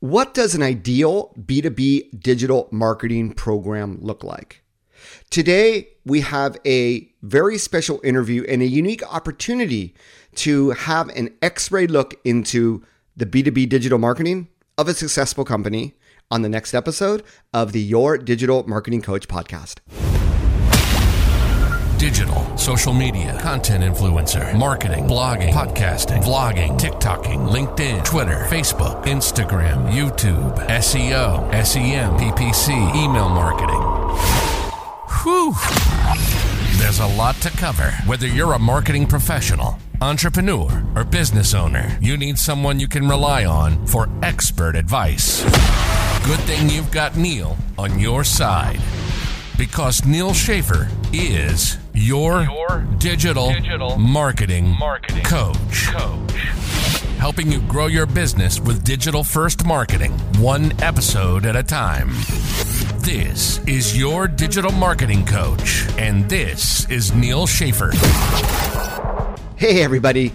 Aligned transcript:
What 0.00 0.32
does 0.32 0.54
an 0.54 0.62
ideal 0.62 1.34
B2B 1.38 2.22
digital 2.22 2.68
marketing 2.70 3.34
program 3.34 3.98
look 4.00 4.24
like? 4.24 4.62
Today, 5.28 5.88
we 6.06 6.22
have 6.22 6.56
a 6.64 7.12
very 7.20 7.58
special 7.58 8.00
interview 8.02 8.42
and 8.48 8.62
a 8.62 8.66
unique 8.66 9.02
opportunity 9.02 9.94
to 10.36 10.70
have 10.70 11.10
an 11.10 11.34
x 11.42 11.70
ray 11.70 11.86
look 11.86 12.18
into 12.24 12.82
the 13.14 13.26
B2B 13.26 13.68
digital 13.68 13.98
marketing 13.98 14.48
of 14.78 14.88
a 14.88 14.94
successful 14.94 15.44
company 15.44 15.96
on 16.30 16.40
the 16.40 16.48
next 16.48 16.72
episode 16.72 17.22
of 17.52 17.72
the 17.72 17.82
Your 17.82 18.16
Digital 18.16 18.66
Marketing 18.66 19.02
Coach 19.02 19.28
podcast 19.28 19.80
digital, 22.00 22.56
social 22.56 22.94
media, 22.94 23.38
content 23.42 23.84
influencer, 23.84 24.58
marketing, 24.58 25.04
blogging, 25.04 25.52
podcasting, 25.52 26.22
vlogging, 26.22 26.78
TikToking, 26.78 27.46
LinkedIn, 27.46 28.02
Twitter, 28.06 28.46
Facebook, 28.48 29.04
Instagram, 29.04 29.92
YouTube, 29.92 30.56
SEO, 30.68 31.52
SEM, 31.62 32.16
PPC, 32.16 32.70
email 32.96 33.28
marketing. 33.28 33.82
Whew. 35.22 35.52
There's 36.78 37.00
a 37.00 37.16
lot 37.18 37.34
to 37.42 37.50
cover. 37.50 37.90
Whether 38.06 38.26
you're 38.26 38.54
a 38.54 38.58
marketing 38.58 39.06
professional, 39.06 39.78
entrepreneur, 40.00 40.82
or 40.96 41.04
business 41.04 41.52
owner, 41.52 41.98
you 42.00 42.16
need 42.16 42.38
someone 42.38 42.80
you 42.80 42.88
can 42.88 43.06
rely 43.10 43.44
on 43.44 43.86
for 43.86 44.08
expert 44.22 44.74
advice. 44.74 45.42
Good 46.24 46.40
thing 46.40 46.70
you've 46.70 46.90
got 46.90 47.18
Neal 47.18 47.58
on 47.76 47.98
your 47.98 48.24
side 48.24 48.80
because 49.58 50.06
Neal 50.06 50.32
Schaffer 50.32 50.88
is 51.12 51.76
your, 51.94 52.42
your 52.42 52.86
digital, 52.98 53.52
digital 53.52 53.98
marketing, 53.98 54.76
marketing 54.78 55.24
coach. 55.24 55.86
coach. 55.88 56.32
Helping 57.18 57.50
you 57.50 57.60
grow 57.62 57.86
your 57.86 58.06
business 58.06 58.60
with 58.60 58.84
digital 58.84 59.22
first 59.22 59.64
marketing, 59.64 60.12
one 60.38 60.72
episode 60.82 61.44
at 61.44 61.56
a 61.56 61.62
time. 61.62 62.08
This 63.00 63.58
is 63.66 63.98
your 63.98 64.28
digital 64.28 64.72
marketing 64.72 65.26
coach, 65.26 65.86
and 65.98 66.28
this 66.28 66.88
is 66.90 67.14
Neal 67.14 67.46
Schaffer. 67.46 67.92
Hey, 69.56 69.82
everybody. 69.82 70.32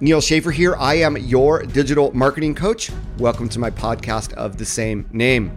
Neal 0.00 0.20
Schaffer 0.20 0.50
here. 0.50 0.76
I 0.76 0.94
am 0.94 1.16
your 1.16 1.62
digital 1.62 2.10
marketing 2.16 2.54
coach. 2.54 2.90
Welcome 3.18 3.48
to 3.50 3.58
my 3.58 3.70
podcast 3.70 4.32
of 4.34 4.56
the 4.56 4.64
same 4.64 5.08
name. 5.12 5.56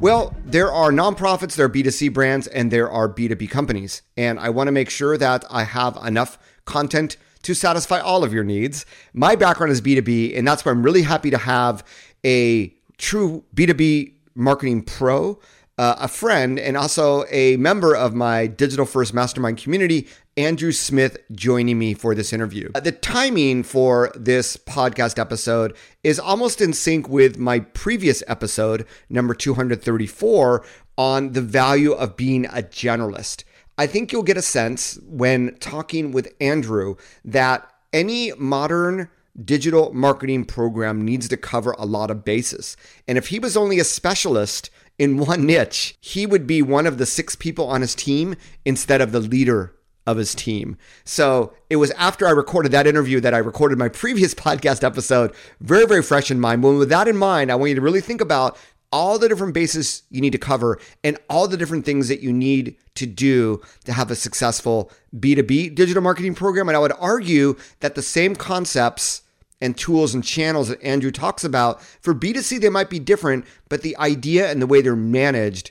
Well, 0.00 0.34
there 0.46 0.72
are 0.72 0.90
nonprofits, 0.90 1.56
there 1.56 1.66
are 1.66 1.70
B2C 1.70 2.10
brands, 2.10 2.46
and 2.46 2.70
there 2.70 2.90
are 2.90 3.06
B2B 3.06 3.50
companies. 3.50 4.00
And 4.16 4.40
I 4.40 4.48
want 4.48 4.68
to 4.68 4.72
make 4.72 4.88
sure 4.88 5.18
that 5.18 5.44
I 5.50 5.64
have 5.64 5.98
enough 6.02 6.38
content 6.64 7.18
to 7.42 7.52
satisfy 7.52 8.00
all 8.00 8.24
of 8.24 8.32
your 8.32 8.42
needs. 8.42 8.86
My 9.12 9.36
background 9.36 9.72
is 9.72 9.82
B2B, 9.82 10.38
and 10.38 10.48
that's 10.48 10.64
why 10.64 10.72
I'm 10.72 10.82
really 10.82 11.02
happy 11.02 11.28
to 11.28 11.36
have 11.36 11.84
a 12.24 12.74
true 12.96 13.44
B2B 13.54 14.14
marketing 14.34 14.84
pro 14.84 15.38
uh, 15.80 15.96
a 15.98 16.08
friend 16.08 16.58
and 16.58 16.76
also 16.76 17.24
a 17.30 17.56
member 17.56 17.96
of 17.96 18.14
my 18.14 18.46
digital 18.46 18.84
first 18.84 19.14
mastermind 19.14 19.56
community, 19.56 20.06
Andrew 20.36 20.72
Smith, 20.72 21.16
joining 21.32 21.78
me 21.78 21.94
for 21.94 22.14
this 22.14 22.34
interview. 22.34 22.70
Uh, 22.74 22.80
the 22.80 22.92
timing 22.92 23.62
for 23.62 24.12
this 24.14 24.58
podcast 24.58 25.18
episode 25.18 25.74
is 26.04 26.20
almost 26.20 26.60
in 26.60 26.74
sync 26.74 27.08
with 27.08 27.38
my 27.38 27.60
previous 27.60 28.22
episode, 28.28 28.86
number 29.08 29.32
234, 29.32 30.62
on 30.98 31.32
the 31.32 31.40
value 31.40 31.92
of 31.92 32.14
being 32.14 32.44
a 32.44 32.60
generalist. 32.60 33.44
I 33.78 33.86
think 33.86 34.12
you'll 34.12 34.22
get 34.22 34.36
a 34.36 34.42
sense 34.42 34.98
when 35.06 35.56
talking 35.60 36.12
with 36.12 36.34
Andrew 36.42 36.96
that 37.24 37.66
any 37.90 38.32
modern 38.36 39.08
digital 39.42 39.94
marketing 39.94 40.44
program 40.44 41.02
needs 41.06 41.26
to 41.28 41.38
cover 41.38 41.74
a 41.78 41.86
lot 41.86 42.10
of 42.10 42.22
bases. 42.22 42.76
And 43.08 43.16
if 43.16 43.28
he 43.28 43.38
was 43.38 43.56
only 43.56 43.78
a 43.78 43.84
specialist 43.84 44.68
in 45.00 45.16
one 45.16 45.46
niche, 45.46 45.96
he 46.02 46.26
would 46.26 46.46
be 46.46 46.60
one 46.60 46.86
of 46.86 46.98
the 46.98 47.06
six 47.06 47.34
people 47.34 47.66
on 47.66 47.80
his 47.80 47.94
team 47.94 48.36
instead 48.66 49.00
of 49.00 49.12
the 49.12 49.18
leader 49.18 49.74
of 50.06 50.18
his 50.18 50.34
team. 50.34 50.76
So 51.04 51.54
it 51.70 51.76
was 51.76 51.90
after 51.92 52.26
I 52.26 52.32
recorded 52.32 52.70
that 52.72 52.86
interview 52.86 53.18
that 53.20 53.32
I 53.32 53.38
recorded 53.38 53.78
my 53.78 53.88
previous 53.88 54.34
podcast 54.46 54.84
episode, 54.84 55.34
very, 55.60 55.86
very 55.86 56.02
fresh 56.02 56.30
in 56.30 56.38
mind. 56.38 56.62
Well, 56.62 56.76
with 56.76 56.90
that 56.90 57.08
in 57.08 57.16
mind, 57.16 57.50
I 57.50 57.54
want 57.54 57.70
you 57.70 57.76
to 57.76 57.80
really 57.80 58.02
think 58.02 58.20
about 58.20 58.58
all 58.92 59.18
the 59.18 59.28
different 59.28 59.54
bases 59.54 60.02
you 60.10 60.20
need 60.20 60.32
to 60.32 60.38
cover 60.38 60.78
and 61.02 61.16
all 61.30 61.48
the 61.48 61.56
different 61.56 61.86
things 61.86 62.08
that 62.08 62.20
you 62.20 62.30
need 62.30 62.76
to 62.96 63.06
do 63.06 63.62
to 63.86 63.94
have 63.94 64.10
a 64.10 64.14
successful 64.14 64.92
B2B 65.18 65.74
digital 65.74 66.02
marketing 66.02 66.34
program. 66.34 66.68
And 66.68 66.76
I 66.76 66.80
would 66.80 66.92
argue 67.00 67.56
that 67.78 67.94
the 67.94 68.02
same 68.02 68.36
concepts 68.36 69.22
and 69.60 69.76
tools 69.76 70.14
and 70.14 70.24
channels 70.24 70.68
that 70.68 70.82
Andrew 70.82 71.10
talks 71.10 71.44
about. 71.44 71.82
For 71.82 72.14
B2C, 72.14 72.60
they 72.60 72.68
might 72.68 72.90
be 72.90 72.98
different, 72.98 73.44
but 73.68 73.82
the 73.82 73.96
idea 73.98 74.50
and 74.50 74.60
the 74.60 74.66
way 74.66 74.80
they're 74.80 74.96
managed, 74.96 75.70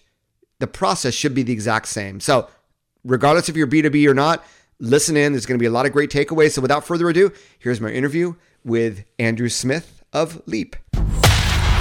the 0.59 0.67
process 0.67 1.13
should 1.13 1.33
be 1.33 1.43
the 1.43 1.53
exact 1.53 1.87
same. 1.87 2.19
So, 2.19 2.47
regardless 3.03 3.49
if 3.49 3.55
you're 3.55 3.67
B2B 3.67 4.07
or 4.07 4.13
not, 4.13 4.43
listen 4.79 5.17
in. 5.17 5.33
There's 5.33 5.45
going 5.45 5.57
to 5.57 5.63
be 5.63 5.67
a 5.67 5.71
lot 5.71 5.85
of 5.85 5.91
great 5.91 6.11
takeaways. 6.11 6.51
So, 6.51 6.61
without 6.61 6.85
further 6.85 7.09
ado, 7.09 7.31
here's 7.57 7.81
my 7.81 7.89
interview 7.89 8.35
with 8.63 9.05
Andrew 9.17 9.49
Smith 9.49 10.03
of 10.13 10.41
Leap. 10.45 10.75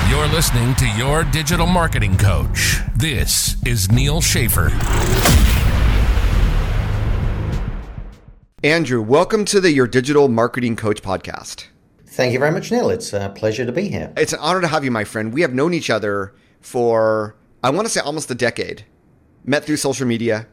You're 0.08 0.28
listening 0.28 0.74
to 0.76 0.88
Your 0.96 1.22
Digital 1.24 1.66
Marketing 1.66 2.16
Coach. 2.16 2.78
This 2.96 3.62
is 3.66 3.92
Neal 3.92 4.22
Schaffer. 4.22 4.70
Andrew, 8.64 9.02
welcome 9.02 9.44
to 9.44 9.60
the 9.60 9.70
Your 9.70 9.86
Digital 9.86 10.28
Marketing 10.28 10.76
Coach 10.76 11.02
podcast. 11.02 11.66
Thank 12.18 12.32
you 12.32 12.40
very 12.40 12.50
much, 12.50 12.72
Neal. 12.72 12.90
It's 12.90 13.12
a 13.12 13.32
pleasure 13.32 13.64
to 13.64 13.70
be 13.70 13.88
here. 13.88 14.12
It's 14.16 14.32
an 14.32 14.40
honor 14.40 14.60
to 14.60 14.66
have 14.66 14.84
you, 14.84 14.90
my 14.90 15.04
friend. 15.04 15.32
We 15.32 15.42
have 15.42 15.54
known 15.54 15.72
each 15.72 15.88
other 15.88 16.34
for, 16.60 17.36
I 17.62 17.70
want 17.70 17.86
to 17.86 17.88
say, 17.88 18.00
almost 18.00 18.28
a 18.28 18.34
decade. 18.34 18.84
Met 19.44 19.64
through 19.64 19.76
social 19.76 20.04
media. 20.04 20.48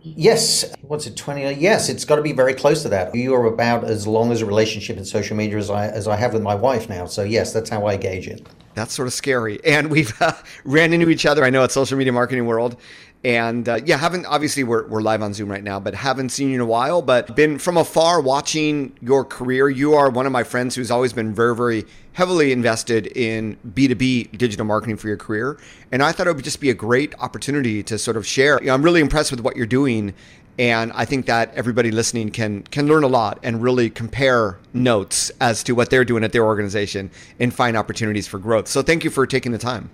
Yes. 0.00 0.64
What's 0.80 1.06
it, 1.06 1.14
20? 1.14 1.60
Yes, 1.60 1.90
it's 1.90 2.06
got 2.06 2.16
to 2.16 2.22
be 2.22 2.32
very 2.32 2.54
close 2.54 2.80
to 2.84 2.88
that. 2.88 3.14
You 3.14 3.34
are 3.34 3.44
about 3.44 3.84
as 3.84 4.06
long 4.06 4.32
as 4.32 4.40
a 4.40 4.46
relationship 4.46 4.96
in 4.96 5.04
social 5.04 5.36
media 5.36 5.58
as 5.58 5.68
I, 5.68 5.88
as 5.88 6.08
I 6.08 6.16
have 6.16 6.32
with 6.32 6.40
my 6.40 6.54
wife 6.54 6.88
now. 6.88 7.04
So, 7.04 7.22
yes, 7.22 7.52
that's 7.52 7.68
how 7.68 7.84
I 7.84 7.98
gauge 7.98 8.26
it. 8.26 8.46
That's 8.72 8.94
sort 8.94 9.08
of 9.08 9.12
scary. 9.12 9.62
And 9.66 9.90
we've 9.90 10.14
uh, 10.22 10.32
ran 10.64 10.94
into 10.94 11.10
each 11.10 11.26
other, 11.26 11.44
I 11.44 11.50
know, 11.50 11.64
at 11.64 11.70
social 11.70 11.98
media 11.98 12.14
marketing 12.14 12.46
world. 12.46 12.80
And 13.24 13.68
uh, 13.68 13.80
yeah, 13.84 13.96
haven't 13.96 14.26
obviously 14.26 14.62
we're, 14.62 14.86
we're 14.86 15.02
live 15.02 15.22
on 15.22 15.34
Zoom 15.34 15.50
right 15.50 15.62
now, 15.62 15.80
but 15.80 15.94
haven't 15.94 16.28
seen 16.28 16.50
you 16.50 16.54
in 16.54 16.60
a 16.60 16.66
while. 16.66 17.02
But 17.02 17.34
been 17.34 17.58
from 17.58 17.76
afar 17.76 18.20
watching 18.20 18.96
your 19.00 19.24
career. 19.24 19.68
You 19.68 19.94
are 19.94 20.08
one 20.08 20.24
of 20.24 20.30
my 20.30 20.44
friends 20.44 20.76
who's 20.76 20.90
always 20.90 21.12
been 21.12 21.34
very, 21.34 21.54
very 21.54 21.84
heavily 22.12 22.52
invested 22.52 23.08
in 23.08 23.56
B2B 23.74 24.38
digital 24.38 24.64
marketing 24.64 24.96
for 24.96 25.08
your 25.08 25.16
career. 25.16 25.58
And 25.90 26.02
I 26.02 26.12
thought 26.12 26.28
it 26.28 26.34
would 26.34 26.44
just 26.44 26.60
be 26.60 26.70
a 26.70 26.74
great 26.74 27.14
opportunity 27.18 27.82
to 27.84 27.98
sort 27.98 28.16
of 28.16 28.24
share. 28.24 28.60
You 28.60 28.68
know, 28.68 28.74
I'm 28.74 28.82
really 28.82 29.00
impressed 29.00 29.32
with 29.32 29.40
what 29.40 29.56
you're 29.56 29.66
doing. 29.66 30.14
And 30.56 30.92
I 30.92 31.04
think 31.04 31.26
that 31.26 31.52
everybody 31.54 31.90
listening 31.90 32.30
can 32.30 32.62
can 32.62 32.86
learn 32.86 33.04
a 33.04 33.08
lot 33.08 33.38
and 33.42 33.62
really 33.62 33.90
compare 33.90 34.58
notes 34.72 35.30
as 35.40 35.62
to 35.64 35.72
what 35.72 35.90
they're 35.90 36.04
doing 36.04 36.24
at 36.24 36.32
their 36.32 36.44
organization 36.44 37.10
and 37.38 37.54
find 37.54 37.76
opportunities 37.76 38.26
for 38.28 38.38
growth. 38.38 38.68
So 38.68 38.82
thank 38.82 39.04
you 39.04 39.10
for 39.10 39.26
taking 39.26 39.52
the 39.52 39.58
time. 39.58 39.90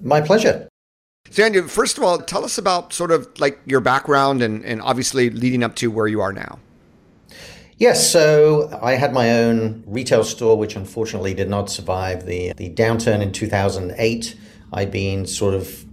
My 0.00 0.20
pleasure. 0.20 0.68
So, 1.30 1.42
Andrew, 1.44 1.66
first 1.66 1.96
of 1.96 2.04
all, 2.04 2.18
tell 2.18 2.44
us 2.44 2.58
about 2.58 2.92
sort 2.92 3.10
of 3.10 3.28
like 3.40 3.58
your 3.64 3.80
background 3.80 4.42
and, 4.42 4.62
and 4.64 4.82
obviously 4.82 5.30
leading 5.30 5.62
up 5.62 5.74
to 5.76 5.90
where 5.90 6.06
you 6.06 6.20
are 6.20 6.32
now. 6.32 6.58
Yes, 7.78 8.12
so 8.12 8.78
I 8.82 8.92
had 8.92 9.12
my 9.12 9.38
own 9.38 9.82
retail 9.86 10.24
store, 10.24 10.58
which 10.58 10.76
unfortunately 10.76 11.34
did 11.34 11.48
not 11.48 11.70
survive 11.70 12.26
the, 12.26 12.52
the 12.52 12.68
downturn 12.70 13.22
in 13.22 13.32
2008. 13.32 14.36
I'd 14.74 14.90
been 14.90 15.26
sort 15.26 15.54
of 15.54 15.84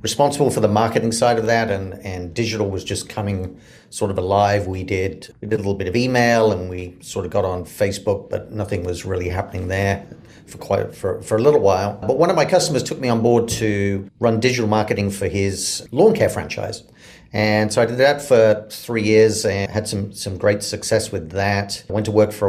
responsible 0.00 0.50
for 0.50 0.60
the 0.60 0.68
marketing 0.68 1.12
side 1.12 1.38
of 1.38 1.46
that, 1.46 1.70
and, 1.70 1.94
and 2.04 2.34
digital 2.34 2.70
was 2.70 2.84
just 2.84 3.08
coming 3.08 3.60
sort 3.90 4.10
of 4.10 4.18
alive. 4.18 4.66
We 4.66 4.84
did 4.84 5.34
we 5.40 5.48
did 5.48 5.56
a 5.56 5.58
little 5.58 5.74
bit 5.74 5.88
of 5.88 5.96
email, 5.96 6.52
and 6.52 6.68
we 6.68 6.96
sort 7.00 7.24
of 7.24 7.30
got 7.30 7.44
on 7.44 7.64
Facebook, 7.64 8.30
but 8.30 8.52
nothing 8.52 8.84
was 8.84 9.04
really 9.04 9.28
happening 9.28 9.68
there 9.68 10.06
for 10.46 10.58
quite 10.58 10.94
for, 10.94 11.20
for 11.22 11.36
a 11.36 11.42
little 11.42 11.60
while. 11.60 11.98
But 12.00 12.18
one 12.18 12.30
of 12.30 12.36
my 12.36 12.44
customers 12.44 12.82
took 12.82 12.98
me 12.98 13.08
on 13.08 13.22
board 13.22 13.48
to 13.50 14.08
run 14.18 14.40
digital 14.40 14.68
marketing 14.68 15.10
for 15.10 15.28
his 15.28 15.86
lawn 15.92 16.14
care 16.14 16.28
franchise. 16.28 16.82
And 17.32 17.72
so 17.72 17.82
I 17.82 17.86
did 17.86 17.98
that 17.98 18.22
for 18.22 18.66
three 18.70 19.02
years 19.02 19.44
and 19.44 19.70
had 19.70 19.86
some, 19.86 20.12
some 20.12 20.38
great 20.38 20.62
success 20.62 21.12
with 21.12 21.32
that. 21.32 21.84
I 21.88 21.92
went 21.92 22.06
to 22.06 22.12
work 22.12 22.32
for 22.32 22.48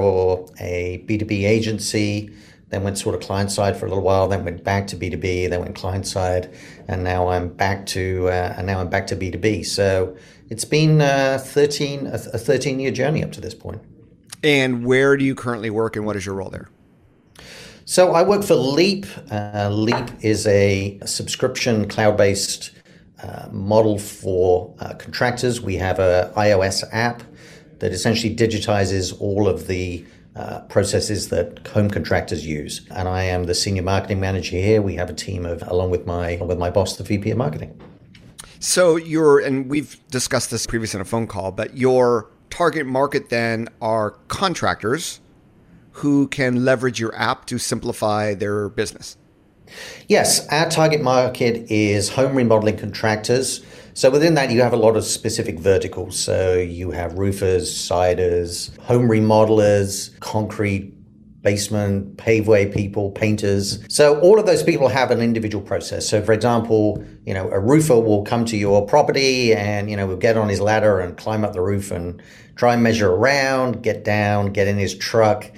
a 0.60 1.04
B2B 1.06 1.44
agency, 1.44 2.32
then 2.70 2.84
went 2.84 2.98
sort 2.98 3.16
of 3.16 3.22
client 3.22 3.52
side 3.52 3.76
for 3.76 3.88
a 3.88 3.90
little 3.90 4.04
while, 4.04 4.30
then 4.30 4.46
went 4.46 4.64
back 4.64 4.88
to 4.88 4.96
B2B, 4.96 5.50
then 5.50 5.60
went 5.60 5.76
client 5.76 6.08
side, 6.08 6.54
and 6.90 7.04
now 7.04 7.30
I'm 7.30 7.50
back 7.50 7.86
to 7.88 8.30
uh, 8.30 8.56
and 8.58 8.66
now 8.66 8.80
I'm 8.80 8.90
back 8.90 9.06
to 9.08 9.16
B2B. 9.16 9.66
So 9.66 10.18
it's 10.50 10.66
been 10.66 11.00
uh, 11.02 11.38
13 11.40 12.08
a 12.08 12.18
13 12.18 12.80
year 12.80 12.92
journey 12.92 13.24
up 13.24 13.32
to 13.34 13.42
this 13.42 13.54
point. 13.54 13.82
And 14.44 14.84
where 14.86 15.16
do 15.16 15.24
you 15.24 15.36
currently 15.36 15.70
work 15.70 15.96
and 15.96 16.06
what 16.06 16.16
is 16.16 16.26
your 16.26 16.36
role 16.36 16.50
there? 16.50 16.70
So 17.86 18.14
I 18.14 18.24
work 18.24 18.44
for 18.44 18.56
Leap. 18.56 19.06
Uh, 19.32 19.70
Leap 19.72 20.10
is 20.22 20.48
a 20.48 21.00
subscription 21.06 21.88
cloud-based 21.88 22.72
uh, 23.22 23.50
model 23.52 24.00
for 24.00 24.74
uh, 24.80 24.94
contractors. 24.96 25.62
We 25.62 25.76
have 25.76 26.00
a 26.00 26.32
iOS 26.36 26.84
app 26.92 27.22
that 27.80 27.92
essentially 27.92 28.36
digitizes 28.36 29.20
all 29.20 29.48
of 29.48 29.68
the 29.68 30.06
uh, 30.40 30.62
processes 30.70 31.28
that 31.30 31.68
home 31.68 31.90
contractors 31.90 32.46
use. 32.46 32.88
And 32.92 33.10
I 33.10 33.24
am 33.24 33.44
the 33.44 33.54
senior 33.54 33.84
marketing 33.84 34.22
manager 34.22 34.56
here. 34.56 34.82
We 34.82 34.96
have 34.96 35.10
a 35.10 35.14
team 35.14 35.46
of, 35.46 35.62
along 35.68 35.90
with 35.90 36.06
my 36.06 36.38
with 36.38 36.58
my 36.58 36.70
boss, 36.70 36.96
the 36.96 37.04
VP 37.04 37.32
of 37.32 37.38
marketing. 37.38 37.78
So 38.60 38.96
you're, 38.96 39.40
and 39.40 39.70
we've 39.70 40.00
discussed 40.10 40.50
this 40.50 40.66
previously 40.66 40.98
in 40.98 41.02
a 41.02 41.06
phone 41.06 41.28
call, 41.28 41.52
but 41.52 41.78
your 41.78 42.30
target 42.50 42.86
market 42.86 43.30
then 43.30 43.68
are 43.82 44.12
contractors 44.30 45.20
who 45.92 46.30
can 46.30 46.64
leverage 46.64 47.02
your 47.02 47.14
app 47.16 47.46
to 47.48 47.58
simplify 47.58 48.34
their 48.34 48.70
business. 48.70 49.18
Yes, 50.08 50.48
our 50.48 50.70
target 50.70 51.02
market 51.02 51.70
is 51.70 52.10
home 52.10 52.34
remodeling 52.34 52.78
contractors. 52.78 53.64
So 53.94 54.10
within 54.10 54.36
that, 54.36 54.52
you 54.52 54.62
have 54.62 54.74
a 54.74 54.78
lot 54.78 54.96
of 54.96 55.04
specific 55.04 55.60
verticals. 55.60 56.18
So 56.18 56.56
you 56.56 56.92
have 56.92 57.18
roofers, 57.18 57.76
siders, 57.76 58.72
home 58.82 59.08
remodelers, 59.08 60.18
concrete 60.20 60.94
basement, 61.42 62.18
paveway 62.18 62.74
people, 62.74 63.12
painters. 63.12 63.80
So 63.88 64.20
all 64.20 64.40
of 64.40 64.46
those 64.46 64.62
people 64.62 64.90
have 64.90 65.10
an 65.10 65.22
individual 65.22 65.64
process. 65.64 66.08
So 66.08 66.22
for 66.22 66.34
example, 66.34 67.04
you 67.26 67.34
know, 67.34 67.50
a 67.50 67.60
roofer 67.60 68.00
will 68.00 68.24
come 68.24 68.46
to 68.46 68.58
your 68.58 68.86
property 68.86 69.54
and, 69.54 69.90
you 69.90 69.96
know, 69.96 70.06
will 70.06 70.18
get 70.18 70.38
on 70.38 70.50
his 70.50 70.60
ladder 70.60 71.00
and 71.00 71.18
climb 71.18 71.46
up 71.46 71.54
the 71.54 71.62
roof 71.62 71.92
and 71.92 72.22
try 72.56 72.74
and 72.74 72.84
measure 72.84 73.10
around, 73.10 73.82
get 73.84 74.04
down, 74.04 74.52
get 74.52 74.68
in 74.68 74.78
his 74.78 74.94
truck, 74.98 75.50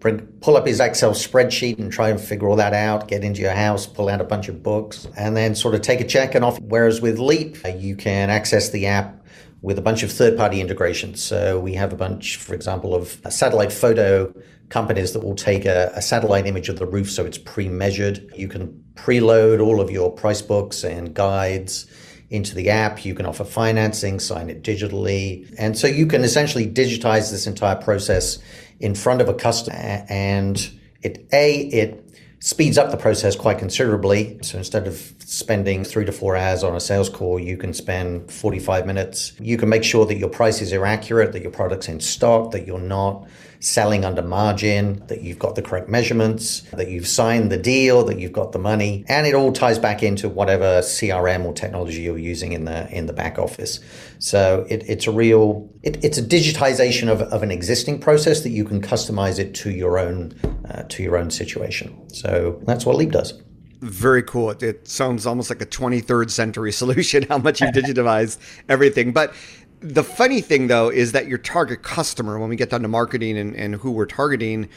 pull 0.00 0.56
up 0.56 0.66
his 0.66 0.80
Excel 0.80 1.12
spreadsheet 1.12 1.78
and 1.78 1.92
try 1.92 2.08
and 2.08 2.20
figure 2.20 2.48
all 2.48 2.56
that 2.56 2.72
out, 2.72 3.08
get 3.08 3.22
into 3.22 3.40
your 3.40 3.52
house, 3.52 3.86
pull 3.86 4.08
out 4.08 4.20
a 4.20 4.24
bunch 4.24 4.48
of 4.48 4.62
books, 4.62 5.06
and 5.16 5.36
then 5.36 5.54
sort 5.54 5.74
of 5.74 5.82
take 5.82 6.00
a 6.00 6.06
check 6.06 6.34
and 6.34 6.44
off. 6.44 6.58
Whereas 6.60 7.00
with 7.00 7.18
Leap, 7.18 7.56
uh, 7.64 7.68
you 7.68 7.96
can 7.96 8.30
access 8.30 8.70
the 8.70 8.86
app 8.86 9.24
with 9.62 9.78
a 9.78 9.82
bunch 9.82 10.02
of 10.02 10.10
third 10.10 10.36
party 10.36 10.60
integrations. 10.60 11.22
So 11.22 11.60
we 11.60 11.74
have 11.74 11.92
a 11.92 11.96
bunch, 11.96 12.36
for 12.36 12.54
example, 12.54 12.94
of 12.94 13.20
satellite 13.28 13.72
photo 13.72 14.32
companies 14.70 15.12
that 15.12 15.22
will 15.22 15.34
take 15.34 15.66
a, 15.66 15.92
a 15.94 16.00
satellite 16.00 16.46
image 16.46 16.68
of 16.68 16.78
the 16.78 16.86
roof 16.86 17.10
so 17.10 17.26
it's 17.26 17.38
pre 17.38 17.68
measured. 17.68 18.32
You 18.34 18.48
can 18.48 18.82
preload 18.94 19.62
all 19.64 19.80
of 19.80 19.90
your 19.90 20.10
price 20.10 20.40
books 20.40 20.84
and 20.84 21.12
guides 21.12 21.86
into 22.30 22.54
the 22.54 22.70
app. 22.70 23.04
You 23.04 23.14
can 23.14 23.26
offer 23.26 23.44
financing, 23.44 24.20
sign 24.20 24.48
it 24.48 24.62
digitally. 24.62 25.52
And 25.58 25.76
so 25.76 25.86
you 25.86 26.06
can 26.06 26.22
essentially 26.22 26.66
digitize 26.66 27.30
this 27.30 27.46
entire 27.46 27.76
process 27.76 28.38
in 28.78 28.94
front 28.94 29.20
of 29.20 29.28
a 29.28 29.34
customer 29.34 30.06
and 30.08 30.70
it 31.02 31.26
a 31.32 31.56
it 31.68 32.06
speeds 32.40 32.78
up 32.78 32.90
the 32.90 32.96
process 32.96 33.36
quite 33.36 33.58
considerably. 33.58 34.38
So 34.42 34.56
instead 34.56 34.86
of 34.86 35.12
spending 35.18 35.84
three 35.84 36.06
to 36.06 36.12
four 36.12 36.36
hours 36.36 36.64
on 36.64 36.74
a 36.74 36.80
sales 36.80 37.10
call, 37.10 37.38
you 37.38 37.58
can 37.58 37.74
spend 37.74 38.32
45 38.32 38.86
minutes. 38.86 39.34
You 39.38 39.58
can 39.58 39.68
make 39.68 39.84
sure 39.84 40.06
that 40.06 40.16
your 40.16 40.30
prices 40.30 40.72
are 40.72 40.86
accurate, 40.86 41.32
that 41.32 41.42
your 41.42 41.50
product's 41.50 41.88
in 41.88 42.00
stock, 42.00 42.52
that 42.52 42.66
you're 42.66 42.78
not 42.78 43.28
selling 43.60 44.04
under 44.04 44.22
margin, 44.22 45.04
that 45.06 45.22
you've 45.22 45.38
got 45.38 45.54
the 45.54 45.62
correct 45.62 45.88
measurements, 45.88 46.62
that 46.72 46.88
you've 46.88 47.06
signed 47.06 47.52
the 47.52 47.56
deal, 47.56 48.04
that 48.04 48.18
you've 48.18 48.32
got 48.32 48.52
the 48.52 48.58
money, 48.58 49.04
and 49.08 49.26
it 49.26 49.34
all 49.34 49.52
ties 49.52 49.78
back 49.78 50.02
into 50.02 50.28
whatever 50.28 50.80
CRM 50.80 51.44
or 51.44 51.52
technology 51.52 52.02
you're 52.02 52.18
using 52.18 52.52
in 52.52 52.64
the 52.64 52.90
in 52.90 53.06
the 53.06 53.12
back 53.12 53.38
office. 53.38 53.80
So 54.18 54.66
it, 54.68 54.82
it's 54.88 55.06
a 55.06 55.12
real 55.12 55.70
it, 55.82 56.02
it's 56.04 56.18
a 56.18 56.22
digitization 56.22 57.08
of, 57.08 57.20
of 57.22 57.42
an 57.42 57.50
existing 57.50 58.00
process 58.00 58.40
that 58.42 58.50
you 58.50 58.64
can 58.64 58.80
customize 58.80 59.38
it 59.38 59.54
to 59.56 59.70
your 59.70 59.98
own 59.98 60.34
uh, 60.68 60.82
to 60.84 61.02
your 61.02 61.16
own 61.16 61.30
situation. 61.30 62.08
So 62.10 62.60
that's 62.64 62.86
what 62.86 62.96
Leap 62.96 63.12
does 63.12 63.40
very 63.80 64.22
cool. 64.22 64.50
It, 64.50 64.86
sounds 64.86 65.26
almost 65.26 65.50
like 65.50 65.62
a 65.62 65.66
23rd 65.66 66.30
century 66.30 66.72
solution, 66.82 67.24
how 67.24 67.38
much 67.38 67.60
you've 67.60 67.70
digitized 67.70 68.38
everything. 68.68 69.12
But 69.12 69.34
the 69.80 70.04
funny 70.04 70.40
thing 70.40 70.66
though 70.66 70.88
is 70.88 71.12
that 71.12 71.26
your 71.26 71.38
target 71.38 71.82
customer, 71.82 72.38
when 72.38 72.48
we 72.48 72.56
get 72.56 72.70
down 72.70 72.82
to 72.82 72.88
marketing 72.88 73.36
and, 73.38 73.54
and 73.56 73.76
who 73.76 73.90
we're 73.90 74.06
targeting, 74.06 74.68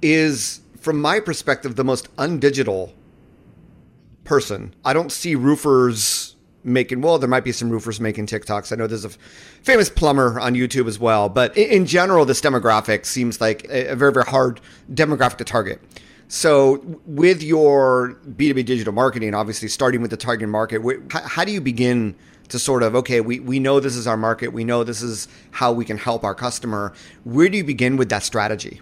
is 0.00 0.60
from 0.78 1.00
my 1.00 1.20
perspective 1.20 1.76
the 1.76 1.84
most 1.84 2.14
undigital 2.16 2.92
person. 4.24 4.74
I 4.84 4.92
don't 4.92 5.12
see 5.12 5.34
roofers 5.34 6.32
making 6.64 7.00
well 7.00 7.18
there 7.18 7.28
might 7.28 7.44
be 7.44 7.50
some 7.50 7.70
roofers 7.70 8.00
making 8.00 8.24
tiktoks 8.24 8.72
i 8.72 8.76
know 8.76 8.86
there's 8.86 9.04
a 9.04 9.10
famous 9.62 9.90
plumber 9.90 10.38
on 10.38 10.54
youtube 10.54 10.86
as 10.86 10.96
well 10.96 11.28
but 11.28 11.56
in, 11.56 11.84
general 11.86 12.24
this 12.24 12.40
demographic 12.40 13.04
seems 13.04 13.40
like 13.40 13.64
a 13.68 13.96
very 13.96 14.12
very 14.12 14.24
hard 14.24 14.60
demographic 14.92 15.36
to 15.36 15.44
target 15.44 15.80
so 16.28 16.80
with 17.04 17.42
your 17.42 18.16
b2b 18.36 18.64
digital 18.64 18.92
marketing 18.92 19.34
obviously 19.34 19.66
starting 19.66 20.00
with 20.00 20.12
the 20.12 20.16
target 20.16 20.48
market 20.48 20.80
how 21.10 21.44
do 21.44 21.50
you 21.50 21.60
begin 21.60 22.14
to 22.52 22.58
sort 22.58 22.82
of 22.82 22.94
okay 22.94 23.20
we, 23.20 23.40
we 23.40 23.58
know 23.58 23.80
this 23.80 23.96
is 23.96 24.06
our 24.06 24.16
market. 24.16 24.48
We 24.48 24.64
know 24.64 24.84
this 24.84 25.02
is 25.02 25.26
how 25.50 25.72
we 25.72 25.84
can 25.84 25.98
help 25.98 26.22
our 26.22 26.34
customer. 26.34 26.92
Where 27.24 27.48
do 27.48 27.56
you 27.56 27.64
begin 27.64 27.96
with 27.96 28.08
that 28.10 28.22
strategy? 28.22 28.80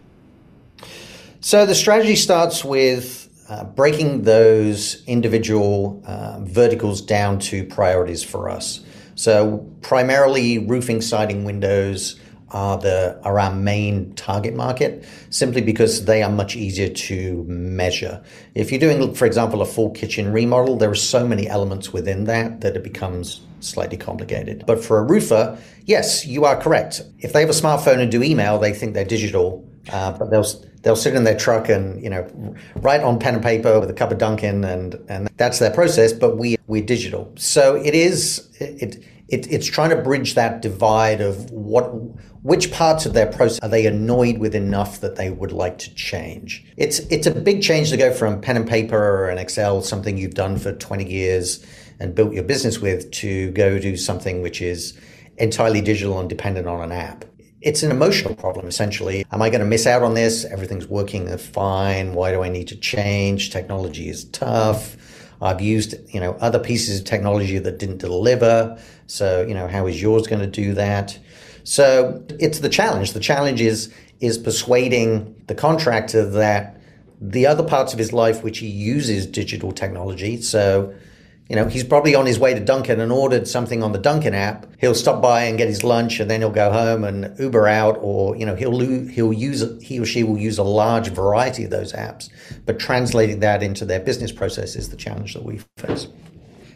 So 1.40 1.64
the 1.64 1.74
strategy 1.74 2.16
starts 2.16 2.64
with 2.64 3.28
uh, 3.48 3.64
breaking 3.64 4.22
those 4.22 5.04
individual 5.06 6.02
uh, 6.06 6.40
verticals 6.40 7.00
down 7.00 7.38
to 7.38 7.64
priorities 7.64 8.22
for 8.22 8.48
us. 8.48 8.80
So 9.14 9.66
primarily 9.82 10.58
roofing 10.58 11.00
siding 11.00 11.44
windows 11.44 12.20
are 12.50 12.78
the 12.78 13.20
are 13.22 13.38
our 13.38 13.54
main 13.54 14.12
target 14.14 14.54
market 14.54 15.04
simply 15.30 15.62
because 15.62 16.04
they 16.04 16.22
are 16.22 16.30
much 16.30 16.56
easier 16.56 16.88
to 16.88 17.44
measure. 17.44 18.22
If 18.54 18.72
you're 18.72 18.80
doing, 18.80 19.14
for 19.14 19.26
example, 19.26 19.62
a 19.62 19.66
full 19.66 19.90
kitchen 19.90 20.32
remodel, 20.32 20.76
there 20.76 20.90
are 20.90 20.94
so 20.96 21.26
many 21.26 21.48
elements 21.48 21.92
within 21.92 22.24
that 22.24 22.60
that 22.62 22.76
it 22.76 22.82
becomes 22.82 23.40
slightly 23.60 23.96
complicated. 23.96 24.64
But 24.66 24.84
for 24.84 24.98
a 24.98 25.02
roofer, 25.02 25.58
yes, 25.84 26.26
you 26.26 26.44
are 26.44 26.60
correct. 26.60 27.02
If 27.18 27.32
they 27.32 27.40
have 27.40 27.50
a 27.50 27.54
smartphone 27.54 28.00
and 28.00 28.10
do 28.10 28.22
email, 28.22 28.58
they 28.58 28.72
think 28.72 28.94
they're 28.94 29.04
digital, 29.04 29.68
uh, 29.92 30.12
but 30.12 30.30
they'll 30.30 30.46
they'll 30.82 30.96
sit 30.96 31.14
in 31.14 31.24
their 31.24 31.36
truck 31.36 31.68
and 31.68 32.02
you 32.02 32.10
know 32.10 32.54
write 32.76 33.02
on 33.02 33.18
pen 33.18 33.34
and 33.34 33.42
paper 33.42 33.78
with 33.80 33.90
a 33.90 33.94
cup 33.94 34.10
of 34.10 34.18
Dunkin' 34.18 34.64
and 34.64 34.94
and 35.08 35.28
that's 35.36 35.58
their 35.58 35.70
process. 35.70 36.12
But 36.12 36.36
we 36.36 36.56
we're 36.66 36.84
digital, 36.84 37.32
so 37.36 37.76
it 37.76 37.94
is 37.94 38.48
it. 38.60 39.04
It, 39.28 39.46
it's 39.48 39.68
trying 39.68 39.90
to 39.90 39.96
bridge 40.02 40.34
that 40.34 40.60
divide 40.60 41.20
of 41.20 41.52
what 41.52 41.84
which 42.42 42.72
parts 42.72 43.04
of 43.04 43.12
their 43.12 43.26
process 43.26 43.60
are 43.62 43.68
they 43.68 43.86
annoyed 43.86 44.38
with 44.38 44.54
enough 44.54 45.00
that 45.00 45.16
they 45.16 45.30
would 45.30 45.52
like 45.52 45.78
to 45.78 45.94
change. 45.94 46.64
It's 46.76 47.00
it's 47.10 47.26
a 47.26 47.30
big 47.30 47.62
change 47.62 47.90
to 47.90 47.96
go 47.96 48.12
from 48.12 48.40
pen 48.40 48.56
and 48.56 48.68
paper 48.68 49.28
and 49.28 49.38
Excel, 49.38 49.82
something 49.82 50.16
you've 50.16 50.34
done 50.34 50.58
for 50.58 50.72
20 50.72 51.08
years, 51.08 51.64
and 52.00 52.14
built 52.14 52.32
your 52.32 52.42
business 52.42 52.80
with 52.80 53.10
to 53.12 53.50
go 53.52 53.78
do 53.78 53.96
something 53.96 54.42
which 54.42 54.60
is 54.60 54.98
entirely 55.36 55.80
digital 55.80 56.18
and 56.18 56.28
dependent 56.28 56.66
on 56.66 56.82
an 56.82 56.92
app. 56.92 57.24
It's 57.60 57.82
an 57.82 57.90
emotional 57.90 58.34
problem, 58.34 58.66
essentially. 58.66 59.24
Am 59.32 59.42
I 59.42 59.50
going 59.50 59.60
to 59.60 59.66
miss 59.66 59.86
out 59.86 60.02
on 60.02 60.14
this? 60.14 60.46
Everything's 60.46 60.86
working 60.86 61.36
fine. 61.36 62.14
Why 62.14 62.32
do 62.32 62.42
I 62.42 62.48
need 62.48 62.68
to 62.68 62.76
change? 62.76 63.50
Technology 63.50 64.08
is 64.08 64.24
tough. 64.24 64.96
I've 65.42 65.60
used, 65.60 65.94
you 66.12 66.20
know, 66.20 66.32
other 66.40 66.58
pieces 66.58 67.00
of 67.00 67.06
technology 67.06 67.58
that 67.58 67.78
didn't 67.78 67.98
deliver. 67.98 68.78
So, 69.06 69.42
you 69.46 69.54
know, 69.54 69.68
how 69.68 69.86
is 69.86 70.00
yours 70.00 70.26
going 70.26 70.40
to 70.40 70.46
do 70.46 70.74
that? 70.74 71.18
So 71.64 72.24
it's 72.38 72.60
the 72.60 72.68
challenge. 72.68 73.12
The 73.12 73.20
challenge 73.20 73.60
is 73.60 73.92
is 74.20 74.36
persuading 74.36 75.34
the 75.46 75.54
contractor 75.54 76.28
that 76.28 76.78
the 77.20 77.46
other 77.46 77.62
parts 77.62 77.92
of 77.92 77.98
his 77.98 78.12
life 78.12 78.42
which 78.42 78.58
he 78.58 78.66
uses 78.66 79.26
digital 79.26 79.72
technology. 79.72 80.40
So 80.42 80.94
you 81.50 81.56
know, 81.56 81.66
he's 81.66 81.82
probably 81.82 82.14
on 82.14 82.26
his 82.26 82.38
way 82.38 82.54
to 82.54 82.60
Dunkin' 82.60 83.00
and 83.00 83.10
ordered 83.10 83.48
something 83.48 83.82
on 83.82 83.90
the 83.90 83.98
Dunkin' 83.98 84.34
app. 84.34 84.66
He'll 84.78 84.94
stop 84.94 85.20
by 85.20 85.42
and 85.42 85.58
get 85.58 85.66
his 85.66 85.82
lunch, 85.82 86.20
and 86.20 86.30
then 86.30 86.42
he'll 86.42 86.50
go 86.50 86.70
home 86.70 87.02
and 87.02 87.36
Uber 87.40 87.66
out, 87.66 87.98
or 88.00 88.36
you 88.36 88.46
know, 88.46 88.54
he'll 88.54 88.78
he'll 88.78 89.32
use 89.32 89.64
he 89.82 89.98
or 89.98 90.06
she 90.06 90.22
will 90.22 90.38
use 90.38 90.58
a 90.58 90.62
large 90.62 91.08
variety 91.08 91.64
of 91.64 91.70
those 91.70 91.92
apps. 91.92 92.30
But 92.66 92.78
translating 92.78 93.40
that 93.40 93.64
into 93.64 93.84
their 93.84 93.98
business 93.98 94.30
process 94.30 94.76
is 94.76 94.90
the 94.90 94.96
challenge 94.96 95.34
that 95.34 95.42
we 95.42 95.60
face. 95.76 96.06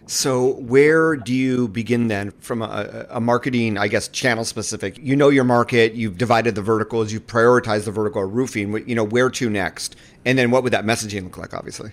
So, 0.06 0.54
where 0.54 1.14
do 1.14 1.32
you 1.32 1.68
begin 1.68 2.08
then 2.08 2.32
from 2.40 2.60
a, 2.60 3.06
a, 3.10 3.20
marketing, 3.20 3.78
I 3.78 3.86
guess, 3.86 4.08
channel 4.08 4.44
specific? 4.44 4.98
You 4.98 5.14
know 5.14 5.28
your 5.28 5.44
market, 5.44 5.94
you've 5.94 6.18
divided 6.18 6.56
the 6.56 6.62
verticals, 6.62 7.12
you've 7.12 7.28
prioritized 7.28 7.84
the 7.84 7.92
vertical 7.92 8.24
roofing. 8.24 8.86
You 8.88 8.96
know 8.96 9.04
where 9.04 9.30
to 9.30 9.48
next, 9.48 9.94
and 10.24 10.36
then 10.36 10.50
what 10.50 10.64
would 10.64 10.72
that 10.72 10.84
messaging 10.84 11.22
look 11.22 11.38
like? 11.38 11.54
Obviously. 11.54 11.92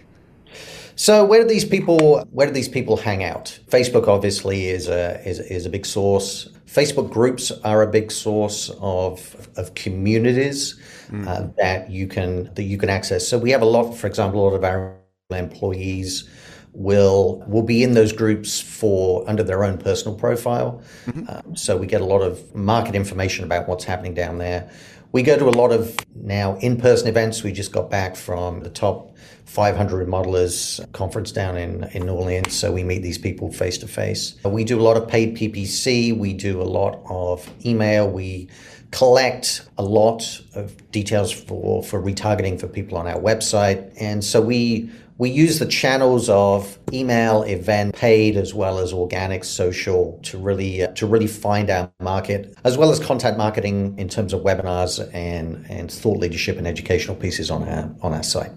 So 1.02 1.26
where 1.26 1.42
do 1.42 1.48
these 1.48 1.66
people 1.66 2.24
where 2.30 2.46
do 2.46 2.54
these 2.54 2.70
people 2.70 2.96
hang 2.96 3.24
out? 3.24 3.58
Facebook 3.68 4.08
obviously 4.08 4.68
is 4.68 4.88
a 4.88 5.20
is, 5.28 5.40
is 5.40 5.66
a 5.66 5.70
big 5.72 5.84
source. 5.84 6.48
Facebook 6.68 7.10
groups 7.10 7.52
are 7.64 7.82
a 7.82 7.88
big 7.88 8.12
source 8.12 8.70
of 8.80 9.50
of 9.58 9.74
communities 9.74 10.80
mm. 11.10 11.28
uh, 11.28 11.48
that 11.58 11.90
you 11.90 12.06
can 12.06 12.54
that 12.54 12.66
you 12.66 12.78
can 12.78 12.88
access. 12.88 13.28
So 13.28 13.40
we 13.40 13.50
have 13.50 13.64
a 13.64 13.66
lot, 13.66 13.94
for 13.94 14.06
example, 14.06 14.42
a 14.42 14.44
lot 14.44 14.54
of 14.54 14.64
our 14.64 14.96
employees 15.32 16.30
will 16.74 17.44
will 17.48 17.64
be 17.64 17.82
in 17.82 17.96
those 17.96 18.14
groups 18.14 18.62
for 18.62 19.28
under 19.28 19.42
their 19.42 19.64
own 19.64 19.80
personal 19.80 20.16
profile. 20.16 20.84
Mm-hmm. 21.08 21.24
Um, 21.30 21.56
so 21.56 21.78
we 21.78 21.88
get 21.88 22.02
a 22.02 22.06
lot 22.06 22.22
of 22.22 22.54
market 22.54 22.94
information 22.94 23.44
about 23.44 23.68
what's 23.68 23.86
happening 23.86 24.14
down 24.14 24.38
there. 24.38 24.70
We 25.12 25.24
go 25.24 25.38
to 25.38 25.50
a 25.50 25.52
lot 25.52 25.72
of 25.74 25.98
now 26.16 26.56
in-person 26.58 27.08
events. 27.08 27.44
We 27.44 27.52
just 27.52 27.74
got 27.74 27.90
back 27.90 28.16
from 28.16 28.62
the 28.62 28.70
top 28.70 29.16
500 29.46 30.08
modelers 30.08 30.90
conference 30.94 31.34
down 31.34 31.58
in, 31.58 31.84
in 31.92 32.06
New 32.06 32.14
Orleans. 32.14 32.54
So 32.56 32.72
we 32.72 32.86
meet 32.86 33.02
these 33.02 33.18
people 33.18 33.52
face 33.52 33.78
to 33.80 33.88
face. 33.88 34.36
We 34.46 34.64
do 34.64 34.80
a 34.80 34.84
lot 34.84 34.96
of 34.96 35.10
paid 35.10 35.36
PPC. 35.36 36.18
We 36.18 36.34
do 36.34 36.62
a 36.62 36.64
lot 36.64 37.02
of 37.10 37.50
email. 37.66 38.10
We 38.10 38.48
collect 38.92 39.68
a 39.78 39.84
lot 39.84 40.42
of 40.56 40.92
details 40.92 41.32
for, 41.32 41.84
for 41.84 42.02
retargeting 42.02 42.60
for 42.60 42.68
people 42.68 42.98
on 42.98 43.08
our 43.08 43.20
website. 43.20 43.92
And 44.00 44.24
so 44.24 44.40
we 44.40 44.90
we 45.22 45.30
use 45.30 45.60
the 45.60 45.68
channels 45.68 46.30
of 46.30 46.80
email, 46.92 47.44
event, 47.44 47.94
paid, 47.96 48.36
as 48.36 48.56
well 48.56 48.80
as 48.80 48.92
organic, 48.92 49.44
social 49.44 50.20
to 50.24 50.36
really 50.36 50.82
uh, 50.82 50.88
to 50.94 51.06
really 51.06 51.28
find 51.28 51.70
our 51.70 51.92
market, 52.00 52.58
as 52.64 52.76
well 52.76 52.90
as 52.90 53.00
content 53.00 53.38
marketing 53.38 53.94
in 54.00 54.10
terms 54.10 54.34
of 54.34 54.42
webinars 54.42 55.08
and 55.14 55.64
and 55.70 55.92
thought 55.92 56.18
leadership 56.18 56.58
and 56.58 56.66
educational 56.66 57.16
pieces 57.16 57.52
on 57.52 57.62
our 57.70 57.96
on 58.02 58.16
our 58.16 58.24
site. 58.24 58.52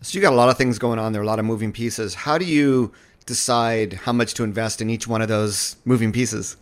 So 0.00 0.16
you 0.16 0.22
got 0.22 0.32
a 0.32 0.36
lot 0.36 0.48
of 0.48 0.56
things 0.56 0.78
going 0.78 1.00
on 1.00 1.12
there, 1.12 1.22
a 1.22 1.26
lot 1.26 1.40
of 1.40 1.44
moving 1.44 1.72
pieces. 1.72 2.14
How 2.14 2.38
do 2.38 2.44
you 2.44 2.92
decide 3.26 3.94
how 3.94 4.12
much 4.12 4.34
to 4.34 4.44
invest 4.44 4.80
in 4.80 4.90
each 4.90 5.08
one 5.08 5.22
of 5.22 5.28
those 5.28 5.74
moving 5.84 6.12
pieces? 6.12 6.56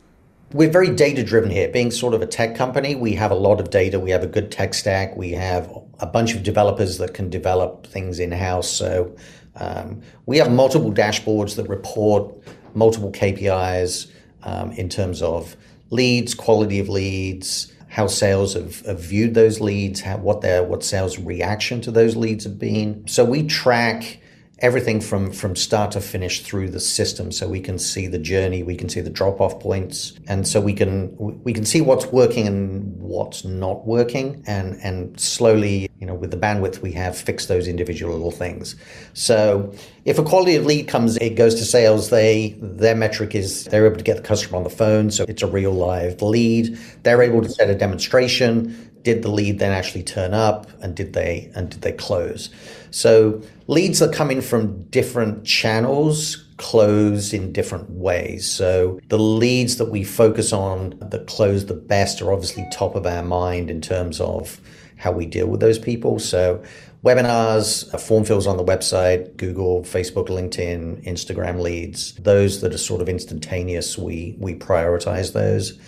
We're 0.53 0.71
very 0.71 0.89
data 0.95 1.23
driven 1.23 1.51
here. 1.51 1.69
Being 1.69 1.91
sort 1.91 2.15
of 2.15 2.23
a 2.23 2.27
tech 2.27 2.57
company, 2.57 2.95
we 2.95 3.13
have 3.15 3.31
a 3.31 3.35
lot 3.35 3.61
of 3.61 3.69
data. 3.69 4.01
We 4.01 4.11
have 4.13 4.23
a 4.23 4.27
good 4.27 4.51
tech 4.51 4.73
stack. 4.73 5.15
We 5.15 5.33
have 5.33 5.71
a 6.01 6.07
bunch 6.07 6.35
of 6.35 6.43
developers 6.43 6.97
that 6.99 7.13
can 7.13 7.29
develop 7.29 7.87
things 7.87 8.19
in 8.19 8.33
house. 8.33 8.71
So 8.71 9.15
um, 9.57 10.01
we 10.25 10.39
have 10.39 10.51
multiple 10.51 10.91
dashboards 10.91 11.57
that 11.57 11.69
report 11.69 12.35
multiple 12.75 13.13
KPIs 13.13 14.11
um, 14.45 14.73
in 14.73 14.89
terms 14.89 15.21
of 15.21 15.55
leads, 15.91 16.35
quality 16.35 16.79
of 16.79 16.89
leads, 16.89 17.71
how 17.89 18.07
sales 18.07 18.55
have, 18.55 18.81
have 18.87 19.01
viewed 19.01 19.35
those 19.35 19.61
leads, 19.61 20.01
how, 20.01 20.17
what 20.17 20.41
their 20.41 20.63
what 20.63 20.83
sales 20.83 21.19
reaction 21.19 21.83
to 21.83 21.91
those 21.91 22.17
leads 22.17 22.45
have 22.45 22.59
been. 22.59 23.07
So 23.07 23.23
we 23.23 23.43
track 23.47 24.21
everything 24.61 25.01
from 25.01 25.31
from 25.31 25.55
start 25.55 25.93
to 25.93 26.01
finish 26.01 26.43
through 26.43 26.69
the 26.69 26.81
system. 26.81 27.31
So 27.31 27.49
we 27.49 27.61
can 27.61 27.79
see 27.79 28.07
the 28.07 28.19
journey 28.19 28.63
we 28.63 28.77
can 28.77 28.89
see 28.89 29.01
the 29.01 29.11
drop 29.11 29.41
off 29.41 29.61
points 29.61 30.19
and 30.27 30.47
so 30.47 30.61
we 30.61 30.73
can 30.73 31.15
we 31.45 31.53
can 31.53 31.65
see 31.65 31.81
what's 31.81 32.07
working 32.07 32.47
and 32.47 32.97
what's 33.01 33.45
not 33.45 33.87
working 33.87 34.43
and 34.47 34.79
and 34.83 35.19
slowly 35.19 35.89
you 35.99 36.07
know 36.07 36.15
with 36.15 36.31
the 36.31 36.37
bandwidth 36.37 36.83
we 36.83 36.93
have 36.93 37.17
fix 37.17 37.47
those 37.47 37.69
individual 37.69 38.13
little 38.13 38.33
things. 38.33 38.75
So 39.15 39.73
if 40.05 40.19
a 40.19 40.25
quality 40.25 40.57
of 40.57 40.67
lead 40.67 40.89
comes 40.89 41.17
it 41.19 41.37
goes 41.37 41.55
to 41.57 41.65
sales 41.65 42.11
they 42.11 42.57
their 42.61 42.97
metric 42.97 43.35
is 43.35 43.65
they're 43.65 43.87
able 43.87 43.97
to 43.97 44.05
get 44.05 44.17
the 44.17 44.23
customer 44.23 44.57
on 44.57 44.65
the 44.65 44.71
phone 44.71 45.11
so 45.11 45.25
it's 45.29 45.43
a 45.43 45.47
real 45.47 45.73
live 45.73 46.21
lead. 46.21 46.77
They're 47.05 47.23
able 47.23 47.43
to 47.43 47.49
set 47.49 47.71
a 47.71 47.75
demonstration. 47.75 48.85
Did 49.03 49.23
the 49.23 49.31
lead 49.31 49.61
then 49.61 49.73
actually 49.73 50.03
turn 50.03 50.35
up 50.35 50.67
and 50.83 50.97
did 50.97 51.13
they 51.13 51.51
and 51.55 51.71
did 51.71 51.83
they 51.83 51.93
close 51.93 52.51
so 52.91 53.41
leads 53.67 54.03
come 54.13 54.31
in 54.31 54.41
from 54.41 54.83
different 54.85 55.45
channels 55.45 56.45
close 56.59 57.33
in 57.33 57.53
different 57.53 57.89
ways. 57.91 58.51
So 58.51 59.01
the 59.09 59.19
leads 59.19 59.77
that 59.79 59.91
we 59.91 60.05
focus 60.05 60.53
on 60.53 60.99
that 61.01 61.27
close 61.27 61.67
the 61.67 61.75
best 61.75 62.21
are 62.21 62.33
obviously 62.33 62.67
top 62.73 62.95
of 62.97 63.07
our 63.07 63.23
mind 63.23 63.71
in 63.71 63.81
terms 63.81 64.21
of 64.21 64.61
how 64.97 65.13
we 65.13 65.25
deal 65.25 65.47
with 65.47 65.61
those 65.61 65.79
people. 65.79 66.19
So 66.19 66.63
webinars, 67.05 67.93
uh, 67.95 67.99
form 67.99 68.25
fills 68.25 68.47
on 68.47 68.57
the 68.57 68.65
website, 68.65 69.37
Google, 69.37 69.83
Facebook, 69.83 70.27
LinkedIn, 70.27 71.05
Instagram 71.05 71.61
leads, 71.61 72.15
those 72.15 72.61
that 72.61 72.75
are 72.75 72.79
sort 72.79 73.01
of 73.01 73.09
instantaneous, 73.09 73.97
we 73.97 74.37
we 74.39 74.55
prioritize 74.55 75.33
those. 75.33 75.79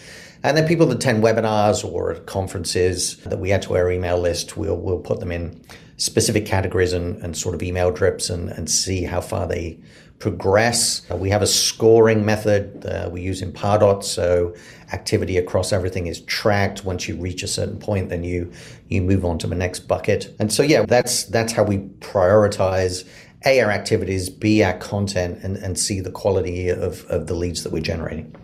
And 0.42 0.57
then 0.57 0.66
people 0.66 0.87
that 0.87 0.97
attend 0.97 1.23
webinars 1.23 1.85
or 1.85 2.14
conferences 2.21 3.16
that 3.25 3.38
we 3.38 3.52
add 3.52 3.62
to 3.62 3.76
our 3.76 3.90
email 3.90 4.19
list, 4.19 4.57
we'll 4.57 4.76
we'll 4.76 5.00
put 5.00 5.21
them 5.21 5.33
in 5.33 5.61
specific 6.00 6.47
categories 6.47 6.95
and, 6.95 7.23
and 7.23 7.37
sort 7.37 7.54
of 7.54 7.62
email 7.62 7.90
drips 7.90 8.30
and, 8.30 8.49
and 8.49 8.71
see 8.71 9.02
how 9.02 9.21
far 9.21 9.47
they 9.47 9.78
progress. 10.19 11.02
Uh, 11.11 11.16
we 11.16 11.28
have 11.30 11.42
a 11.42 11.47
scoring 11.47 12.25
method 12.25 12.87
uh, 12.87 13.09
we 13.11 13.21
use 13.21 13.42
in 13.42 13.52
Pardot, 13.52 14.02
so 14.02 14.54
activity 14.92 15.37
across 15.37 15.73
everything 15.73 16.07
is 16.07 16.23
tracked. 16.23 16.85
Once 16.85 17.07
you 17.07 17.16
reach 17.16 17.42
a 17.42 17.47
certain 17.49 17.78
point, 17.78 18.09
then 18.09 18.25
you 18.25 18.50
you 18.88 19.02
move 19.02 19.25
on 19.25 19.38
to 19.38 19.47
the 19.47 19.54
next 19.54 19.80
bucket. 19.80 20.35
And 20.38 20.50
so 20.52 20.62
yeah, 20.62 20.87
that's 20.87 21.25
that's 21.25 21.52
how 21.52 21.64
we 21.64 21.78
prioritize 22.00 23.07
a 23.45 23.61
our 23.61 23.71
activities, 23.71 24.30
b 24.30 24.62
our 24.62 24.78
content, 24.78 25.38
and, 25.42 25.57
and 25.59 25.78
see 25.78 26.00
the 26.00 26.11
quality 26.11 26.69
of, 26.69 27.04
of 27.07 27.26
the 27.26 27.35
leads 27.35 27.62
that 27.62 27.73
we're 27.73 27.83
generating. 27.83 28.35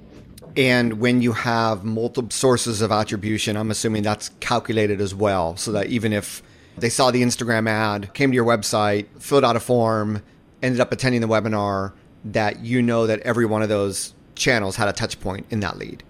And 0.56 1.00
when 1.00 1.20
you 1.20 1.32
have 1.32 1.84
multiple 1.84 2.30
sources 2.30 2.80
of 2.80 2.90
attribution, 2.90 3.56
I'm 3.56 3.70
assuming 3.70 4.02
that's 4.02 4.30
calculated 4.40 5.00
as 5.00 5.14
well, 5.14 5.56
so 5.56 5.72
that 5.72 5.86
even 5.86 6.14
if 6.14 6.42
they 6.78 6.88
saw 6.88 7.10
the 7.10 7.22
Instagram 7.22 7.68
ad, 7.68 8.12
came 8.14 8.30
to 8.30 8.34
your 8.34 8.44
website, 8.44 9.06
filled 9.20 9.44
out 9.44 9.56
a 9.56 9.60
form, 9.60 10.22
ended 10.62 10.80
up 10.80 10.92
attending 10.92 11.20
the 11.20 11.28
webinar, 11.28 11.92
that 12.24 12.60
you 12.60 12.82
know 12.82 13.06
that 13.06 13.20
every 13.20 13.46
one 13.46 13.62
of 13.62 13.68
those 13.68 14.14
channels 14.34 14.76
had 14.76 14.88
a 14.88 14.92
touch 14.92 15.18
point 15.20 15.46
in 15.50 15.60
that 15.60 15.78
lead. 15.78 16.02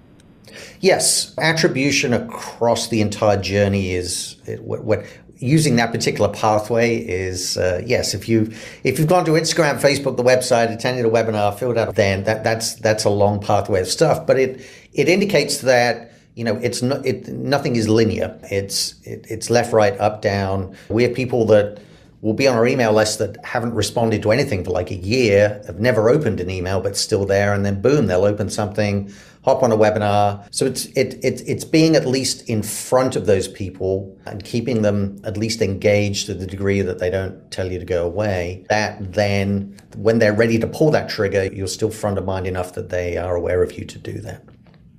Yes, 0.81 1.35
attribution 1.39 2.13
across 2.13 2.89
the 2.89 3.01
entire 3.01 3.41
journey 3.41 3.93
is 3.93 4.37
what, 4.61 4.85
what 4.85 5.05
using 5.39 5.77
that 5.77 5.93
particular 5.93 6.33
pathway 6.33 6.97
is 6.97 7.57
uh, 7.59 7.83
yes. 7.85 8.15
If 8.15 8.29
you 8.29 8.53
if 8.83 8.99
you've 8.99 9.09
gone 9.09 9.25
to 9.27 9.33
Instagram, 9.33 9.79
Facebook, 9.81 10.17
the 10.17 10.23
website, 10.23 10.73
attended 10.73 11.05
a 11.05 11.11
webinar, 11.11 11.59
filled 11.59 11.79
out, 11.79 11.95
then 11.95 12.25
that 12.25 12.43
that's 12.43 12.75
that's 12.77 13.05
a 13.05 13.11
long 13.11 13.41
pathway 13.41 13.81
of 13.81 13.89
stuff. 13.89 14.27
But 14.27 14.39
it 14.39 14.67
it 14.93 15.09
indicates 15.09 15.59
that 15.59 16.13
you 16.37 16.45
know, 16.45 16.57
it's 16.57 16.83
not, 16.83 17.05
it, 17.05 17.27
nothing 17.29 17.77
is 17.77 17.89
linear. 17.89 18.39
It's, 18.51 18.95
it, 19.05 19.27
it's 19.29 19.49
left, 19.49 19.73
right, 19.73 19.99
up, 19.99 20.21
down. 20.21 20.77
We 20.91 21.03
have 21.03 21.15
people 21.15 21.47
that 21.47 21.81
will 22.21 22.35
be 22.35 22.47
on 22.47 22.57
our 22.57 22.67
email 22.67 22.93
list 22.93 23.19
that 23.21 23.43
haven't 23.43 23.73
responded 23.73 24.21
to 24.23 24.31
anything 24.31 24.63
for 24.63 24.71
like 24.71 24.91
a 24.91 24.97
year, 24.97 25.63
have 25.67 25.81
never 25.81 26.11
opened 26.11 26.41
an 26.41 26.51
email, 26.51 26.81
but 26.81 26.95
still 26.95 27.25
there. 27.25 27.55
And 27.55 27.65
then 27.65 27.81
boom, 27.81 28.07
they'll 28.07 28.27
open 28.27 28.51
something, 28.51 29.11
hop 29.45 29.63
on 29.63 29.73
a 29.73 29.79
webinar. 29.79 30.47
So 30.51 30.67
it's, 30.67 30.87
it, 30.89 31.15
it, 31.25 31.43
it's 31.47 31.65
being 31.65 31.97
at 31.97 32.05
least 32.05 32.47
in 32.51 32.63
front 32.63 33.17
of 33.17 33.25
those 33.25 33.49
people 33.49 34.15
and 34.27 34.45
keeping 34.45 34.83
them 34.83 35.19
at 35.25 35.39
least 35.39 35.63
engaged 35.63 36.27
to 36.27 36.35
the 36.35 36.47
degree 36.47 36.83
that 36.83 36.99
they 36.99 37.09
don't 37.09 37.51
tell 37.51 37.73
you 37.73 37.79
to 37.79 37.85
go 37.87 38.05
away. 38.05 38.67
That 38.69 39.15
then, 39.15 39.75
when 39.97 40.19
they're 40.19 40.35
ready 40.35 40.59
to 40.59 40.67
pull 40.67 40.91
that 40.91 41.09
trigger, 41.09 41.47
you're 41.47 41.67
still 41.67 41.91
front 41.91 42.19
of 42.19 42.27
mind 42.27 42.47
enough 42.47 42.75
that 42.75 42.91
they 42.91 43.17
are 43.17 43.37
aware 43.37 43.63
of 43.63 43.79
you 43.79 43.87
to 43.87 43.99
do 43.99 44.21
that. 44.21 44.43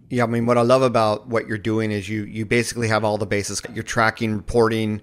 Yeah, 0.09 0.23
I 0.23 0.27
mean, 0.27 0.45
what 0.45 0.57
I 0.57 0.61
love 0.61 0.83
about 0.83 1.27
what 1.27 1.47
you're 1.47 1.57
doing 1.57 1.91
is 1.91 2.07
you 2.07 2.23
you 2.23 2.45
basically 2.45 2.87
have 2.87 3.03
all 3.03 3.17
the 3.17 3.25
bases. 3.25 3.61
You're 3.73 3.83
tracking, 3.83 4.37
reporting. 4.37 5.01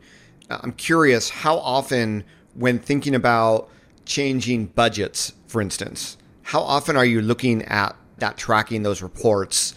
I'm 0.49 0.73
curious 0.73 1.29
how 1.29 1.59
often, 1.59 2.25
when 2.55 2.79
thinking 2.79 3.15
about 3.15 3.69
changing 4.07 4.67
budgets, 4.67 5.33
for 5.47 5.61
instance, 5.61 6.17
how 6.43 6.61
often 6.61 6.97
are 6.97 7.05
you 7.05 7.21
looking 7.21 7.63
at 7.63 7.97
that 8.19 8.37
tracking 8.37 8.83
those 8.83 9.03
reports 9.03 9.75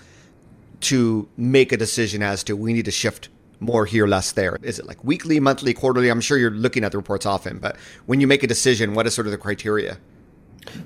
to 0.79 1.27
make 1.37 1.71
a 1.71 1.77
decision 1.77 2.21
as 2.21 2.43
to 2.43 2.55
we 2.55 2.71
need 2.71 2.85
to 2.85 2.91
shift 2.91 3.29
more 3.59 3.85
here, 3.85 4.07
less 4.07 4.31
there? 4.31 4.57
Is 4.61 4.79
it 4.79 4.85
like 4.85 5.03
weekly, 5.03 5.39
monthly, 5.39 5.73
quarterly? 5.73 6.09
I'm 6.09 6.21
sure 6.21 6.37
you're 6.37 6.51
looking 6.51 6.83
at 6.83 6.91
the 6.91 6.97
reports 6.97 7.25
often, 7.25 7.57
but 7.57 7.75
when 8.05 8.21
you 8.21 8.27
make 8.27 8.43
a 8.43 8.47
decision, 8.47 8.93
what 8.93 9.07
is 9.07 9.13
sort 9.13 9.27
of 9.27 9.31
the 9.31 9.37
criteria? 9.37 9.97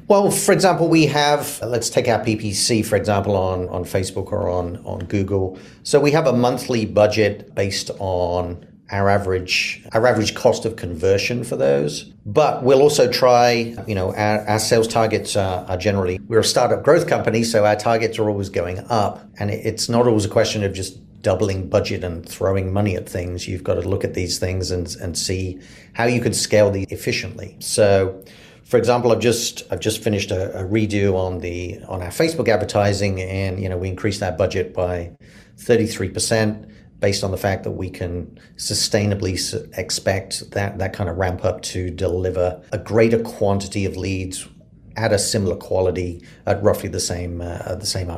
Well, 0.08 0.32
for 0.32 0.52
example, 0.52 0.88
we 0.88 1.06
have, 1.08 1.60
let's 1.62 1.90
take 1.90 2.08
our 2.08 2.20
PPC, 2.20 2.86
for 2.86 2.96
example, 2.96 3.36
on, 3.36 3.68
on 3.70 3.84
Facebook 3.84 4.32
or 4.32 4.50
on, 4.50 4.78
on 4.86 5.00
Google. 5.06 5.60
So 5.84 6.00
we 6.00 6.12
have 6.12 6.28
a 6.28 6.34
monthly 6.34 6.86
budget 6.86 7.56
based 7.56 7.92
on 8.00 8.66
our 8.92 9.10
average 9.10 9.82
our 9.94 10.06
average 10.06 10.36
cost 10.36 10.66
of 10.66 10.76
conversion 10.76 11.44
for 11.44 11.56
those. 11.56 12.04
But 12.26 12.64
we'll 12.64 12.82
also 12.82 13.10
try, 13.12 13.76
you 13.88 13.96
know, 13.96 14.14
our, 14.14 14.48
our 14.48 14.60
sales 14.60 14.88
targets 14.88 15.36
are, 15.36 15.66
are, 15.66 15.78
generally 15.78 16.20
we're 16.28 16.40
a 16.40 16.44
startup 16.44 16.84
growth 16.84 17.08
company, 17.08 17.44
so 17.44 17.66
our 17.66 17.76
targets 17.76 18.20
are 18.20 18.30
always 18.30 18.50
going 18.50 18.80
up, 18.90 19.26
and 19.40 19.50
it's 19.50 19.90
not 19.90 20.08
always 20.08 20.26
a 20.26 20.30
question 20.30 20.64
of 20.64 20.74
just 20.74 21.00
doubling 21.22 21.70
budget 21.70 22.04
and 22.04 22.28
throwing 22.28 22.74
money 22.74 22.96
at 22.96 23.08
things. 23.08 23.48
You've 23.48 23.64
got 23.64 23.76
to 23.76 23.82
look 23.82 24.04
at 24.04 24.14
these 24.14 24.40
things 24.40 24.72
and 24.72 24.96
and 25.02 25.18
see 25.18 25.60
how 25.94 26.06
you 26.06 26.22
can 26.22 26.34
scale 26.34 26.70
these 26.70 26.88
efficiently. 26.90 27.56
So 27.60 28.24
for 28.72 28.78
example, 28.78 29.12
I've 29.12 29.20
just 29.20 29.64
I've 29.70 29.82
just 29.82 30.02
finished 30.02 30.32
a, 30.32 30.58
a, 30.58 30.64
redo 30.64 31.14
on 31.14 31.40
the 31.40 31.84
on 31.90 32.02
our 32.02 32.08
Facebook 32.08 32.48
advertising, 32.48 33.22
and 33.22 33.62
you 33.62 33.68
know 33.68 33.78
we 33.78 33.90
increased 33.90 34.22
that 34.22 34.38
budget 34.38 34.74
by 34.74 35.12
thirty 35.58 35.86
three 35.86 36.08
percent 36.08 36.72
based 37.02 37.22
on 37.26 37.32
the 37.32 37.38
fact 37.38 37.66
that 37.66 37.72
we 37.72 37.90
can 37.90 38.40
sustainably 38.56 39.36
expect 39.78 40.52
that 40.52 40.78
that 40.78 40.94
kind 40.94 41.10
of 41.10 41.18
ramp 41.18 41.44
up 41.44 41.62
to 41.64 41.90
deliver 41.90 42.62
a 42.72 42.78
greater 42.78 43.20
quantity 43.22 43.84
of 43.84 43.98
leads 43.98 44.48
at 44.96 45.12
a 45.12 45.20
similar 45.20 45.58
quality 45.58 46.24
at 46.46 46.64
roughly 46.64 46.88
the 46.88 47.00
same 47.02 47.42
uh, 47.42 47.76
the 47.76 47.86
same 47.86 48.10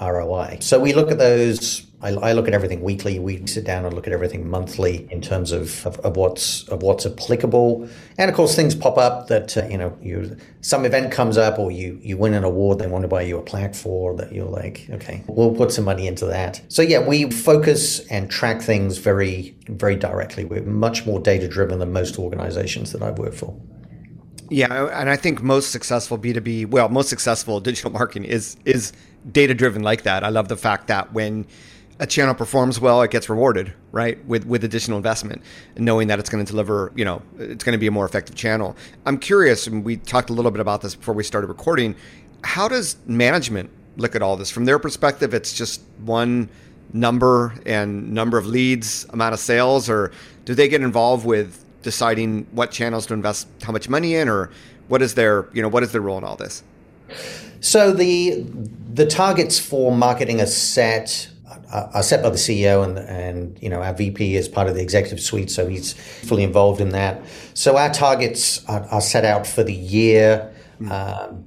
ROI. 0.00 0.58
So 0.60 0.78
we 0.78 0.92
look 0.92 1.10
at 1.10 1.18
those 1.18 1.86
I, 2.02 2.10
I, 2.10 2.32
look 2.32 2.46
at 2.46 2.52
everything 2.52 2.82
weekly. 2.82 3.18
We 3.18 3.46
sit 3.46 3.64
down 3.64 3.86
and 3.86 3.94
look 3.94 4.06
at 4.06 4.12
everything 4.12 4.48
monthly 4.48 5.08
in 5.10 5.22
terms 5.22 5.50
of, 5.50 5.86
of, 5.86 5.98
of 6.00 6.16
what's 6.16 6.68
of 6.68 6.82
what's 6.82 7.06
applicable. 7.06 7.88
And 8.18 8.30
of 8.30 8.36
course, 8.36 8.54
things 8.54 8.74
pop 8.74 8.98
up 8.98 9.28
that 9.28 9.56
uh, 9.56 9.66
you 9.66 9.78
know 9.78 9.96
you 10.02 10.36
some 10.60 10.84
event 10.84 11.10
comes 11.10 11.38
up 11.38 11.58
or 11.58 11.70
you 11.70 11.98
you 12.02 12.18
win 12.18 12.34
an 12.34 12.44
award 12.44 12.78
they 12.78 12.86
want 12.86 13.02
to 13.02 13.08
buy 13.08 13.22
you 13.22 13.38
a 13.38 13.42
plaque 13.42 13.74
for 13.74 14.14
that 14.16 14.32
you're 14.32 14.48
like 14.48 14.86
okay 14.90 15.24
we'll 15.26 15.54
put 15.54 15.72
some 15.72 15.84
money 15.84 16.06
into 16.06 16.26
that. 16.26 16.60
So 16.68 16.82
yeah, 16.82 17.06
we 17.06 17.30
focus 17.30 18.00
and 18.08 18.30
track 18.30 18.60
things 18.60 18.98
very 18.98 19.56
very 19.68 19.96
directly. 19.96 20.44
We're 20.44 20.62
much 20.62 21.06
more 21.06 21.18
data 21.18 21.48
driven 21.48 21.78
than 21.78 21.92
most 21.92 22.18
organizations 22.18 22.92
that 22.92 23.02
I've 23.02 23.18
worked 23.18 23.38
for. 23.38 23.58
Yeah, 24.48 24.86
and 24.92 25.10
I 25.10 25.16
think 25.16 25.42
most 25.42 25.72
successful 25.72 26.18
B2B, 26.18 26.66
well, 26.66 26.88
most 26.88 27.08
successful 27.08 27.58
digital 27.58 27.90
marketing 27.90 28.24
is 28.24 28.56
is 28.64 28.92
data 29.30 29.54
driven 29.54 29.82
like 29.82 30.02
that. 30.02 30.24
I 30.24 30.28
love 30.28 30.48
the 30.48 30.56
fact 30.56 30.88
that 30.88 31.12
when 31.12 31.46
a 31.98 32.06
channel 32.06 32.34
performs 32.34 32.78
well, 32.78 33.00
it 33.02 33.10
gets 33.10 33.28
rewarded, 33.28 33.72
right? 33.90 34.22
With 34.26 34.44
with 34.46 34.64
additional 34.64 34.98
investment, 34.98 35.42
knowing 35.76 36.08
that 36.08 36.18
it's 36.18 36.28
going 36.28 36.44
to 36.44 36.50
deliver, 36.50 36.92
you 36.94 37.04
know, 37.04 37.22
it's 37.38 37.64
going 37.64 37.72
to 37.72 37.78
be 37.78 37.86
a 37.86 37.90
more 37.90 38.04
effective 38.04 38.34
channel. 38.34 38.76
I'm 39.06 39.18
curious, 39.18 39.66
and 39.66 39.84
we 39.84 39.96
talked 39.96 40.30
a 40.30 40.32
little 40.32 40.50
bit 40.50 40.60
about 40.60 40.82
this 40.82 40.94
before 40.94 41.14
we 41.14 41.24
started 41.24 41.46
recording. 41.46 41.96
How 42.44 42.68
does 42.68 42.96
management 43.06 43.70
look 43.96 44.14
at 44.14 44.22
all 44.22 44.36
this 44.36 44.50
from 44.50 44.66
their 44.66 44.78
perspective? 44.78 45.32
It's 45.32 45.54
just 45.54 45.80
one 46.04 46.50
number 46.92 47.54
and 47.64 48.12
number 48.12 48.36
of 48.38 48.46
leads, 48.46 49.06
amount 49.10 49.32
of 49.32 49.40
sales, 49.40 49.88
or 49.88 50.12
do 50.44 50.54
they 50.54 50.68
get 50.68 50.82
involved 50.82 51.24
with 51.24 51.64
deciding 51.82 52.46
what 52.52 52.70
channels 52.70 53.06
to 53.06 53.14
invest 53.14 53.48
how 53.62 53.72
much 53.72 53.88
money 53.88 54.16
in, 54.16 54.28
or 54.28 54.50
what 54.88 55.00
is 55.00 55.14
their, 55.14 55.48
you 55.54 55.62
know, 55.62 55.68
what 55.68 55.82
is 55.82 55.92
their 55.92 56.02
role 56.02 56.18
in 56.18 56.24
all 56.24 56.36
this? 56.36 56.62
So 57.60 57.92
the 57.92 58.44
the 58.92 59.06
targets 59.06 59.58
for 59.58 59.94
marketing 59.94 60.40
are 60.40 60.46
set 60.46 61.28
are 61.72 62.02
set 62.02 62.22
by 62.22 62.30
the 62.30 62.36
CEO 62.36 62.84
and 62.84 62.98
and 62.98 63.58
you 63.62 63.68
know 63.68 63.82
our 63.82 63.92
VP 63.92 64.36
is 64.36 64.48
part 64.48 64.68
of 64.68 64.74
the 64.74 64.82
executive 64.82 65.20
suite, 65.20 65.50
so 65.50 65.66
he's 65.66 65.92
fully 65.92 66.42
involved 66.42 66.80
in 66.80 66.90
that. 66.90 67.20
So 67.54 67.76
our 67.76 67.92
targets 67.92 68.64
are, 68.66 68.86
are 68.90 69.00
set 69.00 69.24
out 69.24 69.46
for 69.46 69.62
the 69.62 69.74
year, 69.74 70.54
mm. 70.80 70.90
um, 70.90 71.44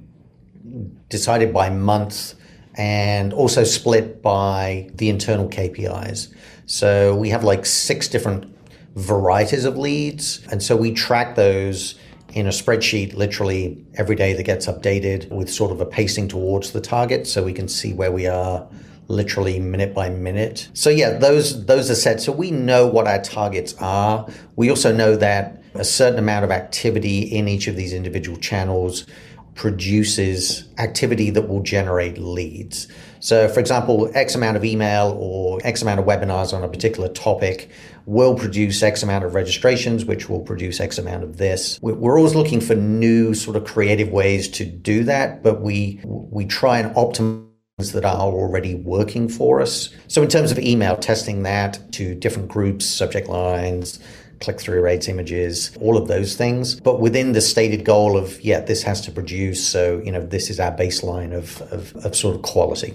decided 1.08 1.52
by 1.52 1.70
month, 1.70 2.34
and 2.76 3.32
also 3.32 3.64
split 3.64 4.22
by 4.22 4.90
the 4.94 5.08
internal 5.08 5.48
KPIs. 5.48 6.32
So 6.66 7.16
we 7.16 7.30
have 7.30 7.42
like 7.42 7.66
six 7.66 8.06
different 8.08 8.54
varieties 8.94 9.64
of 9.64 9.78
leads, 9.78 10.46
and 10.50 10.62
so 10.62 10.76
we 10.76 10.92
track 10.92 11.34
those 11.34 11.98
in 12.32 12.46
a 12.46 12.50
spreadsheet 12.50 13.14
literally 13.14 13.84
every 13.94 14.16
day 14.16 14.32
that 14.32 14.44
gets 14.44 14.66
updated 14.66 15.28
with 15.30 15.50
sort 15.50 15.72
of 15.72 15.80
a 15.80 15.86
pacing 15.86 16.28
towards 16.28 16.72
the 16.72 16.80
target 16.80 17.26
so 17.26 17.42
we 17.42 17.52
can 17.52 17.68
see 17.68 17.92
where 17.92 18.12
we 18.12 18.26
are 18.26 18.66
literally 19.08 19.58
minute 19.58 19.92
by 19.92 20.08
minute. 20.08 20.68
So 20.72 20.88
yeah, 20.88 21.18
those 21.18 21.66
those 21.66 21.90
are 21.90 21.94
set. 21.94 22.20
So 22.20 22.32
we 22.32 22.50
know 22.50 22.86
what 22.86 23.06
our 23.06 23.20
targets 23.20 23.74
are. 23.80 24.28
We 24.56 24.70
also 24.70 24.94
know 24.94 25.16
that 25.16 25.62
a 25.74 25.84
certain 25.84 26.18
amount 26.18 26.44
of 26.44 26.50
activity 26.50 27.20
in 27.20 27.48
each 27.48 27.66
of 27.66 27.76
these 27.76 27.92
individual 27.92 28.38
channels 28.38 29.06
produces 29.54 30.64
activity 30.78 31.30
that 31.30 31.48
will 31.48 31.62
generate 31.62 32.18
leads. 32.18 32.88
So, 33.18 33.48
for 33.48 33.60
example, 33.60 34.10
X 34.14 34.34
amount 34.34 34.56
of 34.56 34.64
email 34.64 35.16
or 35.20 35.60
X 35.64 35.82
amount 35.82 36.00
of 36.00 36.06
webinars 36.06 36.54
on 36.54 36.62
a 36.62 36.68
particular 36.68 37.08
topic 37.08 37.68
will 38.10 38.34
produce 38.34 38.82
X 38.82 39.04
amount 39.04 39.24
of 39.24 39.34
registrations, 39.34 40.04
which 40.04 40.28
will 40.28 40.40
produce 40.40 40.80
X 40.80 40.98
amount 40.98 41.22
of 41.22 41.36
this. 41.36 41.78
We're 41.80 42.18
always 42.18 42.34
looking 42.34 42.60
for 42.60 42.74
new 42.74 43.34
sort 43.34 43.56
of 43.56 43.64
creative 43.64 44.08
ways 44.08 44.48
to 44.48 44.64
do 44.64 45.04
that, 45.04 45.44
but 45.44 45.60
we 45.60 46.00
we 46.04 46.44
try 46.44 46.80
and 46.80 46.92
optimize 46.96 47.92
that 47.92 48.04
are 48.04 48.20
already 48.20 48.74
working 48.74 49.28
for 49.28 49.60
us. 49.60 49.90
So, 50.08 50.22
in 50.22 50.28
terms 50.28 50.50
of 50.50 50.58
email, 50.58 50.96
testing 50.96 51.44
that 51.44 51.80
to 51.92 52.16
different 52.16 52.48
groups, 52.48 52.84
subject 52.84 53.28
lines, 53.28 54.00
click 54.40 54.60
through 54.60 54.82
rates, 54.82 55.06
images, 55.06 55.70
all 55.80 55.96
of 55.96 56.08
those 56.08 56.34
things. 56.34 56.80
But 56.80 57.00
within 57.00 57.32
the 57.32 57.40
stated 57.40 57.84
goal 57.84 58.16
of, 58.16 58.40
yeah, 58.40 58.60
this 58.60 58.82
has 58.82 59.00
to 59.02 59.12
produce. 59.12 59.66
So, 59.66 60.02
you 60.04 60.10
know, 60.10 60.26
this 60.26 60.50
is 60.50 60.58
our 60.58 60.72
baseline 60.72 61.32
of, 61.32 61.62
of, 61.72 61.94
of 62.04 62.16
sort 62.16 62.34
of 62.34 62.42
quality. 62.42 62.94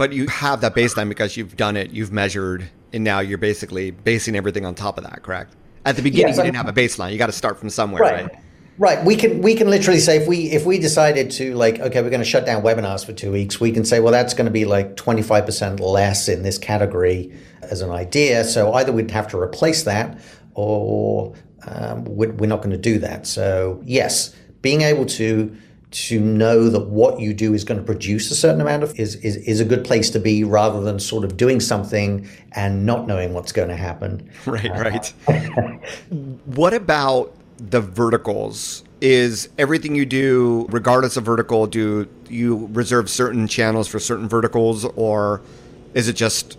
But 0.00 0.14
you 0.14 0.28
have 0.28 0.62
that 0.62 0.74
baseline 0.74 1.10
because 1.10 1.36
you've 1.36 1.58
done 1.58 1.76
it, 1.76 1.90
you've 1.90 2.10
measured, 2.10 2.66
and 2.94 3.04
now 3.04 3.20
you're 3.20 3.36
basically 3.36 3.90
basing 3.90 4.34
everything 4.34 4.64
on 4.64 4.74
top 4.74 4.96
of 4.96 5.04
that, 5.04 5.22
correct? 5.22 5.54
At 5.84 5.94
the 5.94 6.00
beginning, 6.00 6.28
yes, 6.28 6.38
you 6.38 6.44
didn't 6.44 6.56
have 6.56 6.70
a 6.70 6.72
baseline. 6.72 7.12
You 7.12 7.18
got 7.18 7.26
to 7.26 7.32
start 7.32 7.58
from 7.58 7.68
somewhere, 7.68 8.00
right? 8.00 8.24
right? 8.24 8.38
Right. 8.78 9.04
We 9.04 9.14
can 9.14 9.42
we 9.42 9.54
can 9.54 9.68
literally 9.68 10.00
say 10.00 10.16
if 10.16 10.26
we 10.26 10.52
if 10.52 10.64
we 10.64 10.78
decided 10.78 11.30
to 11.32 11.54
like 11.54 11.80
okay 11.80 12.00
we're 12.00 12.08
going 12.08 12.22
to 12.22 12.26
shut 12.26 12.46
down 12.46 12.62
webinars 12.62 13.04
for 13.04 13.12
two 13.12 13.30
weeks 13.30 13.60
we 13.60 13.72
can 13.72 13.84
say 13.84 14.00
well 14.00 14.10
that's 14.10 14.32
going 14.32 14.46
to 14.46 14.50
be 14.50 14.64
like 14.64 14.96
twenty 14.96 15.20
five 15.20 15.44
percent 15.44 15.80
less 15.80 16.30
in 16.30 16.44
this 16.44 16.56
category 16.56 17.30
as 17.60 17.82
an 17.82 17.90
idea 17.90 18.42
so 18.44 18.72
either 18.72 18.92
we'd 18.92 19.10
have 19.10 19.28
to 19.28 19.38
replace 19.38 19.82
that 19.82 20.18
or 20.54 21.34
um, 21.66 22.04
we're, 22.06 22.32
we're 22.32 22.46
not 22.46 22.62
going 22.62 22.70
to 22.70 22.78
do 22.78 22.98
that 23.00 23.26
so 23.26 23.82
yes 23.84 24.34
being 24.62 24.80
able 24.80 25.04
to 25.04 25.54
to 25.90 26.20
know 26.20 26.68
that 26.68 26.86
what 26.86 27.18
you 27.20 27.34
do 27.34 27.52
is 27.52 27.64
going 27.64 27.78
to 27.78 27.84
produce 27.84 28.30
a 28.30 28.34
certain 28.36 28.60
amount 28.60 28.82
of 28.82 28.98
is, 28.98 29.16
is, 29.16 29.36
is 29.36 29.60
a 29.60 29.64
good 29.64 29.84
place 29.84 30.08
to 30.10 30.20
be 30.20 30.44
rather 30.44 30.80
than 30.80 31.00
sort 31.00 31.24
of 31.24 31.36
doing 31.36 31.58
something 31.58 32.28
and 32.52 32.86
not 32.86 33.08
knowing 33.08 33.32
what's 33.32 33.52
going 33.52 33.68
to 33.68 33.76
happen. 33.76 34.28
Right, 34.46 34.70
uh, 34.70 34.82
right. 34.82 35.06
what 36.46 36.74
about 36.74 37.34
the 37.58 37.80
verticals 37.80 38.84
is 39.00 39.48
everything 39.58 39.94
you 39.94 40.06
do 40.06 40.66
regardless 40.70 41.16
of 41.16 41.24
vertical 41.24 41.66
do 41.66 42.08
you 42.28 42.68
reserve 42.72 43.10
certain 43.10 43.46
channels 43.46 43.86
for 43.86 43.98
certain 43.98 44.28
verticals 44.28 44.84
or 44.96 45.42
is 45.94 46.08
it 46.08 46.14
just 46.14 46.58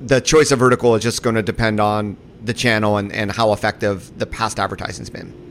the 0.00 0.20
choice 0.20 0.50
of 0.50 0.58
vertical 0.58 0.94
is 0.94 1.02
just 1.02 1.22
going 1.22 1.36
to 1.36 1.42
depend 1.42 1.80
on 1.80 2.16
the 2.44 2.52
channel 2.52 2.98
and, 2.98 3.12
and 3.12 3.32
how 3.32 3.52
effective 3.52 4.16
the 4.18 4.26
past 4.26 4.60
advertising's 4.60 5.10
been 5.10 5.41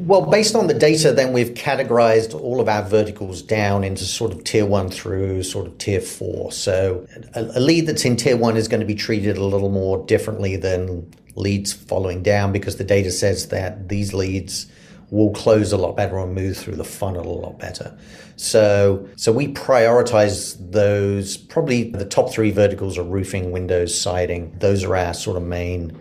well, 0.00 0.22
based 0.22 0.54
on 0.54 0.66
the 0.66 0.74
data, 0.74 1.12
then 1.12 1.32
we've 1.32 1.50
categorized 1.50 2.34
all 2.34 2.60
of 2.60 2.68
our 2.68 2.82
verticals 2.82 3.42
down 3.42 3.84
into 3.84 4.04
sort 4.04 4.32
of 4.32 4.44
tier 4.44 4.66
one 4.66 4.88
through 4.90 5.42
sort 5.42 5.66
of 5.66 5.76
tier 5.78 6.00
four. 6.00 6.52
So 6.52 7.06
a, 7.34 7.60
lead 7.60 7.86
that's 7.86 8.04
in 8.04 8.16
tier 8.16 8.36
one 8.36 8.56
is 8.56 8.68
going 8.68 8.80
to 8.80 8.86
be 8.86 8.94
treated 8.94 9.36
a 9.36 9.44
little 9.44 9.68
more 9.68 10.04
differently 10.06 10.56
than 10.56 11.12
leads 11.36 11.72
following 11.72 12.22
down 12.22 12.52
because 12.52 12.76
the 12.76 12.84
data 12.84 13.10
says 13.10 13.48
that 13.48 13.88
these 13.88 14.14
leads 14.14 14.66
will 15.10 15.30
close 15.32 15.72
a 15.72 15.76
lot 15.76 15.96
better 15.96 16.18
and 16.18 16.34
move 16.34 16.56
through 16.56 16.76
the 16.76 16.84
funnel 16.84 17.26
a 17.26 17.38
lot 17.40 17.58
better. 17.58 17.96
So, 18.36 19.06
so 19.16 19.32
we 19.32 19.52
prioritize 19.52 20.56
those. 20.72 21.36
Probably 21.36 21.90
the 21.90 22.06
top 22.06 22.32
three 22.32 22.52
verticals 22.52 22.96
are 22.96 23.02
roofing, 23.02 23.50
windows, 23.50 23.98
siding. 23.98 24.56
Those 24.58 24.84
are 24.84 24.96
our 24.96 25.12
sort 25.12 25.36
of 25.36 25.42
main 25.42 25.99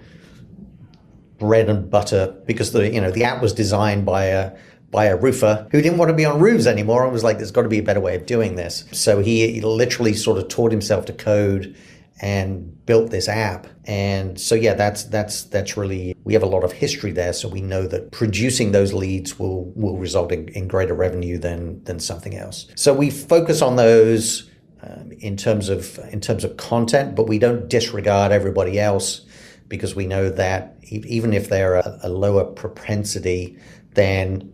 bread 1.40 1.70
and 1.70 1.90
butter 1.90 2.36
because 2.46 2.72
the 2.72 2.92
you 2.92 3.02
know 3.02 3.12
the 3.12 3.24
app 3.24 3.42
was 3.42 3.54
designed 3.54 4.06
by 4.06 4.26
a 4.26 4.52
by 4.92 5.06
a 5.06 5.16
roofer 5.16 5.68
who 5.72 5.82
didn't 5.82 5.98
want 5.98 6.10
to 6.10 6.16
be 6.16 6.26
on 6.26 6.40
roofs 6.40 6.66
anymore 6.66 7.04
and 7.04 7.14
was 7.14 7.24
like, 7.24 7.38
there's 7.38 7.52
got 7.52 7.62
to 7.62 7.70
be 7.70 7.80
a 7.80 7.84
better 7.84 8.00
way 8.00 8.16
of 8.16 8.26
doing 8.26 8.56
this. 8.56 8.86
So 8.92 9.22
he 9.22 9.62
literally 9.62 10.14
sort 10.14 10.40
of 10.40 10.48
taught 10.48 10.72
himself 10.72 11.06
to 11.06 11.14
code 11.14 11.76
and 12.22 12.86
built 12.86 13.12
this 13.12 13.28
app. 13.28 13.68
And 13.86 14.40
so 14.40 14.56
yeah, 14.56 14.74
that's 14.74 15.04
that's 15.06 15.44
that's 15.44 15.78
really 15.78 16.16
we 16.24 16.34
have 16.34 16.44
a 16.44 16.48
lot 16.48 16.64
of 16.64 16.72
history 16.72 17.12
there, 17.12 17.34
so 17.34 17.48
we 17.48 17.62
know 17.62 17.88
that 17.88 18.12
producing 18.12 18.72
those 18.72 18.94
leads 18.94 19.40
will 19.40 19.72
will 19.76 19.98
result 19.98 20.32
in, 20.32 20.50
in 20.50 20.68
greater 20.68 20.94
revenue 20.94 21.38
than 21.38 21.84
than 21.86 22.00
something 22.00 22.36
else. 22.36 22.68
So 22.76 22.94
we 22.94 23.10
focus 23.10 23.62
on 23.62 23.78
those 23.78 24.50
um, 24.84 25.12
in 25.20 25.38
terms 25.38 25.70
of 25.70 25.98
in 26.12 26.20
terms 26.20 26.44
of 26.44 26.58
content, 26.58 27.16
but 27.16 27.28
we 27.28 27.40
don't 27.40 27.70
disregard 27.70 28.32
everybody 28.32 28.80
else 28.80 29.26
because 29.70 29.96
we 29.96 30.06
know 30.06 30.30
that 30.30 30.76
even 30.84 31.32
if 31.32 31.48
they're 31.48 31.76
a, 31.76 32.00
a 32.04 32.10
lower 32.10 32.44
propensity, 32.44 33.58
then 33.94 34.52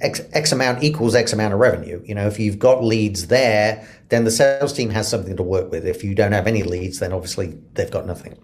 X, 0.00 0.22
X 0.32 0.52
amount 0.52 0.82
equals 0.82 1.14
X 1.14 1.32
amount 1.32 1.54
of 1.54 1.60
revenue. 1.60 2.02
You 2.04 2.14
know, 2.14 2.26
if 2.26 2.38
you've 2.38 2.58
got 2.58 2.82
leads 2.82 3.28
there, 3.28 3.86
then 4.08 4.24
the 4.24 4.30
sales 4.30 4.72
team 4.72 4.90
has 4.90 5.08
something 5.08 5.36
to 5.36 5.42
work 5.42 5.70
with. 5.70 5.86
If 5.86 6.02
you 6.02 6.14
don't 6.14 6.32
have 6.32 6.46
any 6.46 6.62
leads, 6.62 6.98
then 6.98 7.12
obviously 7.12 7.58
they've 7.74 7.90
got 7.90 8.06
nothing. 8.06 8.38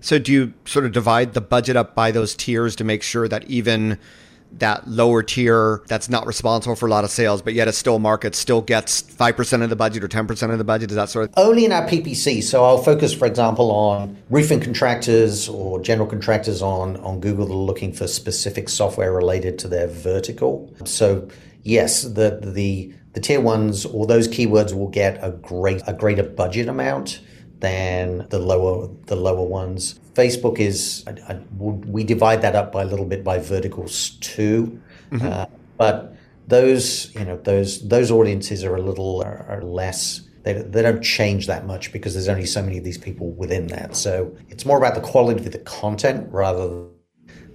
So, 0.00 0.18
do 0.18 0.32
you 0.32 0.52
sort 0.64 0.84
of 0.84 0.92
divide 0.92 1.32
the 1.32 1.40
budget 1.40 1.76
up 1.76 1.94
by 1.94 2.10
those 2.10 2.34
tiers 2.34 2.74
to 2.76 2.84
make 2.84 3.02
sure 3.02 3.28
that 3.28 3.44
even 3.44 3.98
that 4.58 4.86
lower 4.86 5.22
tier 5.22 5.82
that's 5.86 6.08
not 6.08 6.26
responsible 6.26 6.76
for 6.76 6.86
a 6.86 6.90
lot 6.90 7.04
of 7.04 7.10
sales, 7.10 7.42
but 7.42 7.54
yet 7.54 7.68
a 7.68 7.72
still 7.72 7.98
market 7.98 8.34
still 8.34 8.60
gets 8.60 9.02
5% 9.02 9.62
of 9.62 9.70
the 9.70 9.76
budget 9.76 10.04
or 10.04 10.08
10% 10.08 10.50
of 10.50 10.58
the 10.58 10.64
budget? 10.64 10.90
Is 10.90 10.96
that 10.96 11.08
sort 11.08 11.28
of? 11.28 11.34
Only 11.36 11.64
in 11.64 11.72
our 11.72 11.86
PPC. 11.86 12.42
So 12.42 12.64
I'll 12.64 12.82
focus, 12.82 13.12
for 13.12 13.26
example, 13.26 13.70
on 13.70 14.16
roofing 14.30 14.60
contractors 14.60 15.48
or 15.48 15.80
general 15.80 16.08
contractors 16.08 16.62
on, 16.62 16.96
on 16.98 17.20
Google 17.20 17.46
that 17.46 17.52
are 17.52 17.56
looking 17.56 17.92
for 17.92 18.06
specific 18.06 18.68
software 18.68 19.12
related 19.12 19.58
to 19.60 19.68
their 19.68 19.88
vertical. 19.88 20.74
So 20.84 21.28
yes, 21.62 22.02
the, 22.02 22.40
the, 22.42 22.94
the 23.12 23.20
tier 23.20 23.40
ones 23.40 23.84
or 23.86 24.06
those 24.06 24.28
keywords 24.28 24.72
will 24.72 24.88
get 24.88 25.18
a 25.22 25.30
great, 25.30 25.82
a 25.86 25.92
greater 25.92 26.22
budget 26.22 26.68
amount 26.68 27.20
than 27.62 28.26
the 28.28 28.38
lower 28.38 28.88
the 29.06 29.16
lower 29.16 29.46
ones. 29.46 29.98
Facebook 30.14 30.58
is 30.58 31.04
I, 31.06 31.32
I, 31.32 31.40
we 31.58 32.04
divide 32.04 32.42
that 32.42 32.54
up 32.54 32.72
by 32.72 32.82
a 32.82 32.86
little 32.86 33.06
bit 33.06 33.24
by 33.24 33.38
verticals 33.38 34.10
too, 34.20 34.80
mm-hmm. 35.10 35.26
uh, 35.26 35.46
but 35.76 36.14
those 36.48 37.14
you 37.14 37.24
know 37.24 37.36
those 37.38 37.86
those 37.88 38.10
audiences 38.10 38.64
are 38.64 38.76
a 38.76 38.82
little 38.82 39.22
are, 39.22 39.46
are 39.48 39.62
less. 39.62 40.28
They, 40.42 40.54
they 40.54 40.82
don't 40.82 41.02
change 41.02 41.46
that 41.46 41.66
much 41.66 41.92
because 41.92 42.14
there's 42.14 42.28
only 42.28 42.46
so 42.46 42.62
many 42.62 42.76
of 42.76 42.82
these 42.82 42.98
people 42.98 43.30
within 43.30 43.68
that. 43.68 43.94
So 43.94 44.36
it's 44.48 44.66
more 44.66 44.76
about 44.76 44.96
the 44.96 45.00
quality 45.00 45.46
of 45.46 45.52
the 45.52 45.58
content 45.60 46.26
rather 46.32 46.68
than 46.68 46.90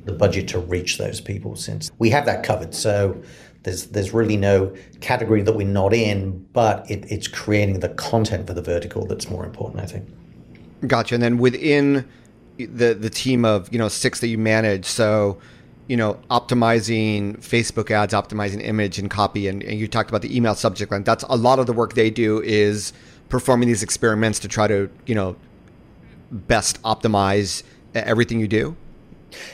the 0.06 0.14
budget 0.14 0.48
to 0.50 0.60
reach 0.60 0.98
those 0.98 1.20
people. 1.20 1.58
Since 1.58 1.92
we 2.00 2.10
have 2.12 2.26
that 2.26 2.44
covered, 2.44 2.74
so 2.74 3.22
there's 3.64 3.88
there's 3.88 4.14
really 4.14 4.38
no 4.38 4.74
category 5.02 5.42
that 5.44 5.54
we're 5.54 5.68
not 5.68 5.94
in, 5.94 6.44
but 6.54 6.90
it, 6.90 7.06
it's 7.12 7.28
creating 7.28 7.82
the 7.82 7.90
content 7.90 8.48
for 8.48 8.54
the 8.54 8.62
vertical 8.62 9.06
that's 9.06 9.30
more 9.30 9.46
important, 9.46 9.84
I 9.84 9.86
think. 9.86 10.10
Gotcha. 10.88 11.16
And 11.16 11.24
then 11.24 11.38
within 11.38 12.08
the 12.58 12.94
the 12.94 13.10
team 13.10 13.46
of 13.46 13.72
you 13.72 13.80
know 13.80 13.88
six 13.88 14.20
that 14.22 14.28
you 14.28 14.38
manage, 14.38 14.86
so 14.86 15.38
you 15.88 15.98
know 15.98 16.20
optimizing 16.30 17.38
Facebook 17.40 17.92
ads, 17.92 18.14
optimizing 18.14 18.64
image 18.64 19.00
and 19.00 19.10
copy, 19.10 19.48
and, 19.48 19.64
and 19.64 19.80
you 19.80 19.88
talked 19.88 20.10
about 20.10 20.22
the 20.22 20.36
email 20.36 20.56
subject 20.56 20.92
line. 20.92 21.04
That's 21.04 21.24
a 21.30 21.36
lot 21.36 21.60
of 21.60 21.66
the 21.66 21.74
work 21.74 21.94
they 21.94 22.10
do 22.10 22.42
is 22.42 22.94
performing 23.30 23.68
these 23.68 23.84
experiments 23.84 24.40
to 24.40 24.48
try 24.48 24.68
to, 24.68 24.90
you 25.06 25.16
know, 25.16 25.36
best 26.32 26.82
optimize 26.84 27.64
everything 27.94 28.40
you 28.40 28.48
do? 28.48 28.76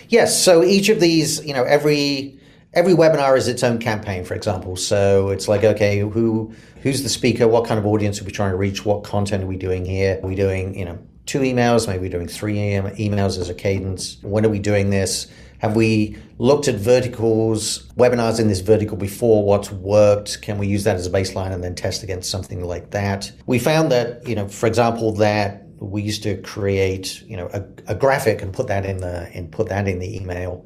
Yes. 0.10 0.42
So 0.42 0.64
each 0.64 0.90
of 0.90 1.00
these, 1.00 1.44
you 1.46 1.54
know, 1.54 1.64
every 1.64 2.40
every 2.74 2.94
webinar 2.94 3.38
is 3.38 3.48
its 3.48 3.64
own 3.64 3.80
campaign, 3.80 4.26
for 4.26 4.34
example. 4.34 4.76
So 4.76 5.30
it's 5.30 5.48
like, 5.48 5.64
okay, 5.64 6.00
who 6.00 6.54
who's 6.82 7.04
the 7.04 7.10
speaker? 7.10 7.48
What 7.48 7.66
kind 7.66 7.80
of 7.80 7.86
audience 7.86 8.22
are 8.22 8.26
we 8.26 8.32
trying 8.32 8.52
to 8.52 8.58
reach? 8.58 8.86
What 8.86 9.04
content 9.04 9.44
are 9.44 9.48
we 9.48 9.58
doing 9.58 9.86
here? 9.86 10.20
Are 10.22 10.28
we 10.28 10.36
doing, 10.36 10.78
you 10.78 10.86
know, 10.86 11.00
two 11.26 11.40
emails? 11.40 11.88
Maybe 11.88 12.00
we're 12.00 12.10
doing 12.10 12.28
three 12.28 12.56
emails 12.58 13.38
as 13.38 13.50
a 13.50 13.54
cadence. 13.54 14.18
When 14.22 14.46
are 14.46 14.50
we 14.50 14.60
doing 14.60 14.90
this? 14.90 15.28
Have 15.60 15.78
we 15.78 16.18
looked 16.40 16.68
at 16.68 16.76
verticals, 16.76 17.88
webinars 17.94 18.40
in 18.40 18.50
this 18.50 18.60
vertical 18.60 18.98
before? 18.98 19.46
What's 19.46 19.72
worked? 19.72 20.42
Can 20.42 20.58
we 20.58 20.68
use 20.68 20.84
that 20.84 20.98
as 20.98 21.08
a 21.08 21.10
baseline 21.10 21.54
and 21.54 21.64
then 21.64 21.74
test 21.74 22.04
against 22.04 22.30
something 22.30 22.66
like 22.66 22.92
that? 22.92 23.32
We 23.46 23.60
found 23.60 23.90
that, 23.92 24.28
you 24.28 24.36
know, 24.36 24.50
for 24.50 24.68
example, 24.68 25.14
that 25.14 25.66
we 25.80 26.02
used 26.02 26.24
to 26.24 26.36
create, 26.42 27.24
you 27.24 27.38
know, 27.38 27.50
a, 27.54 27.64
a 27.88 27.96
graphic 27.96 28.42
and 28.42 28.54
put 28.54 28.68
that 28.68 28.86
in 28.86 28.98
the 28.98 29.30
and 29.34 29.52
put 29.52 29.70
that 29.70 29.88
in 29.88 30.00
the 30.00 30.18
email. 30.18 30.66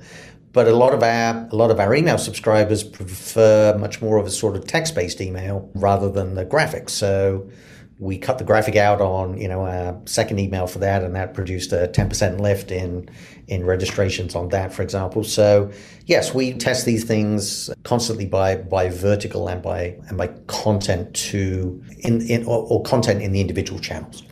But 0.51 0.67
a 0.67 0.75
lot 0.75 0.93
of 0.95 1.03
our 1.03 1.47
a 1.51 1.55
lot 1.55 1.69
of 1.69 1.79
our 1.79 1.93
email 1.93 2.17
subscribers 2.17 2.83
prefer 2.83 3.77
much 3.77 4.01
more 4.01 4.17
of 4.17 4.25
a 4.25 4.31
sort 4.31 4.55
of 4.55 4.65
text-based 4.65 5.21
email 5.21 5.69
rather 5.75 6.09
than 6.09 6.33
the 6.33 6.45
graphics. 6.45 6.89
So 6.89 7.47
we 7.99 8.17
cut 8.17 8.37
the 8.37 8.43
graphic 8.43 8.75
out 8.75 9.01
on 9.01 9.37
you 9.37 9.47
know 9.47 9.65
a 9.65 9.99
second 10.05 10.39
email 10.39 10.67
for 10.67 10.79
that 10.79 11.03
and 11.03 11.15
that 11.15 11.33
produced 11.33 11.71
a 11.73 11.87
10% 11.87 12.39
lift 12.39 12.71
in 12.71 13.09
in 13.47 13.65
registrations 13.65 14.35
on 14.35 14.49
that 14.49 14.71
for 14.73 14.83
example 14.83 15.23
so 15.23 15.71
yes 16.05 16.33
we 16.33 16.53
test 16.53 16.85
these 16.85 17.03
things 17.03 17.69
constantly 17.83 18.25
by 18.25 18.55
by 18.55 18.89
vertical 18.89 19.47
and 19.47 19.61
by 19.61 19.97
and 20.09 20.17
by 20.17 20.27
content 20.47 21.13
to 21.15 21.83
in, 21.99 22.21
in 22.21 22.45
or, 22.45 22.67
or 22.69 22.83
content 22.83 23.21
in 23.21 23.31
the 23.31 23.41
individual 23.41 23.79
channels 23.79 24.23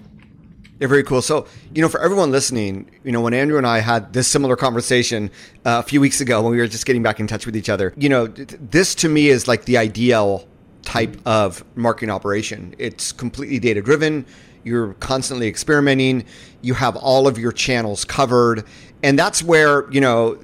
yeah, 0.78 0.88
very 0.88 1.04
cool. 1.04 1.22
So, 1.22 1.48
you 1.74 1.82
know, 1.82 1.88
for 1.88 2.02
everyone 2.02 2.32
listening, 2.32 2.92
you 3.06 3.14
know, 3.14 3.22
when 3.22 3.34
Andrew 3.34 3.58
and 3.58 3.66
I 3.66 3.80
had 3.80 4.12
this 4.12 4.28
similar 4.28 4.58
conversation 4.58 5.32
uh, 5.64 5.82
a 5.82 5.84
few 5.84 6.02
weeks 6.02 6.20
ago 6.20 6.42
when 6.42 6.52
we 6.52 6.58
were 6.58 6.68
just 6.68 6.86
getting 6.86 7.02
back 7.02 7.22
in 7.22 7.28
touch 7.28 7.46
with 7.46 7.56
each 7.56 7.70
other, 7.70 7.94
you 7.96 8.10
know, 8.10 8.28
this 8.28 8.94
to 8.96 9.08
me 9.08 9.30
is 9.30 9.48
like 9.48 9.64
the 9.64 9.78
ideal 9.78 10.46
type 10.86 11.18
of 11.26 11.66
marketing 11.76 12.10
operation. 12.10 12.74
It's 12.78 13.12
completely 13.12 13.60
data 13.60 13.82
driven. 13.82 14.26
You're 14.64 14.94
constantly 14.96 15.48
experimenting. 15.48 16.26
You 16.62 16.74
have 16.76 16.96
all 16.96 17.28
of 17.28 17.38
your 17.38 17.52
channels 17.52 18.06
covered, 18.06 18.64
and 19.04 19.20
that's 19.20 19.44
where 19.44 19.92
you 19.92 20.02
know, 20.02 20.40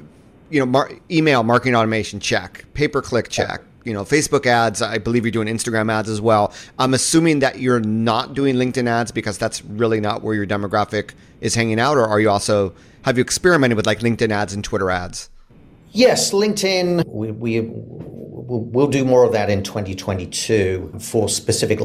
you 0.49 0.59
know, 0.59 0.65
mar- 0.65 0.91
email 1.09 1.43
marketing 1.43 1.75
automation 1.75 2.19
check, 2.19 2.65
pay 2.73 2.87
per 2.87 3.01
click 3.01 3.29
check. 3.29 3.61
You 3.83 3.93
know, 3.93 4.03
Facebook 4.03 4.45
ads. 4.45 4.83
I 4.83 4.99
believe 4.99 5.25
you're 5.25 5.31
doing 5.31 5.47
Instagram 5.47 5.91
ads 5.91 6.07
as 6.07 6.21
well. 6.21 6.53
I'm 6.77 6.93
assuming 6.93 7.39
that 7.39 7.59
you're 7.59 7.79
not 7.79 8.35
doing 8.35 8.55
LinkedIn 8.55 8.87
ads 8.87 9.11
because 9.11 9.39
that's 9.39 9.63
really 9.65 9.99
not 9.99 10.21
where 10.21 10.35
your 10.35 10.45
demographic 10.45 11.13
is 11.39 11.55
hanging 11.55 11.79
out. 11.79 11.97
Or 11.97 12.05
are 12.05 12.19
you 12.19 12.29
also 12.29 12.75
have 13.03 13.17
you 13.17 13.21
experimented 13.21 13.75
with 13.75 13.87
like 13.87 13.99
LinkedIn 13.99 14.31
ads 14.31 14.53
and 14.53 14.63
Twitter 14.63 14.91
ads? 14.91 15.31
Yes, 15.91 16.31
LinkedIn. 16.31 17.05
We, 17.05 17.31
we 17.31 17.59
we'll, 17.61 18.87
do 18.87 19.05
more 19.05 19.23
of 19.23 19.33
that 19.33 19.49
in 19.49 19.63
2022 19.63 20.95
for 20.99 21.29
specific 21.29 21.79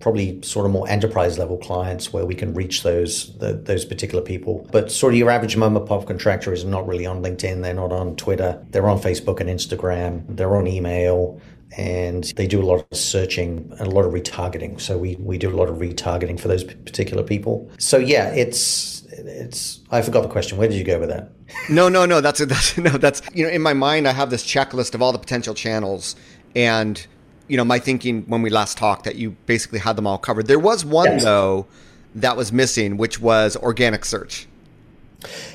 probably 0.00 0.40
sort 0.42 0.66
of 0.66 0.72
more 0.72 0.88
enterprise 0.88 1.38
level 1.38 1.58
clients 1.58 2.12
where 2.12 2.24
we 2.24 2.34
can 2.34 2.54
reach 2.54 2.82
those 2.82 3.36
the, 3.38 3.52
those 3.52 3.84
particular 3.84 4.22
people. 4.22 4.66
But 4.72 4.90
sort 4.90 5.12
of 5.12 5.18
your 5.18 5.30
average 5.30 5.56
mom 5.56 5.76
and 5.76 5.86
pop 5.86 6.06
contractor 6.06 6.52
is 6.52 6.64
not 6.64 6.86
really 6.86 7.06
on 7.06 7.22
LinkedIn. 7.22 7.62
They're 7.62 7.74
not 7.74 7.92
on 7.92 8.16
Twitter. 8.16 8.64
They're 8.70 8.88
on 8.88 8.98
Facebook 8.98 9.40
and 9.40 9.48
Instagram. 9.48 10.24
They're 10.28 10.56
on 10.56 10.66
email. 10.66 11.40
And 11.76 12.24
they 12.34 12.48
do 12.48 12.60
a 12.60 12.66
lot 12.66 12.84
of 12.90 12.98
searching 12.98 13.72
and 13.78 13.86
a 13.86 13.90
lot 13.90 14.04
of 14.04 14.12
retargeting. 14.12 14.80
So 14.80 14.98
we, 14.98 15.14
we 15.16 15.38
do 15.38 15.48
a 15.48 15.54
lot 15.54 15.68
of 15.68 15.76
retargeting 15.76 16.40
for 16.40 16.48
those 16.48 16.64
particular 16.64 17.22
people. 17.22 17.70
So 17.78 17.96
yeah, 17.96 18.30
it's 18.30 18.99
it's 19.30 19.80
I 19.90 20.02
forgot 20.02 20.22
the 20.22 20.28
question. 20.28 20.58
Where 20.58 20.68
did 20.68 20.76
you 20.76 20.84
go 20.84 20.98
with 21.00 21.08
that? 21.08 21.30
no, 21.70 21.88
no, 21.88 22.06
no. 22.06 22.20
That's 22.20 22.44
that's 22.44 22.76
no. 22.78 22.90
That's 22.90 23.22
you 23.34 23.44
know 23.44 23.50
in 23.50 23.62
my 23.62 23.74
mind 23.74 24.06
I 24.08 24.12
have 24.12 24.30
this 24.30 24.44
checklist 24.44 24.94
of 24.94 25.02
all 25.02 25.12
the 25.12 25.18
potential 25.18 25.54
channels, 25.54 26.16
and 26.54 27.04
you 27.48 27.56
know 27.56 27.64
my 27.64 27.78
thinking 27.78 28.22
when 28.26 28.42
we 28.42 28.50
last 28.50 28.78
talked 28.78 29.04
that 29.04 29.16
you 29.16 29.32
basically 29.46 29.78
had 29.78 29.96
them 29.96 30.06
all 30.06 30.18
covered. 30.18 30.46
There 30.46 30.58
was 30.58 30.84
one 30.84 31.06
yes. 31.06 31.24
though 31.24 31.66
that 32.14 32.36
was 32.36 32.52
missing, 32.52 32.96
which 32.96 33.20
was 33.20 33.56
organic 33.56 34.04
search. 34.04 34.48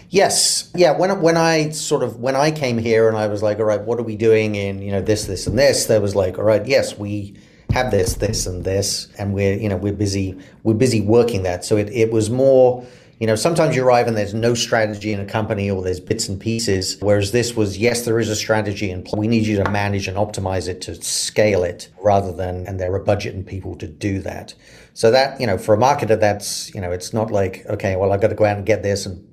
Yes, 0.10 0.72
yeah. 0.76 0.98
When 0.98 1.22
when 1.22 1.38
I 1.38 1.70
sort 1.70 2.04
of 2.04 2.20
when 2.20 2.36
I 2.36 2.52
came 2.52 2.78
here 2.78 3.08
and 3.08 3.18
I 3.18 3.28
was 3.28 3.42
like, 3.42 3.60
all 3.60 3.66
right, 3.66 3.82
what 3.82 4.00
are 4.00 4.04
we 4.04 4.16
doing 4.16 4.56
in 4.56 4.82
you 4.82 4.92
know 4.92 5.02
this, 5.02 5.26
this, 5.26 5.48
and 5.48 5.58
this? 5.58 5.86
There 5.86 6.02
was 6.02 6.16
like, 6.16 6.38
all 6.38 6.44
right, 6.44 6.66
yes, 6.66 6.98
we 6.98 7.36
have 7.72 7.92
this, 7.92 8.16
this, 8.16 8.46
and 8.46 8.64
this, 8.64 9.08
and 9.18 9.34
we're 9.34 9.56
you 9.56 9.68
know 9.68 9.78
we're 9.78 9.94
busy 9.94 10.38
we're 10.64 10.76
busy 10.76 11.02
working 11.02 11.44
that. 11.44 11.66
So 11.66 11.78
it 11.78 11.90
it 11.90 12.12
was 12.12 12.30
more 12.30 12.86
you 13.20 13.28
know, 13.28 13.36
sometimes 13.36 13.76
you 13.76 13.86
arrive 13.86 14.08
and 14.08 14.18
there's 14.18 14.34
no 14.34 14.54
strategy 14.54 15.14
in 15.14 15.20
a 15.20 15.26
company 15.26 15.72
or 15.72 15.82
there's 15.82 16.00
bits 16.00 16.28
and 16.28 16.40
pieces. 16.40 16.98
Whereas 17.00 17.32
this 17.32 17.56
was, 17.56 17.78
yes, 17.78 18.04
there 18.04 18.20
is 18.20 18.30
a 18.30 18.36
strategy 18.36 18.92
and 18.92 19.08
we 19.16 19.28
need 19.28 19.48
you 19.48 19.56
to 19.64 19.70
manage 19.70 20.08
and 20.08 20.18
optimize 20.18 20.68
it 20.68 20.82
to 20.82 20.96
scale 20.96 21.64
it 21.64 21.90
rather 22.02 22.34
than, 22.34 22.68
and 22.68 22.80
there 22.80 22.94
are 22.94 23.00
budget 23.00 23.34
and 23.34 23.46
people 23.46 23.76
to 23.78 23.88
do 23.88 24.20
that. 24.20 24.54
So 24.94 25.12
that, 25.12 25.40
you 25.40 25.48
know, 25.48 25.58
for 25.58 25.74
a 25.74 25.78
marketer, 25.78 26.20
that's, 26.20 26.74
you 26.76 26.82
know, 26.82 26.92
it's 26.92 27.14
not 27.14 27.32
like, 27.32 27.66
okay, 27.68 27.96
well, 27.96 28.12
I've 28.12 28.22
got 28.22 28.30
to 28.30 28.36
go 28.36 28.46
out 28.46 28.58
and 28.58 28.66
get 28.66 28.84
this 28.84 29.06
and 29.06 29.26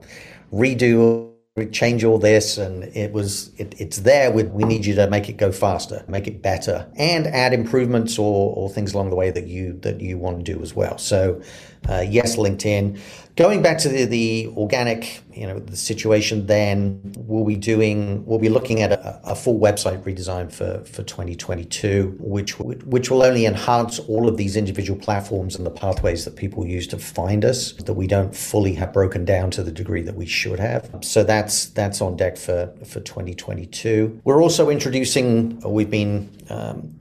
redo 0.53 1.33
change 1.71 2.03
all 2.03 2.19
this 2.19 2.57
and 2.57 2.85
it 2.97 3.13
was 3.13 3.53
it, 3.59 3.79
it's 3.79 3.99
there 3.99 4.33
with 4.33 4.49
we 4.53 4.65
need 4.65 4.87
you 4.87 4.95
to 4.95 5.07
make 5.11 5.29
it 5.29 5.35
go 5.35 5.53
faster 5.53 6.03
make 6.09 6.27
it 6.27 6.41
better 6.41 6.91
and 6.97 7.27
add 7.27 7.53
improvements 7.53 8.19
or, 8.19 8.57
or 8.57 8.71
things 8.71 8.95
along 8.95 9.11
the 9.11 9.17
way 9.17 9.31
that 9.31 9.47
you 9.47 9.79
that 9.81 10.01
you 10.01 10.17
want 10.17 10.43
to 10.43 10.55
do 10.55 10.63
as 10.63 10.75
well 10.75 10.97
so 10.97 11.43
uh, 11.91 12.03
yes 12.09 12.37
linkedin 12.37 12.99
Going 13.35 13.63
back 13.63 13.79
to 13.79 13.89
the, 13.89 14.05
the 14.05 14.53
organic, 14.59 15.23
you 15.33 15.47
know, 15.47 15.59
the 15.59 15.77
situation, 15.77 16.47
then 16.47 17.01
we'll 17.17 17.47
be 17.47 17.57
doing, 17.57 18.27
we'll 18.27 18.39
be 18.39 18.51
looking 18.51 18.83
at 18.83 18.93
a, 18.93 19.21
a 19.25 19.35
full 19.35 19.59
website 19.59 20.03
redesign 20.03 20.53
for, 20.53 20.85
for 20.85 21.03
2022, 21.03 22.17
which 22.19 22.59
which 22.59 23.11
will 23.11 23.23
only 23.23 23.47
enhance 23.47 23.99
all 24.01 24.29
of 24.29 24.37
these 24.37 24.55
individual 24.55 25.01
platforms 25.01 25.57
and 25.57 25.65
the 25.65 25.71
pathways 25.71 26.27
that 26.27 26.37
people 26.37 26.67
use 26.67 26.87
to 26.89 26.99
find 26.99 27.43
us 27.43 27.73
that 27.73 27.95
we 27.95 28.07
don't 28.07 28.37
fully 28.37 28.75
have 28.75 28.93
broken 28.93 29.25
down 29.25 29.51
to 29.53 29.63
the 29.63 29.73
degree 29.73 30.03
that 30.03 30.15
we 30.15 30.27
should 30.27 30.61
have. 30.61 30.91
So 31.01 31.25
that's 31.25 31.67
that's 31.71 32.03
on 32.03 32.17
deck 32.17 32.37
for 32.37 32.71
for 32.85 33.01
2022. 33.01 34.21
We're 34.25 34.43
also 34.43 34.69
introducing, 34.69 35.59
we've 35.61 35.91
been 35.91 36.29
um, 36.51 36.99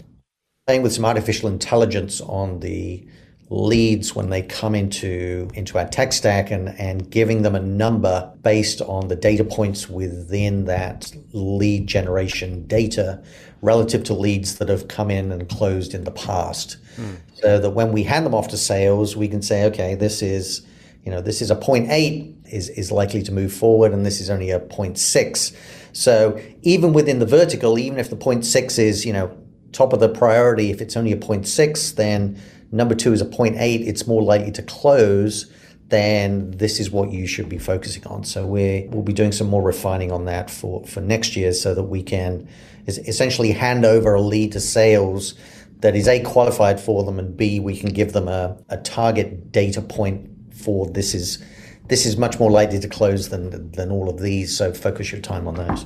playing 0.65 0.82
with 0.82 0.94
some 0.94 1.04
artificial 1.04 1.50
intelligence 1.50 2.22
on 2.22 2.62
the 2.62 3.06
leads 3.52 4.16
when 4.16 4.30
they 4.30 4.42
come 4.42 4.74
into 4.74 5.50
into 5.56 5.78
our 5.78 5.86
tech 5.90 6.14
stack 6.14 6.50
and 6.50 6.70
and 6.80 7.12
giving 7.12 7.42
them 7.42 7.54
a 7.54 7.60
number 7.60 8.32
based 8.44 8.82
on 8.84 9.10
the 9.10 9.16
data 9.16 9.44
points 9.44 9.90
within 9.90 10.64
that 10.64 11.12
lead 11.34 11.86
generation 11.86 12.66
data 12.66 13.22
relative 13.62 14.06
to 14.06 14.14
leads 14.14 14.56
that 14.56 14.70
have 14.70 14.88
come 14.88 15.12
in 15.12 15.34
and 15.34 15.50
closed 15.50 15.94
in 15.94 16.06
the 16.06 16.12
past 16.12 16.78
mm. 16.96 17.18
so 17.34 17.60
that 17.60 17.72
when 17.72 17.92
we 17.92 18.04
hand 18.04 18.26
them 18.26 18.34
off 18.34 18.48
to 18.48 18.56
sales 18.56 19.18
we 19.18 19.28
can 19.28 19.42
say 19.42 19.66
okay 19.66 19.96
this 19.96 20.22
is 20.22 20.66
you 21.04 21.12
know 21.12 21.20
this 21.20 21.42
is 21.42 21.52
a 21.52 21.56
0.8 21.56 22.34
is 22.54 22.70
is 22.70 22.90
likely 22.90 23.22
to 23.22 23.34
move 23.34 23.52
forward 23.52 23.92
and 23.92 24.06
this 24.06 24.22
is 24.22 24.30
only 24.30 24.50
a 24.50 24.62
0.6 24.62 25.54
so 25.92 26.42
even 26.62 26.94
within 26.94 27.20
the 27.20 27.26
vertical 27.26 27.78
even 27.78 28.00
if 28.00 28.10
the 28.10 28.16
0.6 28.16 28.80
is 28.80 29.06
you 29.06 29.12
know 29.12 29.38
top 29.74 29.92
of 29.92 30.00
the 30.00 30.08
priority 30.08 30.72
if 30.72 30.80
it's 30.80 30.96
only 30.96 31.12
a 31.12 31.18
0.6 31.18 31.96
then 31.96 32.42
Number 32.71 32.95
two 32.95 33.13
is 33.13 33.21
a 33.21 33.25
0.8, 33.25 33.55
it's 33.86 34.07
more 34.07 34.23
likely 34.23 34.51
to 34.53 34.63
close, 34.63 35.51
then 35.89 36.51
this 36.51 36.79
is 36.79 36.89
what 36.89 37.12
you 37.12 37.27
should 37.27 37.49
be 37.49 37.57
focusing 37.57 38.05
on. 38.07 38.23
So 38.23 38.45
we 38.45 38.88
we'll 38.89 39.03
be 39.03 39.13
doing 39.13 39.34
some 39.34 39.47
more 39.47 39.62
refining 39.62 40.12
on 40.12 40.25
that 40.25 40.49
for, 40.49 40.86
for 40.86 41.01
next 41.01 41.36
year 41.36 41.51
so 41.51 41.75
that 41.75 41.84
we 41.84 42.01
can 42.01 42.47
essentially 42.88 43.51
hand 43.51 43.86
over 43.86 44.13
a 44.13 44.21
lead 44.21 44.53
to 44.53 44.60
sales 44.60 45.36
that 45.81 45.95
is 45.95 46.07
A, 46.07 46.21
qualified 46.21 46.79
for 46.79 47.03
them, 47.03 47.19
and 47.19 47.36
B, 47.36 47.60
we 47.60 47.75
can 47.75 47.91
give 47.91 48.13
them 48.13 48.27
a, 48.27 48.55
a 48.69 48.77
target 48.77 49.51
data 49.51 49.81
point 49.81 50.29
for 50.53 50.88
this 50.88 51.13
is 51.13 51.43
this 51.88 52.05
is 52.05 52.15
much 52.17 52.39
more 52.39 52.51
likely 52.51 52.79
to 52.79 52.88
close 52.88 53.29
than 53.29 53.71
than 53.71 53.91
all 53.91 54.10
of 54.10 54.19
these. 54.19 54.55
So 54.55 54.73
focus 54.73 55.12
your 55.12 55.21
time 55.21 55.47
on 55.47 55.55
those. 55.55 55.86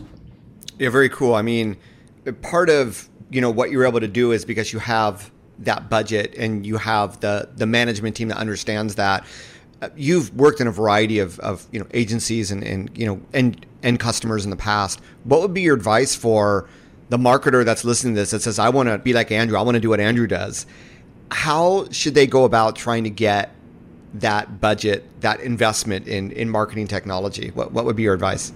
Yeah, 0.77 0.89
very 0.89 1.09
cool. 1.09 1.33
I 1.33 1.41
mean, 1.41 1.77
part 2.41 2.69
of 2.69 3.09
you 3.31 3.41
know 3.41 3.49
what 3.49 3.71
you're 3.71 3.85
able 3.85 4.01
to 4.01 4.07
do 4.07 4.31
is 4.31 4.45
because 4.45 4.73
you 4.73 4.79
have 4.79 5.31
that 5.59 5.89
budget 5.89 6.35
and 6.37 6.65
you 6.65 6.77
have 6.77 7.19
the 7.21 7.49
the 7.55 7.65
management 7.65 8.15
team 8.15 8.27
that 8.27 8.37
understands 8.37 8.95
that 8.95 9.25
uh, 9.81 9.89
you've 9.95 10.33
worked 10.35 10.61
in 10.61 10.67
a 10.67 10.71
variety 10.71 11.19
of, 11.19 11.39
of 11.39 11.67
you 11.71 11.79
know 11.79 11.87
agencies 11.93 12.51
and, 12.51 12.63
and 12.63 12.95
you 12.97 13.05
know 13.05 13.21
and 13.33 13.65
and 13.83 13.99
customers 13.99 14.43
in 14.43 14.49
the 14.49 14.57
past. 14.57 14.99
What 15.23 15.41
would 15.41 15.53
be 15.53 15.61
your 15.61 15.75
advice 15.75 16.15
for 16.15 16.67
the 17.09 17.17
marketer 17.17 17.63
that's 17.63 17.85
listening 17.85 18.15
to 18.15 18.21
this 18.21 18.31
that 18.31 18.41
says 18.41 18.57
i 18.57 18.67
want 18.67 18.89
to 18.89 18.97
be 18.97 19.13
like 19.13 19.31
andrew. 19.31 19.57
I 19.57 19.61
want 19.61 19.75
to 19.75 19.81
do 19.81 19.89
what 19.89 19.99
andrew 19.99 20.27
does. 20.27 20.65
How 21.31 21.87
should 21.89 22.15
they 22.15 22.27
go 22.27 22.43
about 22.43 22.75
trying 22.75 23.03
to 23.03 23.09
get 23.09 23.51
that 24.15 24.61
budget 24.61 25.03
that 25.21 25.39
investment 25.41 26.07
in 26.07 26.31
in 26.31 26.49
marketing 26.49 26.87
technology? 26.87 27.51
What, 27.53 27.71
what 27.71 27.85
would 27.85 27.95
be 27.95 28.03
your 28.03 28.13
advice 28.13 28.51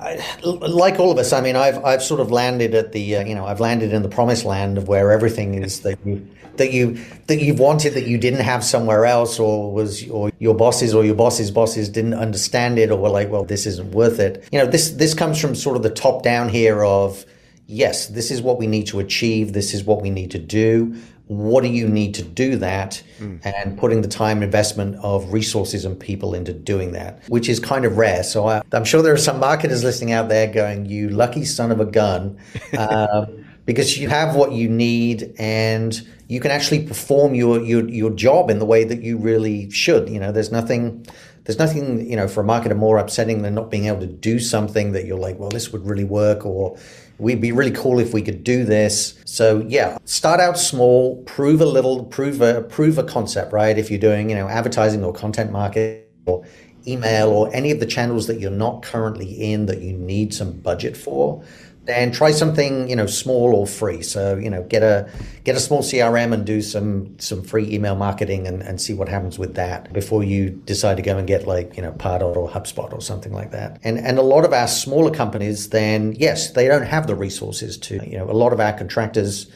I, 0.00 0.24
like 0.44 0.98
all 0.98 1.10
of 1.10 1.18
us, 1.18 1.32
I 1.32 1.40
mean, 1.40 1.56
I've 1.56 1.84
I've 1.84 2.02
sort 2.02 2.20
of 2.20 2.30
landed 2.30 2.74
at 2.74 2.92
the 2.92 3.16
uh, 3.16 3.24
you 3.24 3.34
know 3.34 3.46
I've 3.46 3.60
landed 3.60 3.92
in 3.92 4.02
the 4.02 4.08
promised 4.08 4.44
land 4.44 4.78
of 4.78 4.88
where 4.88 5.10
everything 5.10 5.62
is 5.62 5.80
that 5.80 5.98
you 6.04 6.26
that 6.56 6.72
you 6.72 6.98
that 7.26 7.40
you've 7.40 7.58
wanted 7.58 7.94
that 7.94 8.06
you 8.06 8.18
didn't 8.18 8.40
have 8.40 8.62
somewhere 8.62 9.06
else, 9.06 9.38
or 9.38 9.72
was 9.72 10.08
or 10.10 10.30
your 10.38 10.54
bosses 10.54 10.94
or 10.94 11.04
your 11.04 11.14
bosses' 11.14 11.50
bosses 11.50 11.88
didn't 11.88 12.14
understand 12.14 12.78
it, 12.78 12.90
or 12.90 12.98
were 12.98 13.08
like, 13.08 13.30
well, 13.30 13.44
this 13.44 13.66
isn't 13.66 13.92
worth 13.92 14.20
it. 14.20 14.46
You 14.52 14.58
know, 14.60 14.66
this 14.66 14.90
this 14.90 15.14
comes 15.14 15.40
from 15.40 15.54
sort 15.54 15.76
of 15.76 15.82
the 15.82 15.90
top 15.90 16.22
down 16.22 16.48
here 16.48 16.84
of 16.84 17.24
yes, 17.66 18.06
this 18.08 18.30
is 18.30 18.40
what 18.40 18.58
we 18.58 18.66
need 18.66 18.86
to 18.86 18.98
achieve, 18.98 19.52
this 19.52 19.74
is 19.74 19.84
what 19.84 20.00
we 20.00 20.10
need 20.10 20.30
to 20.30 20.38
do 20.38 20.96
what 21.28 21.62
do 21.62 21.68
you 21.68 21.86
need 21.86 22.14
to 22.14 22.22
do 22.22 22.56
that 22.56 23.02
mm. 23.18 23.38
and 23.44 23.78
putting 23.78 24.00
the 24.00 24.08
time 24.08 24.42
investment 24.42 24.96
of 24.96 25.30
resources 25.32 25.84
and 25.84 26.00
people 26.00 26.34
into 26.34 26.52
doing 26.52 26.92
that 26.92 27.22
which 27.28 27.48
is 27.48 27.60
kind 27.60 27.84
of 27.84 27.96
rare 27.96 28.22
so 28.22 28.46
I, 28.46 28.62
am 28.72 28.84
sure 28.84 29.02
there 29.02 29.12
are 29.12 29.18
some 29.18 29.38
marketers 29.38 29.84
listening 29.84 30.12
out 30.12 30.28
there 30.28 30.46
going 30.46 30.86
you 30.86 31.10
lucky 31.10 31.44
son 31.44 31.70
of 31.70 31.80
a 31.80 31.84
gun 31.84 32.38
um, 32.78 33.44
because 33.66 33.98
you 33.98 34.08
have 34.08 34.34
what 34.34 34.52
you 34.52 34.68
need 34.68 35.34
and 35.38 36.00
you 36.28 36.40
can 36.40 36.50
actually 36.50 36.86
perform 36.86 37.34
your, 37.34 37.60
your 37.60 37.86
your 37.88 38.10
job 38.10 38.50
in 38.50 38.58
the 38.58 38.66
way 38.66 38.84
that 38.84 39.02
you 39.02 39.18
really 39.18 39.70
should 39.70 40.08
you 40.08 40.18
know 40.18 40.32
there's 40.32 40.50
nothing 40.50 41.06
there's 41.44 41.58
nothing 41.58 42.08
you 42.08 42.16
know 42.16 42.26
for 42.26 42.42
a 42.42 42.46
marketer 42.46 42.76
more 42.76 42.96
upsetting 42.96 43.42
than 43.42 43.54
not 43.54 43.70
being 43.70 43.84
able 43.84 44.00
to 44.00 44.06
do 44.06 44.38
something 44.38 44.92
that 44.92 45.04
you're 45.04 45.18
like 45.18 45.38
well 45.38 45.50
this 45.50 45.72
would 45.72 45.84
really 45.84 46.04
work 46.04 46.46
or 46.46 46.78
we'd 47.18 47.40
be 47.40 47.52
really 47.52 47.72
cool 47.72 47.98
if 47.98 48.14
we 48.14 48.22
could 48.22 48.44
do 48.44 48.64
this. 48.64 49.18
So 49.24 49.64
yeah, 49.68 49.98
start 50.04 50.40
out 50.40 50.58
small, 50.58 51.22
prove 51.24 51.60
a 51.60 51.66
little, 51.66 52.04
prove 52.04 52.40
a 52.40 52.62
prove 52.62 52.98
a 52.98 53.02
concept, 53.04 53.52
right? 53.52 53.76
If 53.76 53.90
you're 53.90 54.00
doing, 54.00 54.30
you 54.30 54.36
know, 54.36 54.48
advertising 54.48 55.04
or 55.04 55.12
content 55.12 55.52
marketing 55.52 56.04
or 56.26 56.44
email 56.86 57.28
or 57.28 57.54
any 57.54 57.70
of 57.70 57.80
the 57.80 57.86
channels 57.86 58.26
that 58.28 58.40
you're 58.40 58.50
not 58.50 58.82
currently 58.82 59.52
in 59.52 59.66
that 59.66 59.82
you 59.82 59.92
need 59.92 60.32
some 60.32 60.52
budget 60.52 60.96
for, 60.96 61.42
and 61.88 62.12
try 62.12 62.30
something 62.30 62.88
you 62.88 62.96
know 62.96 63.06
small 63.06 63.54
or 63.54 63.66
free. 63.66 64.02
So 64.02 64.36
you 64.36 64.50
know 64.50 64.62
get 64.64 64.82
a 64.82 65.10
get 65.44 65.56
a 65.56 65.60
small 65.60 65.82
crm 65.82 66.32
and 66.32 66.44
do 66.44 66.60
some 66.62 67.18
some 67.18 67.42
free 67.42 67.72
email 67.72 67.96
marketing 67.96 68.46
and, 68.46 68.62
and 68.62 68.80
see 68.80 68.94
what 68.94 69.08
happens 69.08 69.38
with 69.38 69.54
that 69.54 69.92
before 69.92 70.22
you 70.22 70.50
decide 70.50 70.96
to 70.96 71.02
go 71.02 71.16
and 71.18 71.26
get 71.26 71.46
like 71.46 71.76
you 71.76 71.82
know 71.82 71.92
pardot 71.92 72.36
or 72.36 72.48
hubspot 72.48 72.92
or 72.92 73.00
something 73.00 73.32
like 73.32 73.50
that. 73.52 73.80
And 73.84 73.98
and 73.98 74.18
a 74.18 74.22
lot 74.22 74.44
of 74.44 74.52
our 74.52 74.68
smaller 74.68 75.10
companies 75.10 75.70
then 75.70 76.14
yes 76.18 76.52
they 76.52 76.68
don't 76.68 76.86
have 76.86 77.06
the 77.06 77.14
resources 77.14 77.78
to 77.78 77.94
you 78.08 78.18
know 78.18 78.30
a 78.30 78.32
lot 78.32 78.52
of 78.52 78.60
our 78.60 78.72
contractors 78.72 79.50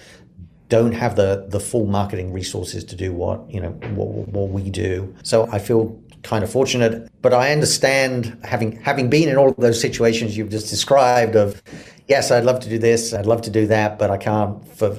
don't 0.69 0.93
have 0.93 1.17
the 1.17 1.47
the 1.49 1.61
full 1.61 1.87
marketing 1.87 2.33
resources 2.33 2.83
to 2.85 2.97
do 2.97 3.13
what 3.13 3.49
you 3.51 3.61
know 3.61 3.73
what, 3.95 4.29
what 4.29 4.49
we 4.49 4.71
do. 4.71 5.15
So 5.23 5.49
i 5.53 5.59
feel 5.59 6.01
kind 6.23 6.45
of 6.45 6.51
fortunate 6.51 7.11
but 7.21 7.35
i 7.35 7.53
understand 7.53 8.39
having 8.45 8.73
having 8.81 9.11
been 9.11 9.29
in 9.29 9.37
all 9.37 9.49
of 9.49 9.57
those 9.57 9.81
situations 9.81 10.37
you've 10.37 10.51
just 10.51 10.71
described 10.71 11.35
of 11.35 11.63
yes, 12.09 12.31
I'd 12.31 12.45
love 12.45 12.61
to 12.61 12.69
do 12.69 12.79
this, 12.79 13.13
I'd 13.13 13.27
love 13.27 13.43
to 13.43 13.51
do 13.51 13.67
that, 13.69 13.99
but 13.99 14.11
I 14.11 14.17
can't 14.17 14.67
for 14.77 14.97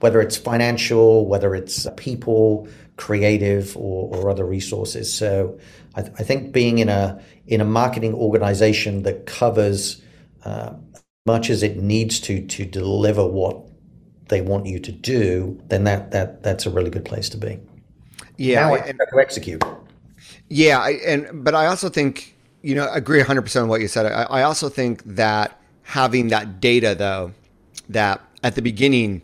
whether 0.00 0.20
it's 0.20 0.36
financial, 0.36 1.26
whether 1.26 1.54
it's 1.54 1.86
people, 1.96 2.68
creative, 2.96 3.76
or, 3.76 4.14
or 4.14 4.30
other 4.30 4.46
resources. 4.46 5.12
So 5.12 5.58
I, 5.94 6.02
th- 6.02 6.14
I, 6.18 6.22
think 6.22 6.52
being 6.52 6.78
in 6.78 6.88
a 6.88 7.22
in 7.46 7.60
a 7.60 7.64
marketing 7.64 8.14
organization 8.14 9.02
that 9.02 9.26
covers 9.26 10.02
uh, 10.44 10.74
much 11.26 11.50
as 11.50 11.62
it 11.62 11.76
needs 11.76 12.20
to 12.20 12.46
to 12.46 12.64
deliver 12.64 13.26
what 13.26 13.62
they 14.28 14.40
want 14.40 14.66
you 14.66 14.78
to 14.80 14.92
do, 14.92 15.60
then 15.68 15.84
that 15.84 16.10
that 16.12 16.42
that's 16.42 16.66
a 16.66 16.70
really 16.70 16.90
good 16.90 17.04
place 17.04 17.28
to 17.30 17.36
be. 17.36 17.58
Yeah, 18.36 18.68
now 18.68 18.74
and, 18.74 18.98
to 18.98 19.18
execute. 19.18 19.62
Yeah, 20.48 20.78
I, 20.80 20.90
and 21.06 21.44
but 21.44 21.54
I 21.54 21.66
also 21.66 21.88
think 21.88 22.36
you 22.62 22.74
know 22.74 22.90
agree 22.92 23.18
100 23.18 23.42
percent 23.42 23.64
on 23.64 23.68
what 23.68 23.80
you 23.80 23.88
said. 23.88 24.06
I, 24.06 24.22
I 24.22 24.42
also 24.42 24.68
think 24.68 25.02
that 25.04 25.60
having 25.82 26.28
that 26.28 26.60
data 26.60 26.94
though 26.94 27.32
that 27.88 28.20
at 28.42 28.54
the 28.54 28.62
beginning 28.62 29.22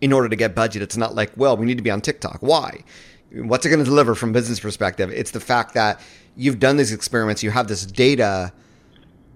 in 0.00 0.12
order 0.12 0.28
to 0.28 0.36
get 0.36 0.54
budget 0.54 0.82
it's 0.82 0.96
not 0.96 1.14
like 1.14 1.30
well 1.36 1.56
we 1.56 1.66
need 1.66 1.76
to 1.78 1.82
be 1.82 1.90
on 1.90 2.00
tiktok. 2.00 2.38
Why? 2.40 2.84
What's 3.32 3.66
it 3.66 3.70
going 3.70 3.80
to 3.80 3.84
deliver 3.84 4.14
from 4.14 4.32
business 4.32 4.60
perspective? 4.60 5.10
It's 5.10 5.32
the 5.32 5.40
fact 5.40 5.74
that 5.74 6.00
you've 6.36 6.60
done 6.60 6.76
these 6.76 6.92
experiments 6.92 7.42
you 7.42 7.50
have 7.50 7.68
this 7.68 7.84
data 7.84 8.52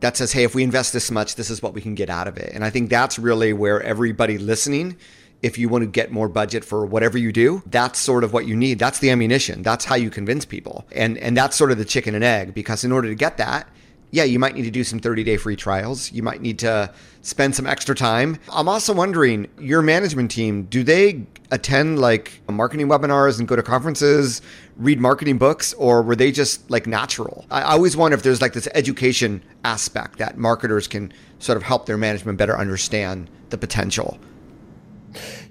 that 0.01 0.16
says 0.16 0.33
hey 0.33 0.45
if 0.45 0.55
we 0.55 0.62
invest 0.62 0.93
this 0.93 1.11
much 1.11 1.35
this 1.35 1.51
is 1.51 1.62
what 1.62 1.75
we 1.75 1.81
can 1.81 1.95
get 1.95 2.11
out 2.11 2.29
of 2.29 2.37
it. 2.37 2.53
And 2.55 2.64
i 2.64 2.71
think 2.71 2.90
that's 2.90 3.19
really 3.19 3.53
where 3.53 3.83
everybody 3.83 4.38
listening 4.38 4.97
if 5.42 5.57
you 5.57 5.68
want 5.68 5.83
to 5.83 5.87
get 5.87 6.11
more 6.11 6.29
budget 6.29 6.64
for 6.64 6.85
whatever 6.85 7.18
you 7.18 7.33
do 7.33 7.62
that's 7.66 7.98
sort 7.98 8.24
of 8.24 8.33
what 8.33 8.46
you 8.46 8.57
need 8.57 8.79
that's 8.79 8.98
the 8.98 9.11
ammunition 9.11 9.62
that's 9.62 9.85
how 9.85 9.94
you 9.94 10.11
convince 10.11 10.44
people 10.44 10.87
and 10.92 11.18
and 11.18 11.37
that's 11.37 11.57
sort 11.57 11.70
of 11.70 11.79
the 11.79 11.85
chicken 11.85 12.14
and 12.14 12.24
egg 12.24 12.55
because 12.55 12.85
in 12.85 12.92
order 12.92 13.09
to 13.09 13.14
get 13.14 13.37
that 13.37 13.68
yeah, 14.12 14.24
you 14.24 14.38
might 14.38 14.55
need 14.55 14.64
to 14.64 14.70
do 14.70 14.85
some 14.85 14.98
30 14.98 15.24
day 15.24 15.37
free 15.37 15.57
trials. 15.57 16.11
You 16.12 16.22
might 16.22 16.40
need 16.40 16.59
to 16.61 16.92
spend 17.22 17.55
some 17.55 17.66
extra 17.66 17.94
time. 17.94 18.38
I'm 18.53 18.68
also 18.68 18.92
wondering, 18.92 19.48
your 19.59 19.83
management 19.83 20.31
team, 20.31 20.64
do 20.64 20.83
they 20.83 21.24
attend 21.50 21.98
like 21.98 22.40
marketing 22.48 22.88
webinars 22.88 23.38
and 23.38 23.46
go 23.46 23.57
to 23.57 23.62
conferences, 23.62 24.42
read 24.76 25.00
marketing 25.00 25.38
books, 25.38 25.72
or 25.74 26.03
were 26.03 26.16
they 26.16 26.33
just 26.33 26.68
like 26.70 26.87
natural? 26.87 27.44
I 27.50 27.62
always 27.62 27.96
wonder 27.96 28.16
if 28.16 28.22
there's 28.22 28.42
like 28.42 28.53
this 28.53 28.68
education 28.74 29.42
aspect 29.64 30.18
that 30.18 30.38
marketers 30.38 30.88
can 30.88 31.12
sort 31.38 31.57
of 31.57 31.62
help 31.62 31.87
their 31.87 31.96
management 31.96 32.38
better 32.38 32.59
understand 32.59 33.31
the 33.50 33.59
potential. 33.59 34.18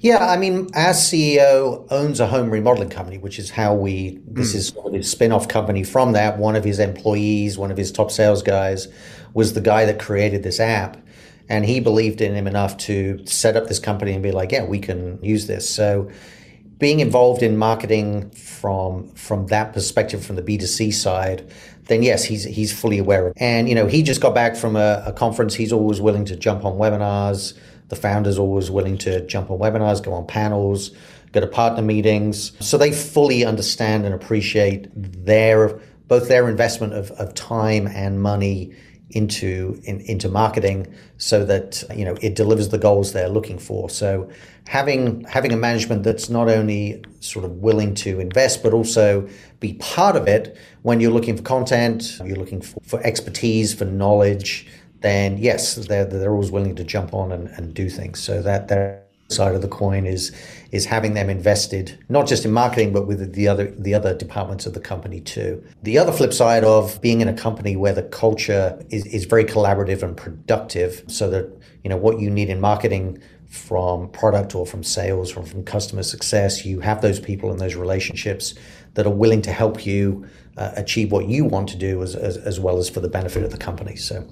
Yeah, 0.02 0.26
I 0.26 0.38
mean, 0.38 0.70
our 0.76 0.94
CEO 0.94 1.86
owns 1.92 2.22
a 2.22 2.28
home 2.28 2.50
remodeling 2.50 2.90
company, 2.90 3.18
which 3.18 3.38
is 3.38 3.50
how 3.50 3.76
we. 3.76 4.20
This 4.26 4.54
mm. 4.54 4.56
is 4.56 4.68
sort 4.70 4.88
of 4.88 4.94
his 4.94 5.12
spin-off 5.12 5.50
company 5.50 5.84
from 5.84 6.14
that. 6.14 6.38
One 6.38 6.56
of 6.56 6.64
his 6.64 6.80
employees, 6.80 7.58
one 7.58 7.70
of 7.70 7.78
his 7.78 7.92
top 7.92 8.10
sales 8.10 8.42
guys, 8.42 8.88
was 9.34 9.54
the 9.54 9.62
guy 9.62 9.86
that 9.86 10.00
created 10.00 10.42
this 10.44 10.62
app, 10.62 10.96
and 11.50 11.66
he 11.66 11.82
believed 11.82 12.22
in 12.22 12.34
him 12.34 12.48
enough 12.48 12.78
to 12.78 13.26
set 13.26 13.58
up 13.58 13.68
this 13.68 13.80
company 13.80 14.14
and 14.14 14.24
be 14.24 14.32
like, 14.32 14.54
"Yeah, 14.54 14.64
we 14.64 14.80
can 14.80 15.20
use 15.22 15.48
this." 15.48 15.70
So, 15.70 16.10
being 16.78 17.02
involved 17.02 17.44
in 17.44 17.58
marketing 17.58 18.30
from 18.32 19.10
from 19.16 19.48
that 19.48 19.74
perspective, 19.74 20.26
from 20.26 20.38
the 20.38 20.42
B 20.42 20.58
two 20.58 20.66
C 20.66 20.92
side, 20.92 21.46
then 21.88 22.04
yes, 22.04 22.24
he's 22.24 22.46
he's 22.46 22.72
fully 22.72 23.00
aware 23.00 23.28
of. 23.28 23.32
It. 23.36 23.42
And 23.42 23.68
you 23.68 23.76
know, 23.76 23.88
he 23.88 24.02
just 24.02 24.22
got 24.22 24.34
back 24.34 24.56
from 24.56 24.78
a, 24.78 25.04
a 25.08 25.12
conference. 25.12 25.56
He's 25.56 25.74
always 25.74 26.00
willing 26.00 26.24
to 26.26 26.38
jump 26.38 26.64
on 26.64 26.78
webinars 26.78 27.54
the 27.90 27.96
founder's 27.96 28.40
always 28.40 28.72
willing 28.72 28.98
to 29.00 29.26
jump 29.26 29.52
on 29.52 29.60
webinars, 29.60 30.04
go 30.04 30.14
on 30.14 30.26
panels, 30.26 30.92
go 31.32 31.42
to 31.42 31.48
partner 31.48 31.82
meetings. 31.82 32.54
So 32.60 32.78
they 32.78 32.92
fully 32.92 33.46
understand 33.46 34.06
and 34.06 34.14
appreciate 34.14 34.88
their 34.96 35.80
both 36.08 36.28
their 36.28 36.50
investment 36.50 36.94
of, 36.94 37.12
of 37.12 37.36
time 37.36 37.88
and 37.88 38.20
money 38.22 38.74
into 39.12 39.80
in, 39.86 40.02
into 40.02 40.30
marketing 40.30 40.94
so 41.18 41.44
that 41.44 41.84
you 41.96 42.06
know 42.06 42.16
it 42.22 42.36
delivers 42.36 42.70
the 42.70 42.78
goals 42.78 43.14
they're 43.14 43.30
looking 43.30 43.58
for. 43.58 43.90
So 43.90 44.30
having 44.68 45.24
having 45.24 45.52
a 45.52 45.58
management 45.58 46.04
that's 46.04 46.30
not 46.30 46.48
only 46.48 47.04
sort 47.20 47.44
of 47.44 47.52
willing 47.58 47.96
to 47.96 48.20
invest 48.20 48.62
but 48.62 48.72
also 48.72 49.28
be 49.60 49.74
part 49.74 50.16
of 50.16 50.28
it 50.28 50.56
when 50.84 51.00
you're 51.00 51.12
looking 51.12 51.36
for 51.36 51.44
content, 51.44 52.20
you're 52.24 52.38
looking 52.38 52.62
for, 52.62 52.80
for 52.82 53.02
expertise, 53.02 53.74
for 53.74 53.86
knowledge, 53.86 54.68
then 55.02 55.38
yes, 55.38 55.76
they're, 55.76 56.06
they're 56.06 56.32
always 56.32 56.52
willing 56.52 56.76
to 56.76 56.84
jump 56.84 57.14
on 57.14 57.32
and, 57.32 57.48
and 57.50 57.74
do 57.74 57.90
things. 57.90 58.20
So 58.20 58.42
that, 58.42 58.68
that 58.68 59.10
side 59.30 59.54
of 59.54 59.62
the 59.62 59.68
coin 59.68 60.06
is 60.06 60.32
is 60.72 60.86
having 60.86 61.14
them 61.14 61.30
invested 61.30 61.98
not 62.10 62.28
just 62.28 62.46
in 62.46 62.52
marketing 62.52 62.92
but 62.92 63.06
with 63.06 63.34
the 63.34 63.48
other 63.48 63.72
the 63.78 63.94
other 63.94 64.16
departments 64.16 64.66
of 64.66 64.74
the 64.74 64.80
company 64.80 65.22
too. 65.22 65.64
The 65.84 65.98
other 65.98 66.12
flip 66.12 66.34
side 66.34 66.64
of 66.64 67.00
being 67.02 67.22
in 67.22 67.28
a 67.28 67.34
company 67.34 67.76
where 67.76 67.94
the 67.94 68.04
culture 68.04 68.84
is, 68.90 69.06
is 69.06 69.26
very 69.26 69.46
collaborative 69.46 70.02
and 70.04 70.18
productive 70.18 71.04
so 71.08 71.30
that 71.30 71.56
you 71.84 71.90
know 71.90 71.98
what 71.98 72.20
you 72.20 72.30
need 72.30 72.50
in 72.50 72.60
marketing 72.60 73.22
from 73.50 74.10
product 74.10 74.54
or 74.56 74.66
from 74.66 74.84
sales 74.84 75.36
or 75.36 75.44
from 75.44 75.64
customer 75.64 76.04
success 76.04 76.66
you 76.66 76.80
have 76.80 77.02
those 77.02 77.20
people 77.20 77.52
and 77.52 77.60
those 77.60 77.76
relationships 77.76 78.54
that 78.94 79.06
are 79.06 79.12
willing 79.12 79.42
to 79.42 79.52
help 79.52 79.86
you 79.86 80.26
uh, 80.58 80.72
achieve 80.76 81.12
what 81.12 81.28
you 81.28 81.46
want 81.46 81.68
to 81.70 81.78
do 81.78 82.04
as, 82.04 82.16
as, 82.16 82.38
as 82.38 82.60
well 82.60 82.78
as 82.78 82.90
for 82.90 83.00
the 83.00 83.08
benefit 83.08 83.44
of 83.44 83.52
the 83.52 83.58
company 83.58 83.96
so 83.96 84.28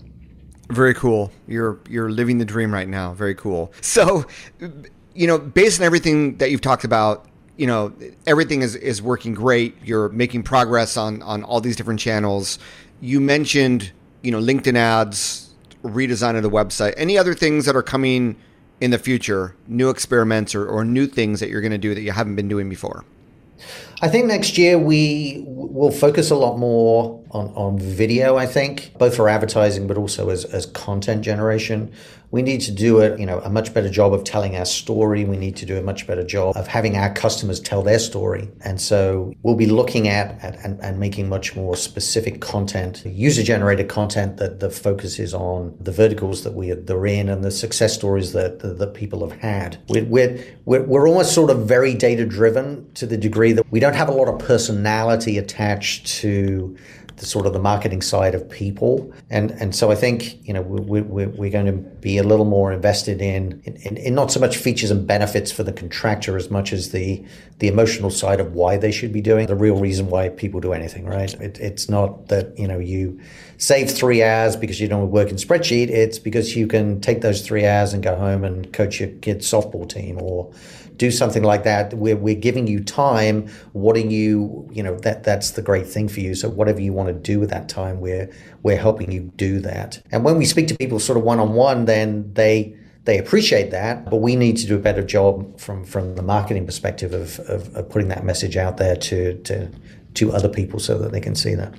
very 0.69 0.93
cool. 0.93 1.32
You're 1.47 1.80
you're 1.89 2.10
living 2.10 2.38
the 2.38 2.45
dream 2.45 2.73
right 2.73 2.88
now. 2.88 3.13
Very 3.13 3.36
cool. 3.36 3.71
So, 3.82 4.25
you 5.13 5.27
know, 5.27 5.38
based 5.38 5.80
on 5.80 5.86
everything 5.86 6.38
that 6.38 6.51
you've 6.51 6.62
talked 6.62 6.84
about, 6.84 7.25
you 7.56 7.67
know, 7.67 7.93
everything 8.25 8.62
is 8.62 8.75
is 8.75 9.01
working 9.01 9.34
great. 9.34 9.75
You're 9.84 10.10
making 10.10 10.43
progress 10.43 10.97
on 10.97 11.21
on 11.21 11.43
all 11.43 11.62
these 11.62 11.75
different 11.75 11.99
channels. 11.99 12.60
You 12.99 13.19
mentioned, 13.19 13.91
you 14.21 14.32
know, 14.32 14.39
LinkedIn 14.39 14.75
ads, 14.75 15.53
redesign 15.84 16.36
of 16.36 16.43
the 16.43 16.49
website. 16.49 16.93
Any 16.97 17.17
other 17.17 17.34
things 17.34 17.65
that 17.65 17.75
are 17.75 17.84
coming 17.84 18.36
in 18.82 18.91
the 18.91 18.99
future? 18.99 19.56
New 19.67 19.89
experiments 19.89 20.53
or, 20.53 20.67
or 20.67 20.84
new 20.84 21.08
things 21.08 21.39
that 21.39 21.49
you're 21.49 21.62
going 21.62 21.71
to 21.71 21.77
do 21.77 21.95
that 21.95 22.01
you 22.01 22.12
haven't 22.12 22.36
been 22.36 22.47
doing 22.47 22.69
before? 22.69 23.06
I 24.01 24.08
think 24.08 24.27
next 24.27 24.58
year 24.58 24.77
we 24.77 25.43
will 25.47 25.91
focus 25.91 26.30
a 26.30 26.36
lot 26.36 26.58
more 26.58 27.19
on, 27.32 27.48
on 27.56 27.80
video, 27.80 28.38
I 28.38 28.46
think, 28.46 28.94
both 28.98 29.16
for 29.16 29.30
advertising, 29.30 29.88
but 29.88 29.98
also 29.98 30.30
as, 30.30 30.46
as 30.46 30.66
content 30.66 31.24
generation. 31.24 31.92
We 32.30 32.42
need 32.42 32.60
to 32.62 32.74
do 32.74 33.00
it, 33.00 33.18
you 33.18 33.26
know, 33.26 33.40
a 33.40 33.50
much 33.50 33.74
better 33.74 33.90
job 33.90 34.13
of 34.13 34.26
telling 34.26 34.58
our 34.58 34.66
story. 34.66 35.24
We 35.24 35.38
need 35.38 35.56
to 35.58 35.66
do 35.66 35.78
a 35.78 35.82
much 35.82 36.06
better 36.06 36.26
job 36.26 36.58
of 36.58 36.68
having 36.68 36.98
our 36.98 37.13
customers 37.13 37.62
tell 37.62 37.84
their 37.84 38.00
story. 38.00 38.50
And 38.66 38.82
so 38.82 39.34
we'll 39.44 39.56
be 39.56 39.66
looking 39.66 40.10
at, 40.10 40.44
at 40.44 40.58
and, 40.66 40.78
and 40.82 41.00
making 41.00 41.30
much 41.30 41.56
more 41.56 41.78
specific 41.78 42.42
content, 42.42 43.06
user 43.06 43.44
generated 43.44 43.88
content 43.88 44.38
that 44.38 44.60
the 44.60 44.70
focus 44.70 45.20
is 45.20 45.34
on 45.34 45.78
the 45.80 45.92
verticals 45.94 46.44
that 46.44 46.54
we 46.54 46.70
are 46.70 47.08
in 47.08 47.30
and 47.30 47.46
the 47.46 47.52
success 47.52 47.94
stories 47.94 48.34
that, 48.34 48.60
that, 48.60 48.78
that 48.78 48.94
people 48.94 49.28
have 49.28 49.40
had. 49.40 49.78
We're, 49.88 50.04
we're, 50.66 50.84
we're 50.84 51.08
almost 51.08 51.34
sort 51.34 51.50
of 51.50 51.66
very 51.66 51.94
data 51.94 52.26
driven 52.26 52.92
to 52.96 53.06
the 53.06 53.18
degree 53.18 53.54
that 53.54 53.72
we 53.72 53.80
don't 53.80 53.96
have 53.96 54.10
a 54.10 54.13
lot 54.13 54.28
of 54.28 54.38
personality 54.46 55.38
attached 55.38 56.08
to 56.08 56.76
the 57.17 57.25
sort 57.25 57.47
of 57.47 57.53
the 57.53 57.60
marketing 57.60 58.01
side 58.01 58.36
of 58.36 58.47
people. 58.49 59.12
And 59.30 59.51
and 59.51 59.75
so 59.75 59.91
I 59.91 59.95
think 59.95 60.47
you 60.47 60.53
know 60.53 60.62
we, 60.62 61.01
we, 61.01 61.25
we're 61.25 61.49
going 61.49 61.65
to 61.65 61.73
be 61.73 62.17
a 62.17 62.23
little 62.23 62.45
more 62.45 62.71
invested 62.71 63.21
in, 63.21 63.62
in, 63.65 63.97
in 63.97 64.15
not 64.15 64.32
so 64.32 64.39
much 64.39 64.58
features 64.58 64.91
and 64.91 65.06
benefits 65.06 65.51
for 65.51 65.63
the 65.63 65.73
contractor 65.73 66.38
as 66.38 66.49
much 66.49 66.71
as 66.71 66.91
the 66.91 67.23
the 67.60 67.67
emotional 67.67 68.12
side 68.12 68.39
of 68.39 68.53
why 68.53 68.77
they 68.77 68.91
should 68.91 69.12
be 69.12 69.21
doing 69.21 69.47
the 69.47 69.56
real 69.56 69.77
reason 69.77 70.08
why 70.08 70.30
people 70.30 70.60
do 70.60 70.73
anything. 70.73 71.06
Right? 71.06 71.34
It, 71.36 71.60
it's 71.60 71.89
not 71.89 72.27
that 72.27 72.58
you 72.58 72.67
know 72.67 72.80
you 72.80 73.19
save 73.58 73.89
three 73.89 74.23
hours 74.23 74.56
because 74.56 74.80
you 74.80 74.88
don't 74.88 75.10
work 75.10 75.30
in 75.30 75.38
spreadsheet. 75.38 75.89
It's 75.89 76.19
because 76.19 76.56
you 76.56 76.67
can 76.67 77.01
take 77.01 77.21
those 77.21 77.41
three 77.41 77.65
hours 77.65 77.93
and 77.93 78.03
go 78.03 78.15
home 78.15 78.43
and 78.43 78.71
coach 78.71 78.99
your 78.99 79.10
kid's 79.10 79.51
softball 79.51 79.89
team 79.89 80.21
or 80.21 80.51
do 80.98 81.12
something 81.12 81.44
like 81.44 81.64
that. 81.64 81.94
We're, 81.94 82.16
we're 82.16 82.36
giving 82.36 82.68
you 82.68 82.84
time. 82.84 83.48
What 83.74 83.96
are 83.96 84.00
you, 84.00 84.68
you 84.72 84.84
know, 84.84 84.98
that 85.00 85.24
that's 85.24 85.52
the 85.52 85.62
great 85.62 85.88
thing 85.88 86.08
for 86.08 86.20
you. 86.20 86.36
So 86.36 86.50
whatever 86.50 86.82
you 86.82 86.94
want 86.94 87.08
to 87.10 87.14
do 87.14 87.40
with 87.40 87.50
that 87.52 87.70
time, 87.70 88.02
we're 88.02 88.30
we're 88.64 88.78
helping 88.78 89.12
you 89.12 89.32
do 89.38 89.60
that. 89.62 90.02
And 90.12 90.24
when 90.24 90.38
we 90.38 90.46
speak 90.46 90.68
to 90.68 90.76
people 90.76 91.00
sort 91.00 91.18
of 91.18 91.24
one 91.24 91.40
on 91.40 91.54
one, 91.54 91.86
then 91.86 92.34
they 92.34 92.76
they 93.06 93.18
appreciate 93.18 93.72
that, 93.72 94.10
but 94.10 94.18
we 94.18 94.36
need 94.36 94.58
to 94.58 94.68
do 94.68 94.76
a 94.76 94.80
better 94.80 95.02
job 95.02 95.58
from 95.60 95.86
from 95.86 96.16
the 96.16 96.22
marketing 96.22 96.66
perspective 96.66 97.14
of, 97.14 97.40
of, 97.42 97.74
of 97.74 97.90
putting 97.90 98.10
that 98.10 98.26
message 98.26 98.58
out 98.58 98.78
there 98.78 98.98
to 98.98 99.36
to 99.44 99.70
to 100.16 100.34
other 100.34 100.50
people 100.50 100.80
so 100.80 100.98
that 100.98 101.12
they 101.12 101.22
can 101.22 101.36
see 101.36 101.56
that. 101.56 101.74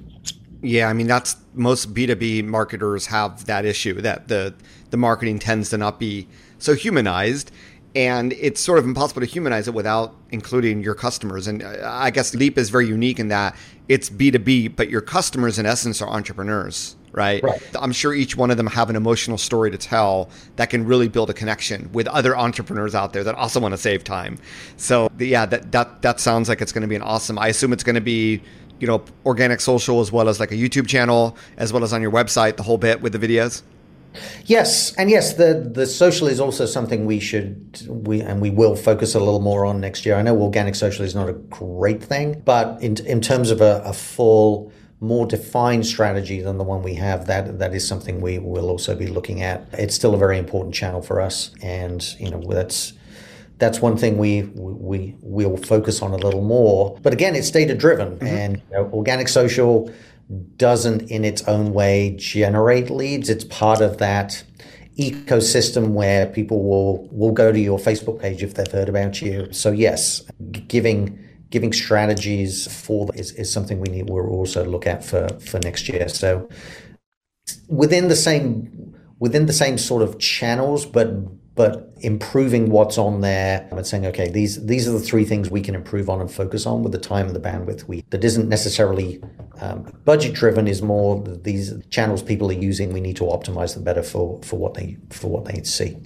Yeah, 0.63 0.89
I 0.89 0.93
mean 0.93 1.07
that's 1.07 1.37
most 1.55 1.93
B2B 1.93 2.45
marketers 2.45 3.07
have 3.07 3.45
that 3.45 3.65
issue 3.65 4.01
that 4.01 4.29
the 4.29 4.55
the 4.91 4.97
marketing 4.97 5.39
tends 5.39 5.71
to 5.71 5.77
not 5.77 6.01
be 6.01 6.27
so 6.59 6.75
humanized 6.75 7.51
and 7.95 8.33
it's 8.35 8.61
sort 8.61 8.79
of 8.79 8.85
impossible 8.85 9.21
to 9.21 9.27
humanize 9.27 9.69
it 9.69 9.75
without 9.75 10.15
including 10.31 10.83
your 10.83 10.95
customers. 10.95 11.47
And 11.47 11.63
uh, 11.63 11.79
I 11.85 12.11
guess 12.11 12.35
Leap 12.35 12.59
is 12.59 12.71
very 12.71 12.87
unique 12.87 13.19
in 13.19 13.29
that 13.29 13.57
it's 13.89 14.11
B2B, 14.11 14.77
but 14.77 14.91
your 14.91 15.01
customers 15.01 15.59
in 15.59 15.67
essence 15.67 16.03
are 16.03 16.09
entrepreneurs. 16.09 16.97
Right? 17.11 17.43
right? 17.43 17.61
I'm 17.81 17.91
sure 17.91 18.15
each 18.15 18.37
one 18.37 18.51
of 18.51 18.59
them 18.59 18.67
have 18.67 18.91
an 18.91 18.95
emotional 18.95 19.39
story 19.39 19.71
to 19.71 19.79
tell 19.79 20.29
that 20.57 20.69
can 20.69 20.85
really 20.85 21.09
build 21.09 21.31
a 21.31 21.35
connection 21.35 21.91
with 21.93 22.07
other 22.07 22.37
entrepreneurs 22.37 22.95
out 22.95 23.15
there 23.15 23.25
that 23.25 23.35
also 23.35 23.59
want 23.59 23.73
to 23.73 23.79
save 23.79 24.05
time. 24.05 24.39
So 24.77 25.11
yeah, 25.19 25.47
that 25.47 25.73
that 25.73 26.03
that 26.03 26.21
sounds 26.21 26.51
like 26.51 26.61
it's 26.61 26.71
going 26.71 26.83
to 26.83 26.89
be 26.89 26.95
an 26.95 27.03
awesome. 27.03 27.39
I 27.39 27.49
assume 27.49 27.73
it's 27.73 27.83
going 27.83 27.95
to 27.95 28.03
be 28.03 28.43
you 28.79 28.87
know 28.87 29.03
organic 29.25 29.61
social 29.61 30.01
as 30.01 30.13
well 30.13 30.29
as 30.29 30.39
like 30.39 30.53
a 30.53 30.55
YouTube 30.55 30.87
channel 30.87 31.37
as 31.57 31.73
well 31.73 31.83
as 31.83 31.95
on 31.95 32.03
your 32.03 32.13
website, 32.13 32.57
the 32.57 32.63
whole 32.63 32.79
bit 32.79 33.01
with 33.01 33.19
the 33.19 33.19
videos. 33.19 33.63
Yes, 34.47 34.95
and 34.97 35.11
yes, 35.11 35.35
the 35.35 35.71
the 35.73 35.87
social 35.87 36.27
is 36.27 36.41
also 36.41 36.67
something 36.67 37.07
we 37.07 37.21
should 37.21 37.87
we 37.89 38.21
and 38.21 38.41
we 38.41 38.51
will 38.51 38.77
focus 38.77 39.15
a 39.15 39.19
little 39.19 39.41
more 39.41 39.65
on 39.65 39.81
next 39.81 40.07
year. 40.07 40.17
I 40.17 40.23
know 40.23 40.37
organic 40.41 40.75
social 40.75 41.05
is 41.05 41.15
not 41.15 41.29
a 41.29 41.35
great 41.35 42.03
thing, 42.03 42.43
but 42.45 42.81
in 42.83 42.97
in 43.07 43.21
terms 43.21 43.51
of 43.51 43.61
a, 43.61 43.83
a 43.85 43.93
full 43.93 44.73
more 45.01 45.27
defined 45.27 45.87
strategy 45.87 46.41
than 46.41 46.59
the 46.59 46.65
one 46.65 46.83
we 46.83 46.95
have, 46.95 47.27
that 47.27 47.59
that 47.59 47.75
is 47.75 47.87
something 47.87 48.21
we 48.21 48.39
will 48.39 48.69
also 48.69 48.95
be 48.95 49.07
looking 49.07 49.43
at. 49.43 49.69
It's 49.73 49.95
still 49.95 50.15
a 50.15 50.19
very 50.19 50.39
important 50.39 50.75
channel 50.75 51.03
for 51.03 51.21
us, 51.21 51.51
and 51.63 52.03
you 52.19 52.31
know 52.31 52.43
that's 52.49 52.95
that's 53.59 53.81
one 53.81 53.97
thing 53.97 54.19
we 54.19 54.43
we 54.55 55.17
will 55.21 55.57
focus 55.57 56.03
on 56.03 56.13
a 56.13 56.17
little 56.17 56.43
more. 56.43 56.99
But 57.03 57.13
again, 57.13 57.37
it's 57.37 57.51
data 57.51 57.75
driven, 57.75 58.17
mm-hmm. 58.17 58.27
and 58.27 58.57
you 58.57 58.77
know, 58.77 58.91
organic 58.93 59.29
social 59.29 59.93
doesn't 60.57 61.11
in 61.11 61.25
its 61.25 61.43
own 61.49 61.73
way 61.73 62.15
generate 62.19 62.91
leads. 62.91 63.29
It's 63.29 63.45
part 63.45 63.81
of 63.81 63.99
that 63.99 64.43
ecosystem 64.99 65.93
where 65.93 66.27
people 66.27 66.63
will 66.63 67.09
will 67.11 67.33
go 67.33 67.53
to 67.53 67.59
your 67.59 67.79
Facebook 67.79 68.21
page 68.21 68.43
if 68.43 68.55
they've 68.55 68.71
heard 68.71 68.89
about 68.89 69.23
you. 69.23 69.53
So 69.53 69.71
yes, 69.71 70.23
giving 70.51 71.19
giving 71.51 71.73
strategies 71.73 72.71
for 72.85 73.09
is, 73.15 73.33
is 73.33 73.51
something 73.51 73.81
we 73.81 73.89
need 73.89 74.11
we'll 74.11 74.29
also 74.29 74.65
look 74.65 74.87
at 74.87 75.05
for 75.05 75.29
for 75.39 75.59
next 75.61 75.89
year. 75.89 76.09
So 76.09 76.49
within 77.69 78.09
the 78.09 78.17
same 78.17 78.95
within 79.19 79.47
the 79.47 79.53
same 79.53 79.79
sort 79.79 80.03
of 80.03 80.19
channels, 80.19 80.85
but 80.85 81.09
but 81.59 81.93
improving 82.03 82.71
what's 82.71 82.99
on 82.99 83.21
there 83.21 83.67
and 83.73 83.85
saying, 83.85 84.07
okay, 84.07 84.29
these 84.31 84.65
these 84.65 84.87
are 84.87 84.93
the 84.93 85.01
three 85.01 85.25
things 85.25 85.51
we 85.51 85.61
can 85.61 85.75
improve 85.75 86.09
on 86.09 86.21
and 86.21 86.31
focus 86.31 86.67
on 86.67 86.85
with 86.85 86.93
the 86.93 87.01
time 87.01 87.27
and 87.27 87.35
the 87.35 87.41
bandwidth 87.41 87.83
we 87.89 88.05
that 88.11 88.23
isn't 88.23 88.49
necessarily 88.49 89.21
um, 89.61 89.83
budget 90.05 90.35
driven 90.35 90.69
is 90.69 90.83
more 90.83 91.21
these 91.43 91.75
channels 91.91 92.23
people 92.23 92.49
are 92.49 92.61
using. 92.71 92.93
We 92.93 93.01
need 93.01 93.17
to 93.17 93.25
optimize 93.25 93.75
them 93.75 93.83
better 93.83 94.05
for 94.05 94.41
for 94.45 94.57
what 94.57 94.75
they 94.75 94.99
for 95.11 95.29
what 95.33 95.47
they 95.47 95.65
see. 95.65 95.99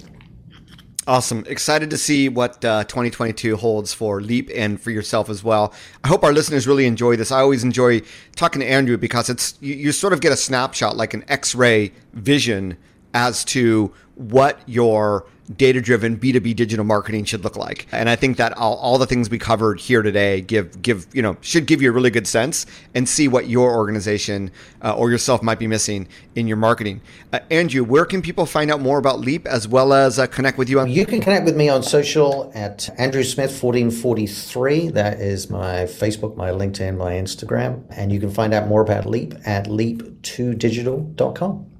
Awesome. 1.06 1.44
Excited 1.46 1.90
to 1.90 1.98
see 1.98 2.30
what 2.30 2.64
uh, 2.64 2.84
2022 2.84 3.56
holds 3.56 3.92
for 3.92 4.22
Leap 4.22 4.48
and 4.54 4.80
for 4.80 4.90
yourself 4.90 5.28
as 5.28 5.44
well. 5.44 5.74
I 6.02 6.08
hope 6.08 6.24
our 6.24 6.32
listeners 6.32 6.66
really 6.66 6.86
enjoy 6.86 7.16
this. 7.16 7.30
I 7.30 7.40
always 7.40 7.62
enjoy 7.62 8.00
talking 8.36 8.60
to 8.60 8.66
Andrew 8.66 8.96
because 8.96 9.28
it's 9.28 9.58
you, 9.60 9.74
you 9.74 9.92
sort 9.92 10.14
of 10.14 10.22
get 10.22 10.32
a 10.32 10.36
snapshot, 10.36 10.96
like 10.96 11.12
an 11.12 11.24
X-ray 11.28 11.92
vision 12.14 12.78
as 13.12 13.44
to 13.44 13.92
what 14.14 14.60
your 14.66 15.26
data 15.56 15.80
driven 15.80 16.16
B2B 16.16 16.56
digital 16.56 16.84
marketing 16.84 17.24
should 17.24 17.44
look 17.44 17.56
like. 17.56 17.86
And 17.92 18.08
I 18.08 18.16
think 18.16 18.36
that 18.36 18.56
all, 18.56 18.76
all, 18.76 18.98
the 18.98 19.06
things 19.06 19.30
we 19.30 19.38
covered 19.38 19.80
here 19.80 20.02
today 20.02 20.40
give 20.40 20.82
give 20.82 21.06
you 21.12 21.22
know 21.22 21.36
should 21.40 21.66
give 21.66 21.82
you 21.82 21.90
a 21.90 21.92
really 21.92 22.10
good 22.10 22.26
sense 22.26 22.66
and 22.94 23.08
see 23.08 23.28
what 23.28 23.48
your 23.48 23.74
organization 23.74 24.50
uh, 24.82 24.94
or 24.94 25.10
yourself 25.10 25.42
might 25.42 25.58
be 25.58 25.66
missing 25.66 26.08
in 26.34 26.46
your 26.46 26.56
marketing. 26.56 27.00
Uh, 27.32 27.40
Andrew, 27.50 27.82
where 27.82 28.04
can 28.04 28.22
people 28.22 28.46
find 28.46 28.70
out 28.70 28.80
more 28.80 28.98
about 28.98 29.20
Leap 29.20 29.46
as 29.46 29.66
well 29.66 29.92
as 29.92 30.18
uh, 30.18 30.26
connect 30.26 30.58
with 30.58 30.68
you 30.68 30.80
on 30.80 30.90
You 30.90 31.06
can 31.06 31.20
connect 31.20 31.44
with 31.44 31.56
me 31.56 31.68
on 31.68 31.82
social 31.82 32.52
at 32.54 32.88
Andrew 32.98 33.24
Smith 33.24 33.50
1443. 33.50 34.88
That 34.90 35.20
is 35.20 35.50
my 35.50 35.84
Facebook, 35.84 36.36
my 36.36 36.50
LinkedIn, 36.50 36.96
my 36.96 37.14
Instagram, 37.14 37.84
and 37.90 38.12
you 38.12 38.20
can 38.20 38.30
find 38.30 38.54
out 38.54 38.68
more 38.68 38.82
about 38.82 39.06
Leap 39.06 39.34
at 39.44 39.66
leap2digital.com. 39.66 41.71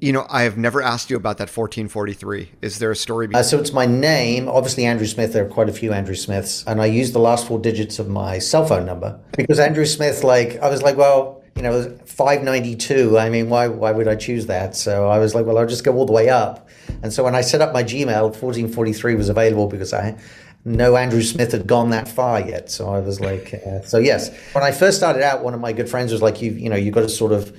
You 0.00 0.12
know, 0.12 0.26
I 0.28 0.42
have 0.42 0.58
never 0.58 0.82
asked 0.82 1.08
you 1.08 1.16
about 1.16 1.38
that 1.38 1.48
1443. 1.48 2.50
Is 2.60 2.78
there 2.78 2.90
a 2.90 2.96
story? 2.96 3.28
Behind? 3.28 3.40
Uh, 3.40 3.42
so 3.42 3.58
it's 3.58 3.72
my 3.72 3.86
name, 3.86 4.46
obviously 4.48 4.84
Andrew 4.84 5.06
Smith. 5.06 5.32
There 5.32 5.44
are 5.44 5.48
quite 5.48 5.70
a 5.70 5.72
few 5.72 5.92
Andrew 5.92 6.14
Smiths, 6.14 6.64
and 6.66 6.82
I 6.82 6.86
use 6.86 7.12
the 7.12 7.18
last 7.18 7.46
four 7.46 7.58
digits 7.58 7.98
of 7.98 8.08
my 8.08 8.38
cell 8.38 8.66
phone 8.66 8.84
number 8.84 9.18
because 9.36 9.58
Andrew 9.58 9.86
Smith. 9.86 10.22
Like, 10.22 10.58
I 10.60 10.68
was 10.68 10.82
like, 10.82 10.98
well, 10.98 11.42
you 11.56 11.62
know, 11.62 11.98
592. 12.04 13.18
I 13.18 13.30
mean, 13.30 13.48
why 13.48 13.68
why 13.68 13.90
would 13.92 14.06
I 14.06 14.16
choose 14.16 14.46
that? 14.46 14.76
So 14.76 15.08
I 15.08 15.18
was 15.18 15.34
like, 15.34 15.46
well, 15.46 15.56
I'll 15.56 15.66
just 15.66 15.84
go 15.84 15.94
all 15.94 16.04
the 16.04 16.12
way 16.12 16.28
up. 16.28 16.68
And 17.02 17.10
so 17.10 17.24
when 17.24 17.34
I 17.34 17.40
set 17.40 17.62
up 17.62 17.72
my 17.72 17.82
Gmail, 17.82 18.34
1443 18.34 19.14
was 19.14 19.30
available 19.30 19.66
because 19.66 19.94
I 19.94 20.18
no 20.66 20.96
Andrew 20.96 21.22
Smith 21.22 21.52
had 21.52 21.66
gone 21.66 21.90
that 21.90 22.06
far 22.06 22.40
yet. 22.40 22.70
So 22.70 22.90
I 22.90 22.98
was 22.98 23.20
like, 23.20 23.54
uh, 23.66 23.80
so 23.82 23.96
yes. 23.96 24.30
When 24.52 24.62
I 24.62 24.72
first 24.72 24.98
started 24.98 25.22
out, 25.22 25.42
one 25.42 25.54
of 25.54 25.60
my 25.60 25.72
good 25.72 25.88
friends 25.88 26.12
was 26.12 26.20
like, 26.20 26.42
you 26.42 26.50
you 26.52 26.68
know, 26.68 26.76
you 26.76 26.90
got 26.90 27.00
to 27.00 27.08
sort 27.08 27.32
of 27.32 27.56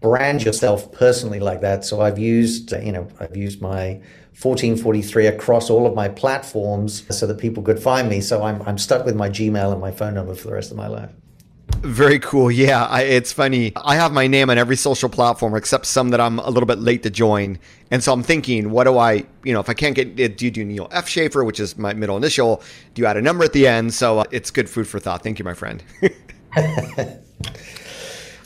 brand 0.00 0.42
yourself 0.42 0.92
personally 0.92 1.40
like 1.40 1.60
that. 1.60 1.84
So 1.84 2.00
I've 2.00 2.18
used, 2.18 2.72
you 2.72 2.92
know, 2.92 3.08
I've 3.20 3.36
used 3.36 3.60
my 3.60 4.00
1443 4.40 5.26
across 5.26 5.68
all 5.70 5.86
of 5.86 5.94
my 5.94 6.08
platforms 6.08 7.04
so 7.16 7.26
that 7.26 7.38
people 7.38 7.62
could 7.62 7.80
find 7.80 8.08
me. 8.08 8.20
So 8.20 8.42
I'm, 8.42 8.62
I'm 8.62 8.78
stuck 8.78 9.04
with 9.04 9.16
my 9.16 9.28
Gmail 9.28 9.72
and 9.72 9.80
my 9.80 9.90
phone 9.90 10.14
number 10.14 10.34
for 10.34 10.46
the 10.46 10.54
rest 10.54 10.70
of 10.70 10.76
my 10.76 10.86
life. 10.86 11.10
Very 11.80 12.18
cool. 12.18 12.50
Yeah, 12.50 12.84
I, 12.86 13.02
it's 13.02 13.32
funny. 13.32 13.72
I 13.76 13.94
have 13.94 14.12
my 14.12 14.26
name 14.26 14.50
on 14.50 14.58
every 14.58 14.76
social 14.76 15.08
platform 15.08 15.54
except 15.54 15.86
some 15.86 16.08
that 16.10 16.20
I'm 16.20 16.38
a 16.40 16.50
little 16.50 16.66
bit 16.66 16.78
late 16.78 17.02
to 17.04 17.10
join. 17.10 17.58
And 17.90 18.02
so 18.02 18.12
I'm 18.12 18.22
thinking, 18.22 18.70
what 18.70 18.84
do 18.84 18.98
I, 18.98 19.24
you 19.44 19.52
know, 19.52 19.60
if 19.60 19.68
I 19.68 19.74
can't 19.74 19.94
get 19.94 20.18
it, 20.18 20.38
do 20.38 20.46
you 20.46 20.50
do 20.50 20.64
Neal 20.64 20.88
F. 20.92 21.08
Schaffer, 21.08 21.44
which 21.44 21.60
is 21.60 21.76
my 21.76 21.92
middle 21.92 22.16
initial? 22.16 22.62
Do 22.94 23.02
you 23.02 23.06
add 23.06 23.16
a 23.16 23.22
number 23.22 23.44
at 23.44 23.52
the 23.52 23.66
end? 23.66 23.94
So 23.94 24.20
uh, 24.20 24.24
it's 24.30 24.50
good 24.50 24.68
food 24.68 24.88
for 24.88 24.98
thought. 24.98 25.22
Thank 25.22 25.38
you, 25.38 25.44
my 25.44 25.54
friend. 25.54 25.82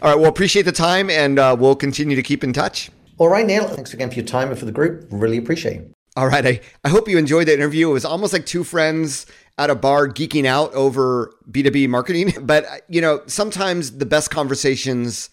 All 0.02 0.10
right. 0.10 0.18
Well, 0.18 0.28
appreciate 0.28 0.62
the 0.62 0.72
time 0.72 1.08
and 1.08 1.38
uh, 1.38 1.56
we'll 1.56 1.76
continue 1.76 2.16
to 2.16 2.22
keep 2.22 2.42
in 2.42 2.52
touch. 2.52 2.90
All 3.18 3.28
right, 3.28 3.46
Neal. 3.46 3.68
Thanks 3.68 3.94
again 3.94 4.10
for 4.10 4.16
your 4.16 4.24
time 4.24 4.50
and 4.50 4.58
for 4.58 4.64
the 4.64 4.72
group. 4.72 5.06
Really 5.10 5.38
appreciate 5.38 5.76
it. 5.76 5.92
All 6.16 6.26
right. 6.26 6.44
I, 6.44 6.60
I 6.82 6.88
hope 6.88 7.08
you 7.08 7.18
enjoyed 7.18 7.46
the 7.46 7.54
interview. 7.54 7.88
It 7.90 7.92
was 7.92 8.04
almost 8.04 8.32
like 8.32 8.44
two 8.44 8.64
friends 8.64 9.26
at 9.58 9.70
a 9.70 9.76
bar 9.76 10.08
geeking 10.08 10.44
out 10.44 10.74
over 10.74 11.32
B2B 11.48 11.88
marketing. 11.88 12.34
But, 12.42 12.66
you 12.88 13.00
know, 13.00 13.22
sometimes 13.26 13.98
the 13.98 14.06
best 14.06 14.30
conversations 14.30 15.30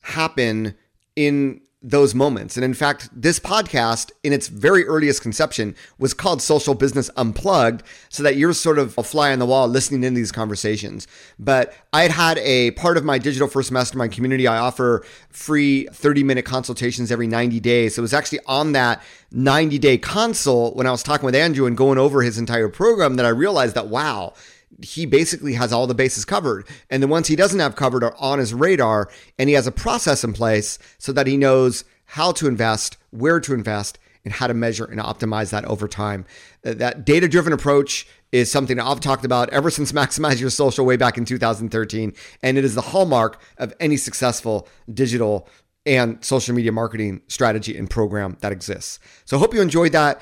happen 0.00 0.74
in 1.14 1.60
those 1.82 2.14
moments. 2.14 2.56
And 2.56 2.64
in 2.64 2.74
fact, 2.74 3.08
this 3.12 3.40
podcast, 3.40 4.12
in 4.22 4.32
its 4.32 4.48
very 4.48 4.84
earliest 4.86 5.20
conception, 5.20 5.74
was 5.98 6.14
called 6.14 6.40
Social 6.40 6.74
Business 6.74 7.10
Unplugged, 7.16 7.82
so 8.08 8.22
that 8.22 8.36
you're 8.36 8.52
sort 8.52 8.78
of 8.78 8.96
a 8.96 9.02
fly 9.02 9.32
on 9.32 9.38
the 9.38 9.46
wall 9.46 9.66
listening 9.66 10.04
in 10.04 10.14
these 10.14 10.30
conversations. 10.30 11.08
But 11.38 11.74
I 11.92 12.02
had 12.02 12.12
had 12.12 12.38
a 12.38 12.70
part 12.72 12.96
of 12.96 13.04
my 13.04 13.18
Digital 13.18 13.48
First 13.48 13.72
Mastermind 13.72 14.12
community. 14.12 14.46
I 14.46 14.58
offer 14.58 15.04
free 15.30 15.86
30 15.92 16.22
minute 16.22 16.44
consultations 16.44 17.10
every 17.10 17.26
90 17.26 17.58
days. 17.60 17.96
So 17.96 18.00
it 18.00 18.02
was 18.02 18.14
actually 18.14 18.40
on 18.46 18.72
that 18.72 19.02
90 19.32 19.78
day 19.78 19.98
consult 19.98 20.76
when 20.76 20.86
I 20.86 20.90
was 20.90 21.02
talking 21.02 21.26
with 21.26 21.34
Andrew 21.34 21.66
and 21.66 21.76
going 21.76 21.98
over 21.98 22.22
his 22.22 22.38
entire 22.38 22.68
program 22.68 23.16
that 23.16 23.26
I 23.26 23.30
realized 23.30 23.74
that, 23.74 23.88
wow, 23.88 24.34
he 24.80 25.06
basically 25.06 25.54
has 25.54 25.72
all 25.72 25.86
the 25.86 25.94
bases 25.94 26.24
covered. 26.24 26.66
And 26.90 27.02
the 27.02 27.08
ones 27.08 27.28
he 27.28 27.36
doesn't 27.36 27.60
have 27.60 27.76
covered 27.76 28.04
are 28.04 28.16
on 28.18 28.38
his 28.38 28.54
radar. 28.54 29.10
And 29.38 29.48
he 29.48 29.54
has 29.54 29.66
a 29.66 29.72
process 29.72 30.24
in 30.24 30.32
place 30.32 30.78
so 30.98 31.12
that 31.12 31.26
he 31.26 31.36
knows 31.36 31.84
how 32.04 32.32
to 32.32 32.46
invest, 32.46 32.96
where 33.10 33.40
to 33.40 33.54
invest, 33.54 33.98
and 34.24 34.34
how 34.34 34.46
to 34.46 34.54
measure 34.54 34.84
and 34.84 35.00
optimize 35.00 35.50
that 35.50 35.64
over 35.64 35.88
time. 35.88 36.24
Uh, 36.64 36.74
that 36.74 37.04
data 37.04 37.28
driven 37.28 37.52
approach 37.52 38.06
is 38.30 38.50
something 38.50 38.78
I've 38.78 39.00
talked 39.00 39.24
about 39.24 39.50
ever 39.50 39.70
since 39.70 39.92
Maximize 39.92 40.40
Your 40.40 40.50
Social 40.50 40.86
way 40.86 40.96
back 40.96 41.18
in 41.18 41.24
2013. 41.24 42.12
And 42.42 42.58
it 42.58 42.64
is 42.64 42.74
the 42.74 42.80
hallmark 42.80 43.40
of 43.58 43.74
any 43.80 43.96
successful 43.96 44.68
digital 44.92 45.48
and 45.84 46.24
social 46.24 46.54
media 46.54 46.70
marketing 46.70 47.22
strategy 47.26 47.76
and 47.76 47.90
program 47.90 48.36
that 48.40 48.52
exists. 48.52 49.00
So 49.24 49.36
I 49.36 49.40
hope 49.40 49.52
you 49.52 49.60
enjoyed 49.60 49.92
that. 49.92 50.20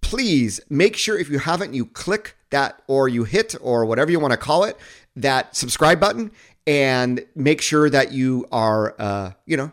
Please 0.00 0.60
make 0.68 0.96
sure 0.96 1.18
if 1.18 1.28
you 1.28 1.38
haven't, 1.38 1.74
you 1.74 1.86
click 1.86 2.36
that 2.50 2.82
or 2.86 3.08
you 3.08 3.24
hit 3.24 3.54
or 3.60 3.84
whatever 3.84 4.10
you 4.10 4.20
want 4.20 4.32
to 4.32 4.36
call 4.36 4.64
it, 4.64 4.76
that 5.16 5.54
subscribe 5.54 6.00
button 6.00 6.30
and 6.66 7.24
make 7.34 7.60
sure 7.60 7.88
that 7.90 8.12
you 8.12 8.46
are, 8.52 8.94
uh, 8.98 9.32
you 9.46 9.56
know, 9.56 9.72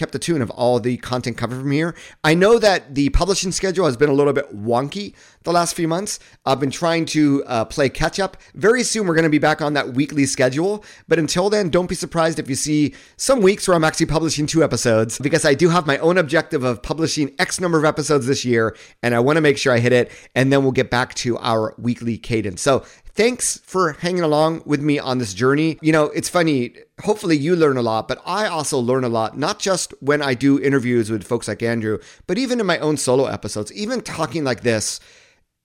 kept 0.00 0.12
the 0.12 0.18
tune 0.18 0.40
of 0.40 0.48
all 0.50 0.80
the 0.80 0.96
content 0.96 1.36
covered 1.36 1.60
from 1.60 1.70
here. 1.70 1.94
I 2.24 2.32
know 2.32 2.58
that 2.58 2.94
the 2.94 3.10
publishing 3.10 3.52
schedule 3.52 3.84
has 3.84 3.98
been 3.98 4.08
a 4.08 4.14
little 4.14 4.32
bit 4.32 4.56
wonky 4.56 5.14
the 5.42 5.52
last 5.52 5.74
few 5.76 5.86
months. 5.86 6.18
I've 6.46 6.58
been 6.58 6.70
trying 6.70 7.04
to 7.06 7.44
uh, 7.44 7.64
play 7.66 7.90
catch 7.90 8.18
up. 8.18 8.38
Very 8.54 8.82
soon, 8.82 9.06
we're 9.06 9.14
going 9.14 9.24
to 9.24 9.30
be 9.30 9.38
back 9.38 9.60
on 9.60 9.74
that 9.74 9.92
weekly 9.92 10.24
schedule. 10.24 10.82
But 11.06 11.18
until 11.18 11.50
then, 11.50 11.68
don't 11.68 11.86
be 11.86 11.94
surprised 11.94 12.38
if 12.38 12.48
you 12.48 12.54
see 12.54 12.94
some 13.18 13.42
weeks 13.42 13.68
where 13.68 13.74
I'm 13.74 13.84
actually 13.84 14.06
publishing 14.06 14.46
two 14.46 14.64
episodes 14.64 15.18
because 15.18 15.44
I 15.44 15.52
do 15.52 15.68
have 15.68 15.86
my 15.86 15.98
own 15.98 16.16
objective 16.16 16.64
of 16.64 16.82
publishing 16.82 17.34
X 17.38 17.60
number 17.60 17.78
of 17.78 17.84
episodes 17.84 18.26
this 18.26 18.42
year. 18.42 18.74
And 19.02 19.14
I 19.14 19.20
want 19.20 19.36
to 19.36 19.42
make 19.42 19.58
sure 19.58 19.74
I 19.74 19.80
hit 19.80 19.92
it. 19.92 20.10
And 20.34 20.50
then 20.50 20.62
we'll 20.62 20.72
get 20.72 20.90
back 20.90 21.12
to 21.16 21.36
our 21.38 21.74
weekly 21.76 22.16
cadence. 22.16 22.62
So 22.62 22.86
Thanks 23.20 23.58
for 23.58 23.92
hanging 23.92 24.22
along 24.22 24.62
with 24.64 24.80
me 24.80 24.98
on 24.98 25.18
this 25.18 25.34
journey. 25.34 25.78
You 25.82 25.92
know, 25.92 26.04
it's 26.06 26.30
funny. 26.30 26.72
Hopefully, 27.02 27.36
you 27.36 27.54
learn 27.54 27.76
a 27.76 27.82
lot, 27.82 28.08
but 28.08 28.18
I 28.24 28.46
also 28.46 28.78
learn 28.78 29.04
a 29.04 29.10
lot, 29.10 29.36
not 29.36 29.58
just 29.58 29.92
when 30.00 30.22
I 30.22 30.32
do 30.32 30.58
interviews 30.58 31.10
with 31.10 31.24
folks 31.24 31.46
like 31.46 31.62
Andrew, 31.62 31.98
but 32.26 32.38
even 32.38 32.60
in 32.60 32.64
my 32.64 32.78
own 32.78 32.96
solo 32.96 33.26
episodes. 33.26 33.70
Even 33.74 34.00
talking 34.00 34.42
like 34.42 34.62
this, 34.62 35.00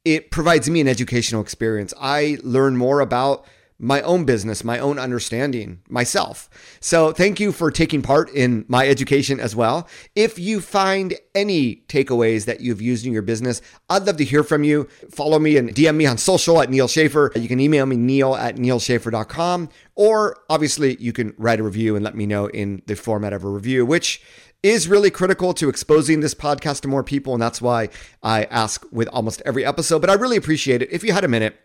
it 0.03 0.31
provides 0.31 0.69
me 0.69 0.81
an 0.81 0.89
educational 0.89 1.41
experience. 1.41 1.93
I 1.97 2.39
learn 2.43 2.75
more 2.75 2.99
about 2.99 3.45
my 3.77 4.01
own 4.01 4.23
business, 4.25 4.63
my 4.63 4.79
own 4.79 4.97
understanding 4.97 5.81
myself. 5.89 6.49
So, 6.79 7.11
thank 7.11 7.39
you 7.39 7.51
for 7.51 7.71
taking 7.71 8.01
part 8.01 8.29
in 8.29 8.65
my 8.67 8.87
education 8.87 9.39
as 9.39 9.55
well. 9.55 9.87
If 10.15 10.39
you 10.39 10.61
find 10.61 11.15
any 11.33 11.83
takeaways 11.87 12.45
that 12.45 12.61
you've 12.61 12.81
used 12.81 13.05
in 13.05 13.13
your 13.13 13.21
business, 13.21 13.61
I'd 13.89 14.05
love 14.05 14.17
to 14.17 14.23
hear 14.23 14.43
from 14.43 14.63
you. 14.63 14.85
Follow 15.11 15.39
me 15.39 15.57
and 15.57 15.73
DM 15.73 15.95
me 15.95 16.05
on 16.05 16.17
social 16.17 16.61
at 16.61 16.69
Neal 16.69 16.87
Schaffer. 16.87 17.31
You 17.35 17.47
can 17.47 17.59
email 17.59 17.85
me, 17.85 17.97
neal 17.97 18.35
at 18.35 18.55
nealschaffer.com, 18.55 19.69
or 19.95 20.37
obviously 20.49 20.95
you 20.99 21.11
can 21.13 21.33
write 21.37 21.59
a 21.59 21.63
review 21.63 21.95
and 21.95 22.03
let 22.03 22.15
me 22.15 22.25
know 22.25 22.47
in 22.47 22.81
the 22.85 22.95
format 22.95 23.33
of 23.33 23.43
a 23.43 23.49
review, 23.49 23.85
which 23.85 24.21
is 24.63 24.87
really 24.87 25.11
critical 25.11 25.53
to 25.53 25.69
exposing 25.69 26.21
this 26.21 26.33
podcast 26.33 26.81
to 26.81 26.87
more 26.87 27.03
people. 27.03 27.33
And 27.33 27.41
that's 27.41 27.61
why 27.61 27.89
I 28.23 28.45
ask 28.45 28.83
with 28.91 29.07
almost 29.09 29.43
every 29.45 29.63
episode. 29.63 29.99
But 29.99 30.09
I 30.09 30.13
really 30.13 30.37
appreciate 30.37 30.81
it 30.81 30.91
if 30.91 31.03
you 31.03 31.13
had 31.13 31.23
a 31.23 31.27
minute. 31.27 31.55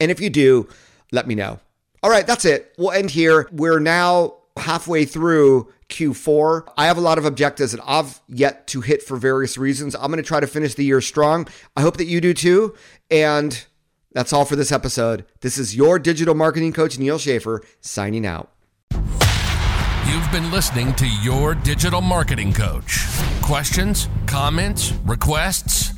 And 0.00 0.10
if 0.10 0.20
you 0.20 0.28
do, 0.28 0.68
let 1.12 1.26
me 1.26 1.34
know. 1.34 1.60
All 2.02 2.10
right, 2.10 2.26
that's 2.26 2.44
it. 2.44 2.72
We'll 2.78 2.92
end 2.92 3.10
here. 3.10 3.48
We're 3.52 3.80
now 3.80 4.34
halfway 4.56 5.04
through 5.04 5.72
Q4. 5.88 6.72
I 6.76 6.86
have 6.86 6.98
a 6.98 7.00
lot 7.00 7.18
of 7.18 7.24
objectives 7.24 7.72
that 7.72 7.80
I've 7.86 8.20
yet 8.28 8.66
to 8.68 8.80
hit 8.80 9.02
for 9.02 9.16
various 9.16 9.58
reasons. 9.58 9.94
I'm 9.94 10.10
going 10.10 10.16
to 10.18 10.22
try 10.22 10.40
to 10.40 10.46
finish 10.46 10.74
the 10.74 10.84
year 10.84 11.00
strong. 11.00 11.48
I 11.76 11.80
hope 11.80 11.96
that 11.96 12.06
you 12.06 12.20
do 12.20 12.34
too. 12.34 12.74
And 13.10 13.64
that's 14.12 14.32
all 14.32 14.44
for 14.44 14.56
this 14.56 14.72
episode. 14.72 15.24
This 15.40 15.58
is 15.58 15.74
your 15.76 15.98
digital 15.98 16.34
marketing 16.34 16.72
coach, 16.72 16.98
Neal 16.98 17.18
Schaffer, 17.18 17.62
signing 17.80 18.26
out. 18.26 18.50
You've 20.10 20.30
been 20.32 20.50
listening 20.50 20.94
to 20.94 21.06
Your 21.06 21.54
Digital 21.54 22.00
Marketing 22.00 22.52
Coach. 22.52 23.06
Questions, 23.42 24.08
comments, 24.26 24.92
requests? 25.04 25.97